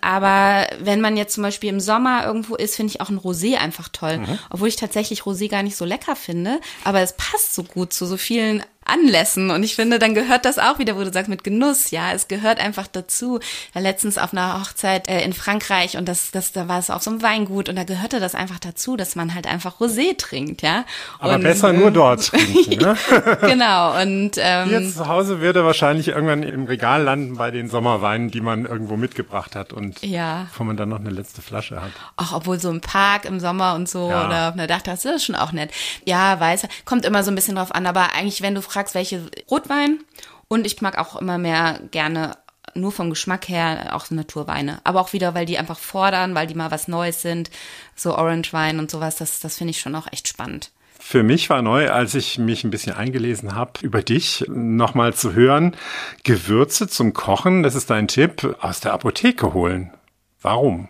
Aber 0.00 0.66
wenn 0.80 1.00
man 1.00 1.16
jetzt 1.16 1.34
zum 1.34 1.42
Beispiel 1.42 1.68
im 1.68 1.80
Sommer 1.80 2.24
irgendwo 2.24 2.54
ist, 2.56 2.76
finde 2.76 2.92
ich 2.92 3.00
auch 3.00 3.10
ein 3.10 3.18
Rosé 3.18 3.56
einfach 3.56 3.88
toll. 3.88 4.20
Obwohl 4.50 4.68
ich 4.68 4.76
tatsächlich 4.76 5.22
Rosé 5.22 5.48
gar 5.48 5.62
nicht 5.62 5.76
so 5.76 5.84
lecker 5.84 6.16
finde. 6.16 6.60
Aber 6.84 7.00
es 7.00 7.14
passt 7.16 7.54
so 7.54 7.62
gut 7.62 7.92
zu 7.92 8.06
so 8.06 8.16
vielen 8.16 8.64
Anlässen. 8.92 9.50
Und 9.50 9.62
ich 9.62 9.74
finde, 9.74 9.98
dann 9.98 10.14
gehört 10.14 10.44
das 10.44 10.58
auch 10.58 10.78
wieder, 10.78 10.96
wo 10.96 11.04
du 11.04 11.12
sagst, 11.12 11.28
mit 11.28 11.44
Genuss, 11.44 11.90
ja. 11.90 12.12
Es 12.12 12.28
gehört 12.28 12.60
einfach 12.60 12.86
dazu. 12.86 13.40
Letztens 13.74 14.18
auf 14.18 14.32
einer 14.32 14.60
Hochzeit 14.60 15.08
äh, 15.08 15.22
in 15.22 15.32
Frankreich 15.32 15.96
und 15.96 16.06
das, 16.08 16.30
das, 16.30 16.52
da 16.52 16.68
war 16.68 16.78
es 16.78 16.90
auf 16.90 17.02
so 17.02 17.10
einem 17.10 17.22
Weingut 17.22 17.68
und 17.68 17.76
da 17.76 17.84
gehörte 17.84 18.20
das 18.20 18.34
einfach 18.34 18.58
dazu, 18.58 18.96
dass 18.96 19.16
man 19.16 19.34
halt 19.34 19.46
einfach 19.46 19.80
Rosé 19.80 20.16
trinkt, 20.16 20.62
ja. 20.62 20.84
Aber 21.18 21.34
und, 21.36 21.42
besser 21.42 21.72
nur 21.72 21.90
dort 21.90 22.26
trinken, 22.26 22.78
ne? 22.82 22.96
Genau. 23.40 24.00
Und 24.00 24.32
ähm, 24.38 24.68
Hier 24.68 24.90
zu 24.92 25.08
Hause 25.08 25.40
wird 25.40 25.56
er 25.56 25.64
wahrscheinlich 25.64 26.08
irgendwann 26.08 26.42
im 26.42 26.64
Regal 26.66 27.02
landen 27.02 27.36
bei 27.36 27.50
den 27.50 27.68
Sommerweinen, 27.70 28.30
die 28.30 28.40
man 28.40 28.66
irgendwo 28.66 28.96
mitgebracht 28.96 29.56
hat 29.56 29.72
und 29.72 30.02
Ja. 30.04 30.46
wo 30.56 30.64
man 30.64 30.76
dann 30.76 30.88
noch 30.90 31.00
eine 31.00 31.10
letzte 31.10 31.42
Flasche 31.42 31.80
hat. 31.80 31.90
Auch 32.16 32.32
obwohl 32.32 32.58
so 32.60 32.70
im 32.70 32.80
Park 32.80 33.24
im 33.24 33.40
Sommer 33.40 33.74
und 33.74 33.88
so 33.88 34.10
Ja. 34.10 34.26
oder 34.26 34.48
auf 34.48 34.54
einer 34.54 34.66
Dachterrasse, 34.66 35.08
das 35.08 35.16
ist 35.18 35.24
schon 35.26 35.36
auch 35.36 35.52
nett. 35.52 35.70
Ja, 36.04 36.38
weiß, 36.38 36.66
kommt 36.84 37.04
immer 37.04 37.22
so 37.24 37.30
ein 37.30 37.34
bisschen 37.34 37.56
drauf 37.56 37.74
an, 37.74 37.86
aber 37.86 38.12
eigentlich, 38.14 38.42
wenn 38.42 38.54
du 38.54 38.62
fragst, 38.62 38.81
welche 38.94 39.30
Rotwein 39.50 40.00
und 40.48 40.66
ich 40.66 40.80
mag 40.82 40.98
auch 40.98 41.20
immer 41.20 41.38
mehr 41.38 41.80
gerne 41.90 42.36
nur 42.74 42.92
vom 42.92 43.10
Geschmack 43.10 43.48
her 43.48 43.90
auch 43.94 44.10
Naturweine. 44.10 44.80
Aber 44.84 45.00
auch 45.00 45.12
wieder, 45.12 45.34
weil 45.34 45.46
die 45.46 45.58
einfach 45.58 45.78
fordern, 45.78 46.34
weil 46.34 46.46
die 46.46 46.54
mal 46.54 46.70
was 46.70 46.88
Neues 46.88 47.22
sind. 47.22 47.50
So 47.96 48.16
Orange 48.16 48.52
Wein 48.52 48.78
und 48.78 48.90
sowas, 48.90 49.16
das, 49.16 49.40
das 49.40 49.58
finde 49.58 49.72
ich 49.72 49.80
schon 49.80 49.94
auch 49.94 50.10
echt 50.10 50.28
spannend. 50.28 50.70
Für 50.98 51.22
mich 51.22 51.50
war 51.50 51.62
neu, 51.62 51.90
als 51.90 52.14
ich 52.14 52.38
mich 52.38 52.62
ein 52.62 52.70
bisschen 52.70 52.94
eingelesen 52.94 53.54
habe 53.56 53.72
über 53.82 54.02
dich, 54.02 54.44
nochmal 54.48 55.12
zu 55.14 55.34
hören, 55.34 55.76
Gewürze 56.22 56.86
zum 56.86 57.12
Kochen, 57.12 57.64
das 57.64 57.74
ist 57.74 57.90
dein 57.90 58.06
Tipp, 58.06 58.56
aus 58.60 58.80
der 58.80 58.92
Apotheke 58.92 59.52
holen. 59.52 59.92
Warum? 60.40 60.88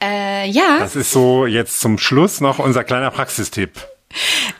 Äh, 0.00 0.50
ja. 0.50 0.78
Das 0.78 0.94
ist 0.94 1.10
so 1.10 1.46
jetzt 1.46 1.80
zum 1.80 1.96
Schluss 1.96 2.40
noch 2.40 2.58
unser 2.58 2.84
kleiner 2.84 3.10
Praxistipp. 3.10 3.86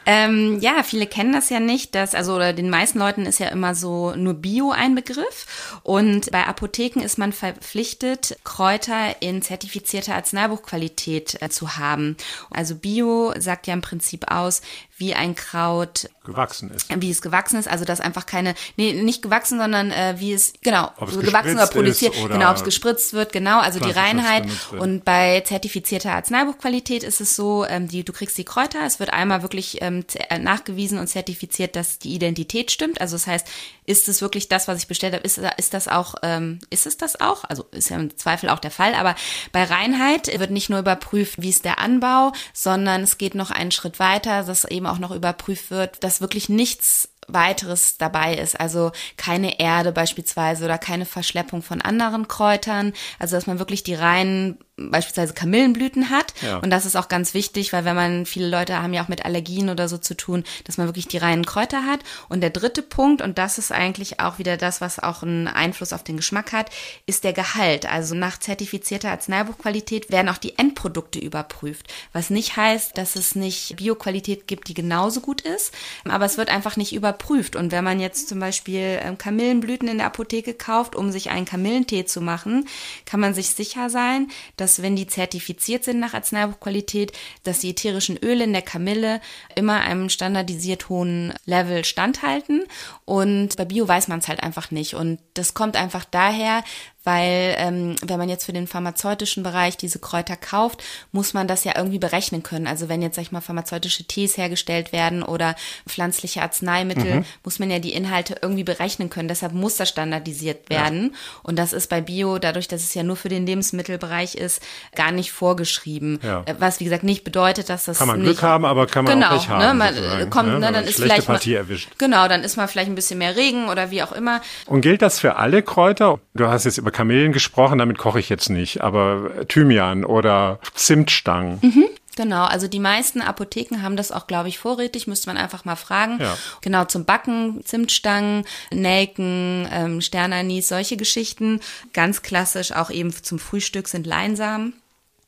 Ähm, 0.04 0.58
ja, 0.60 0.82
viele 0.82 1.06
kennen 1.06 1.32
das 1.32 1.50
ja 1.50 1.60
nicht, 1.60 1.94
dass, 1.94 2.14
also 2.14 2.34
oder 2.34 2.52
den 2.52 2.70
meisten 2.70 2.98
Leuten 2.98 3.26
ist 3.26 3.40
ja 3.40 3.48
immer 3.48 3.74
so 3.74 4.14
nur 4.14 4.34
Bio 4.34 4.70
ein 4.70 4.94
Begriff. 4.94 5.80
Und 5.82 6.30
bei 6.30 6.46
Apotheken 6.46 7.00
ist 7.00 7.18
man 7.18 7.32
verpflichtet, 7.32 8.38
Kräuter 8.44 9.20
in 9.20 9.42
zertifizierter 9.42 10.14
Arzneibuchqualität 10.14 11.42
äh, 11.42 11.48
zu 11.48 11.76
haben. 11.76 12.16
Also 12.50 12.76
Bio 12.76 13.32
sagt 13.38 13.66
ja 13.66 13.74
im 13.74 13.82
Prinzip 13.82 14.30
aus, 14.30 14.62
wie 14.98 15.14
ein 15.14 15.34
Kraut 15.34 16.08
Gewachsen 16.24 16.70
ist. 16.70 16.88
wie 17.02 17.10
es 17.10 17.20
gewachsen 17.20 17.58
ist, 17.58 17.68
also 17.68 17.84
dass 17.84 18.00
einfach 18.00 18.24
keine, 18.24 18.54
nee, 18.76 18.94
nicht 18.94 19.22
gewachsen, 19.22 19.58
sondern 19.58 19.90
äh, 19.90 20.14
wie 20.18 20.32
es, 20.32 20.54
genau, 20.62 20.90
Ob 20.96 21.08
es 21.08 21.14
so 21.14 21.20
gewachsen 21.20 21.56
oder 21.56 21.66
produziert, 21.66 22.16
oder 22.18 22.34
genau, 22.34 22.50
ob 22.50 22.56
es 22.56 22.64
gespritzt 22.64 23.12
wird, 23.12 23.32
genau, 23.32 23.60
also 23.60 23.78
die 23.78 23.90
Reinheit. 23.90 24.46
Und 24.78 25.04
bei 25.04 25.42
zertifizierter 25.42 26.12
Arzneibuchqualität 26.12 27.02
ist 27.02 27.20
es 27.20 27.36
so, 27.36 27.64
ähm, 27.66 27.88
die, 27.88 28.04
du 28.04 28.12
kriegst 28.12 28.38
die 28.38 28.44
Kräuter, 28.44 28.84
es 28.86 28.98
wird 28.98 29.12
einmal 29.12 29.42
wirklich 29.46 29.80
ähm, 29.80 30.04
äh, 30.28 30.38
nachgewiesen 30.38 30.98
und 30.98 31.06
zertifiziert, 31.06 31.76
dass 31.76 32.00
die 32.00 32.14
Identität 32.14 32.72
stimmt. 32.72 33.00
Also 33.00 33.14
das 33.14 33.28
heißt, 33.28 33.46
ist 33.84 34.08
es 34.08 34.20
wirklich 34.20 34.48
das, 34.48 34.66
was 34.66 34.80
ich 34.80 34.88
bestellt 34.88 35.14
habe, 35.14 35.24
ist, 35.24 35.40
ist 35.56 35.72
das 35.72 35.86
auch, 35.86 36.16
ähm, 36.22 36.58
ist 36.70 36.86
es 36.86 36.96
das 36.96 37.20
auch? 37.20 37.44
Also 37.44 37.64
ist 37.70 37.88
ja 37.90 37.96
im 37.96 38.16
Zweifel 38.16 38.50
auch 38.50 38.58
der 38.58 38.72
Fall, 38.72 38.94
aber 38.94 39.14
bei 39.52 39.62
Reinheit 39.62 40.26
wird 40.38 40.50
nicht 40.50 40.68
nur 40.68 40.80
überprüft, 40.80 41.40
wie 41.40 41.50
ist 41.50 41.64
der 41.64 41.78
Anbau, 41.78 42.32
sondern 42.52 43.02
es 43.02 43.18
geht 43.18 43.36
noch 43.36 43.52
einen 43.52 43.70
Schritt 43.70 44.00
weiter, 44.00 44.42
dass 44.42 44.64
eben 44.64 44.86
auch 44.86 44.98
noch 44.98 45.12
überprüft 45.12 45.70
wird, 45.70 46.02
dass 46.02 46.20
wirklich 46.20 46.48
nichts 46.48 47.08
weiteres 47.28 47.98
dabei 47.98 48.36
ist, 48.36 48.58
also 48.58 48.92
keine 49.16 49.58
Erde 49.58 49.92
beispielsweise 49.92 50.64
oder 50.64 50.78
keine 50.78 51.06
Verschleppung 51.06 51.62
von 51.62 51.80
anderen 51.80 52.28
Kräutern, 52.28 52.92
also 53.18 53.36
dass 53.36 53.46
man 53.46 53.58
wirklich 53.58 53.82
die 53.82 53.94
reinen 53.94 54.58
beispielsweise 54.76 55.32
Kamillenblüten 55.32 56.10
hat. 56.10 56.34
Ja. 56.42 56.58
und 56.58 56.70
das 56.70 56.84
ist 56.84 56.96
auch 56.96 57.08
ganz 57.08 57.32
wichtig, 57.34 57.72
weil 57.72 57.84
wenn 57.84 57.96
man 57.96 58.26
viele 58.26 58.48
Leute 58.48 58.82
haben 58.82 58.92
ja 58.92 59.02
auch 59.02 59.08
mit 59.08 59.24
Allergien 59.24 59.70
oder 59.70 59.88
so 59.88 59.96
zu 59.96 60.16
tun, 60.16 60.44
dass 60.64 60.76
man 60.76 60.86
wirklich 60.86 61.08
die 61.08 61.16
reinen 61.16 61.46
Kräuter 61.46 61.84
hat. 61.84 62.00
Und 62.28 62.42
der 62.42 62.50
dritte 62.50 62.82
Punkt 62.82 63.22
und 63.22 63.38
das 63.38 63.58
ist 63.58 63.72
eigentlich 63.72 64.20
auch 64.20 64.38
wieder 64.38 64.56
das, 64.56 64.80
was 64.80 64.98
auch 64.98 65.22
einen 65.22 65.48
Einfluss 65.48 65.92
auf 65.92 66.04
den 66.04 66.16
Geschmack 66.16 66.52
hat, 66.52 66.70
ist 67.06 67.24
der 67.24 67.32
Gehalt. 67.32 67.86
Also 67.86 68.14
nach 68.14 68.38
zertifizierter 68.38 69.10
Arzneibuchqualität 69.10 70.10
werden 70.10 70.28
auch 70.28 70.38
die 70.38 70.58
Endprodukte 70.58 71.18
überprüft, 71.18 71.92
was 72.12 72.30
nicht 72.30 72.56
heißt, 72.56 72.98
dass 72.98 73.16
es 73.16 73.34
nicht 73.34 73.76
Bioqualität 73.76 74.46
gibt, 74.46 74.68
die 74.68 74.74
genauso 74.74 75.20
gut 75.20 75.40
ist, 75.40 75.72
aber 76.04 76.26
es 76.26 76.36
wird 76.36 76.50
einfach 76.50 76.76
nicht 76.76 76.94
überprüft. 76.94 77.56
Und 77.56 77.72
wenn 77.72 77.84
man 77.84 78.00
jetzt 78.00 78.28
zum 78.28 78.40
Beispiel 78.40 79.00
ähm, 79.02 79.16
Kamillenblüten 79.16 79.88
in 79.88 79.98
der 79.98 80.06
Apotheke 80.06 80.52
kauft, 80.52 80.94
um 80.94 81.10
sich 81.10 81.30
einen 81.30 81.46
Kamillentee 81.46 82.04
zu 82.04 82.20
machen, 82.20 82.68
kann 83.06 83.20
man 83.20 83.32
sich 83.32 83.50
sicher 83.50 83.88
sein, 83.88 84.28
dass 84.56 84.65
wenn 84.82 84.96
die 84.96 85.06
zertifiziert 85.06 85.84
sind 85.84 86.00
nach 86.00 86.14
Arzneibuchqualität, 86.14 87.12
dass 87.44 87.60
die 87.60 87.70
ätherischen 87.70 88.16
Öle 88.16 88.44
in 88.44 88.52
der 88.52 88.62
Kamille 88.62 89.20
immer 89.54 89.80
einem 89.80 90.08
standardisiert 90.08 90.88
hohen 90.88 91.34
Level 91.44 91.84
standhalten. 91.84 92.64
Und 93.04 93.56
bei 93.56 93.64
Bio 93.64 93.86
weiß 93.86 94.08
man 94.08 94.18
es 94.18 94.28
halt 94.28 94.42
einfach 94.42 94.70
nicht. 94.70 94.94
Und 94.94 95.20
das 95.34 95.54
kommt 95.54 95.76
einfach 95.76 96.04
daher, 96.04 96.64
weil 97.06 97.54
ähm, 97.58 97.94
wenn 98.04 98.18
man 98.18 98.28
jetzt 98.28 98.44
für 98.44 98.52
den 98.52 98.66
pharmazeutischen 98.66 99.44
Bereich 99.44 99.76
diese 99.76 100.00
Kräuter 100.00 100.36
kauft, 100.36 100.82
muss 101.12 101.34
man 101.34 101.46
das 101.46 101.62
ja 101.62 101.74
irgendwie 101.76 102.00
berechnen 102.00 102.42
können. 102.42 102.66
Also 102.66 102.88
wenn 102.88 103.00
jetzt, 103.00 103.14
sag 103.14 103.22
ich 103.22 103.32
mal, 103.32 103.40
pharmazeutische 103.40 104.04
Tees 104.04 104.36
hergestellt 104.36 104.92
werden 104.92 105.22
oder 105.22 105.54
pflanzliche 105.88 106.42
Arzneimittel, 106.42 107.20
mhm. 107.20 107.24
muss 107.44 107.60
man 107.60 107.70
ja 107.70 107.78
die 107.78 107.92
Inhalte 107.92 108.36
irgendwie 108.42 108.64
berechnen 108.64 109.08
können. 109.08 109.28
Deshalb 109.28 109.52
muss 109.52 109.76
das 109.76 109.88
standardisiert 109.88 110.68
werden. 110.68 111.12
Ja. 111.12 111.40
Und 111.44 111.58
das 111.60 111.72
ist 111.72 111.88
bei 111.88 112.00
Bio, 112.00 112.38
dadurch, 112.38 112.66
dass 112.66 112.82
es 112.82 112.92
ja 112.92 113.04
nur 113.04 113.14
für 113.14 113.28
den 113.28 113.46
Lebensmittelbereich 113.46 114.34
ist, 114.34 114.60
gar 114.96 115.12
nicht 115.12 115.30
vorgeschrieben. 115.30 116.18
Ja. 116.24 116.42
Äh, 116.46 116.56
was, 116.58 116.80
wie 116.80 116.84
gesagt, 116.84 117.04
nicht 117.04 117.22
bedeutet, 117.22 117.68
dass 117.68 117.84
das 117.84 117.98
Kann 117.98 118.08
man 118.08 118.18
nicht, 118.18 118.30
Glück 118.30 118.42
haben, 118.42 118.64
aber 118.64 118.88
kann 118.88 119.04
man 119.04 119.14
genau, 119.14 119.28
auch 119.28 119.32
nicht 119.34 119.48
haben. 119.48 119.60
Ne, 119.60 119.74
man 119.74 120.30
kommt, 120.30 120.48
ne, 120.48 120.58
ne, 120.58 120.72
dann 120.72 120.84
ist 120.84 121.00
vielleicht 121.00 121.26
Partie 121.26 121.52
mal, 121.52 121.58
erwischt. 121.58 121.90
Genau, 121.98 122.26
dann 122.26 122.42
ist 122.42 122.56
mal 122.56 122.66
vielleicht 122.66 122.90
ein 122.90 122.96
bisschen 122.96 123.18
mehr 123.18 123.36
Regen 123.36 123.68
oder 123.68 123.92
wie 123.92 124.02
auch 124.02 124.10
immer. 124.10 124.40
Und 124.66 124.80
gilt 124.80 125.02
das 125.02 125.20
für 125.20 125.36
alle 125.36 125.62
Kräuter? 125.62 126.18
Du 126.34 126.48
hast 126.48 126.64
jetzt 126.64 126.78
über 126.78 126.90
Kamelen 126.96 127.32
gesprochen, 127.32 127.78
damit 127.78 127.98
koche 127.98 128.18
ich 128.18 128.30
jetzt 128.30 128.48
nicht, 128.48 128.80
aber 128.80 129.46
Thymian 129.48 130.06
oder 130.06 130.60
Zimtstangen. 130.74 131.58
Mhm. 131.60 131.84
Genau, 132.16 132.44
also 132.44 132.66
die 132.68 132.80
meisten 132.80 133.20
Apotheken 133.20 133.82
haben 133.82 133.98
das 133.98 134.10
auch, 134.10 134.26
glaube 134.26 134.48
ich, 134.48 134.58
vorrätig, 134.58 135.06
müsste 135.06 135.28
man 135.28 135.36
einfach 135.36 135.66
mal 135.66 135.76
fragen. 135.76 136.18
Ja. 136.18 136.38
Genau, 136.62 136.86
zum 136.86 137.04
Backen, 137.04 137.62
Zimtstangen, 137.62 138.46
Nelken, 138.72 139.68
ähm, 139.70 140.00
Sternanis, 140.00 140.68
solche 140.68 140.96
Geschichten. 140.96 141.60
Ganz 141.92 142.22
klassisch 142.22 142.72
auch 142.72 142.88
eben 142.88 143.12
zum 143.12 143.38
Frühstück 143.38 143.88
sind 143.88 144.06
Leinsamen. 144.06 144.72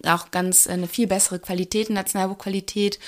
Auch 0.07 0.31
ganz 0.31 0.67
äh, 0.67 0.73
eine 0.73 0.89
viel 0.89 1.07
bessere 1.07 1.39
Qualität, 1.39 1.91
eine 1.91 1.99
Arzneibuchqualität. 1.99 2.99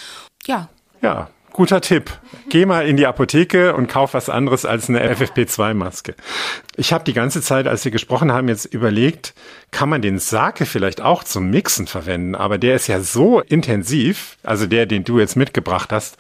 Ja. 0.45 0.69
Ja, 1.01 1.31
Guter 1.53 1.81
Tipp. 1.81 2.11
Geh 2.49 2.67
mal 2.67 2.87
in 2.87 2.97
die 2.97 3.07
Apotheke 3.07 3.75
und 3.75 3.89
kauf 3.89 4.15
was 4.15 4.29
anderes 4.29 4.65
als 4.65 4.89
eine 4.89 5.15
FFP2-Maske. 5.15 6.15
Ich 6.77 6.93
habe 6.93 7.05
die 7.05 7.13
ganze 7.13 7.43
Zeit, 7.43 7.67
als 7.67 7.85
wir 7.85 7.93
gesprochen 7.93 8.33
haben, 8.33 8.49
jetzt 8.49 8.67
überlegt, 8.67 9.35
kann 9.71 9.89
man 9.89 10.03
den 10.03 10.19
Sake 10.19 10.67
vielleicht 10.67 11.01
auch 11.01 11.25
zum 11.25 11.51
Mixen 11.51 11.87
verwenden? 11.87 12.35
Aber 12.35 12.59
der 12.59 12.77
ist 12.77 12.87
ja 12.87 13.01
so 13.01 13.41
intensiv, 13.41 14.37
also 14.43 14.67
der, 14.67 14.87
den 14.87 15.05
du 15.05 15.19
jetzt 15.19 15.37
mitgebracht 15.37 15.93
hast. 15.93 16.17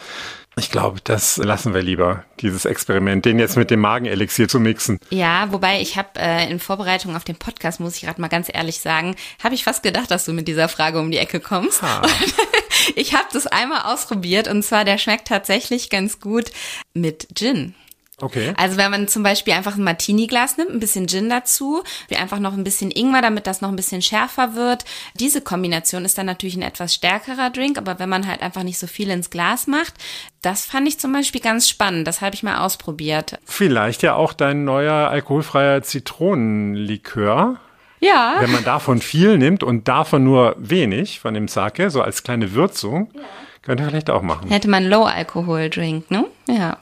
Ich 0.59 0.71
glaube, 0.71 0.99
das 1.03 1.37
lassen 1.39 1.75
wir 1.75 1.81
lieber, 1.81 2.25
dieses 2.41 2.65
Experiment, 2.65 3.25
den 3.25 3.39
jetzt 3.39 3.57
mit 3.57 3.71
dem 3.71 3.81
Magenelixier 3.81 4.49
zu 4.49 4.61
mixen. 4.61 4.99
Ja, 5.09 5.51
wobei 5.53 5.81
ich 5.81 5.97
habe 5.97 6.09
äh, 6.17 6.51
in 6.51 6.59
Vorbereitung 6.59 7.17
auf 7.17 7.25
den 7.25 7.37
Podcast, 7.37 7.81
muss 7.81 7.97
ich 7.97 8.03
gerade 8.03 8.21
mal 8.21 8.29
ganz 8.29 8.51
ehrlich 8.53 8.81
sagen, 8.81 9.15
habe 9.43 9.55
ich 9.55 9.65
fast 9.65 9.83
gedacht, 9.83 10.11
dass 10.11 10.25
du 10.25 10.33
mit 10.33 10.49
dieser 10.49 10.69
Frage 10.69 10.99
um 10.99 11.11
die 11.11 11.19
Ecke 11.19 11.41
kommst. 11.41 11.83
ich 12.97 13.15
habe 13.15 13.29
das 13.33 13.47
einmal 13.47 13.93
ausprobiert 13.93 14.49
und 14.49 14.63
zwar 14.63 14.85
der 14.85 14.99
schmeckt 14.99 15.29
tatsächlich 15.29 15.91
ganz 15.91 16.21
gut 16.21 16.51
mit 16.95 17.29
Gin. 17.35 17.75
Okay. 18.23 18.53
Also 18.57 18.77
wenn 18.77 18.91
man 18.91 19.09
zum 19.09 19.23
Beispiel 19.23 19.55
einfach 19.55 19.77
ein 19.77 19.85
Martini-Glas 19.85 20.57
nimmt, 20.57 20.71
ein 20.71 20.81
bisschen 20.81 21.09
Gin 21.09 21.29
dazu, 21.29 21.83
wie 22.09 22.17
einfach 22.17 22.39
noch 22.39 22.53
ein 22.53 22.65
bisschen 22.65 22.91
Ingwer, 22.91 23.23
damit 23.23 23.47
das 23.47 23.61
noch 23.61 23.71
ein 23.71 23.77
bisschen 23.77 24.03
schärfer 24.03 24.55
wird. 24.55 24.85
Diese 25.15 25.41
Kombination 25.41 26.05
ist 26.05 26.19
dann 26.19 26.27
natürlich 26.27 26.57
ein 26.57 26.63
etwas 26.63 26.95
stärkerer 26.95 27.51
Drink, 27.51 27.79
aber 27.79 27.99
wenn 27.99 28.09
man 28.09 28.27
halt 28.27 28.43
einfach 28.43 28.63
nicht 28.63 28.79
so 28.79 28.87
viel 28.87 29.11
ins 29.11 29.31
Glas 29.31 29.67
macht, 29.67 29.95
das 30.43 30.67
fand 30.67 30.89
ich 30.89 30.99
zum 30.99 31.13
Beispiel 31.13 31.41
ganz 31.41 31.69
spannend. 31.69 32.07
Das 32.07 32.21
habe 32.21 32.35
ich 32.35 32.43
mal 32.43 32.65
ausprobiert. 32.65 33.39
Vielleicht 33.45 34.03
ja 34.03 34.15
auch 34.15 34.33
dein 34.33 34.65
neuer 34.65 35.09
alkoholfreier 35.09 35.83
Zitronenlikör. 35.83 37.59
Ja. 38.01 38.37
Wenn 38.41 38.51
man 38.51 38.65
davon 38.65 39.01
viel 39.01 39.39
nimmt 39.39 39.63
und 39.63 39.87
davon 39.87 40.25
nur 40.25 40.57
wenig 40.59 41.21
von 41.21 41.35
dem 41.35 41.49
Sake, 41.49 41.91
so 41.91 42.03
als 42.03 42.23
kleine 42.23 42.55
Würzung, 42.55 43.11
ja. 43.15 43.21
könnte 43.63 43.85
vielleicht 43.85 44.11
auch 44.11 44.23
machen. 44.23 44.49
Hätte 44.49 44.69
man 44.69 44.85
Low-Alkohol-Drink, 44.87 46.11
ne? 46.11 46.27
Ja. 46.49 46.79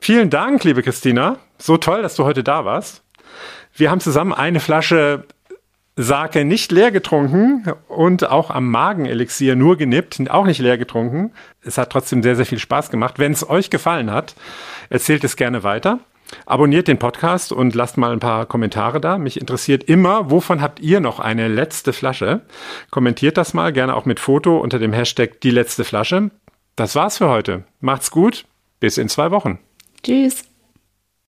Vielen 0.00 0.30
Dank, 0.30 0.64
liebe 0.64 0.82
Christina. 0.82 1.36
So 1.58 1.76
toll, 1.76 2.02
dass 2.02 2.16
du 2.16 2.24
heute 2.24 2.42
da 2.42 2.64
warst. 2.64 3.02
Wir 3.74 3.90
haben 3.90 4.00
zusammen 4.00 4.32
eine 4.32 4.60
Flasche 4.60 5.24
Sake 5.96 6.44
nicht 6.44 6.72
leer 6.72 6.90
getrunken 6.90 7.72
und 7.88 8.28
auch 8.28 8.50
am 8.50 8.68
Magenelixier 8.68 9.54
nur 9.54 9.76
genippt, 9.76 10.20
auch 10.28 10.44
nicht 10.44 10.58
leer 10.58 10.76
getrunken. 10.76 11.32
Es 11.62 11.78
hat 11.78 11.90
trotzdem 11.90 12.22
sehr, 12.22 12.34
sehr 12.34 12.46
viel 12.46 12.58
Spaß 12.58 12.90
gemacht. 12.90 13.18
Wenn 13.18 13.32
es 13.32 13.48
euch 13.48 13.70
gefallen 13.70 14.10
hat, 14.10 14.34
erzählt 14.90 15.22
es 15.22 15.36
gerne 15.36 15.62
weiter. 15.62 16.00
Abonniert 16.46 16.88
den 16.88 16.98
Podcast 16.98 17.52
und 17.52 17.74
lasst 17.74 17.96
mal 17.96 18.12
ein 18.12 18.20
paar 18.20 18.46
Kommentare 18.46 19.00
da. 19.00 19.18
Mich 19.18 19.40
interessiert 19.40 19.84
immer, 19.84 20.30
wovon 20.30 20.60
habt 20.60 20.80
ihr 20.80 21.00
noch 21.00 21.20
eine 21.20 21.48
letzte 21.48 21.92
Flasche? 21.92 22.42
Kommentiert 22.90 23.36
das 23.36 23.54
mal, 23.54 23.72
gerne 23.72 23.94
auch 23.94 24.04
mit 24.04 24.20
Foto 24.20 24.58
unter 24.58 24.78
dem 24.78 24.92
Hashtag 24.92 25.40
die 25.40 25.50
letzte 25.50 25.84
Flasche. 25.84 26.30
Das 26.76 26.94
war's 26.94 27.18
für 27.18 27.28
heute. 27.28 27.64
Macht's 27.80 28.10
gut. 28.10 28.44
Bis 28.80 28.98
in 28.98 29.08
zwei 29.08 29.30
Wochen. 29.30 29.58
Tschüss. 30.02 30.44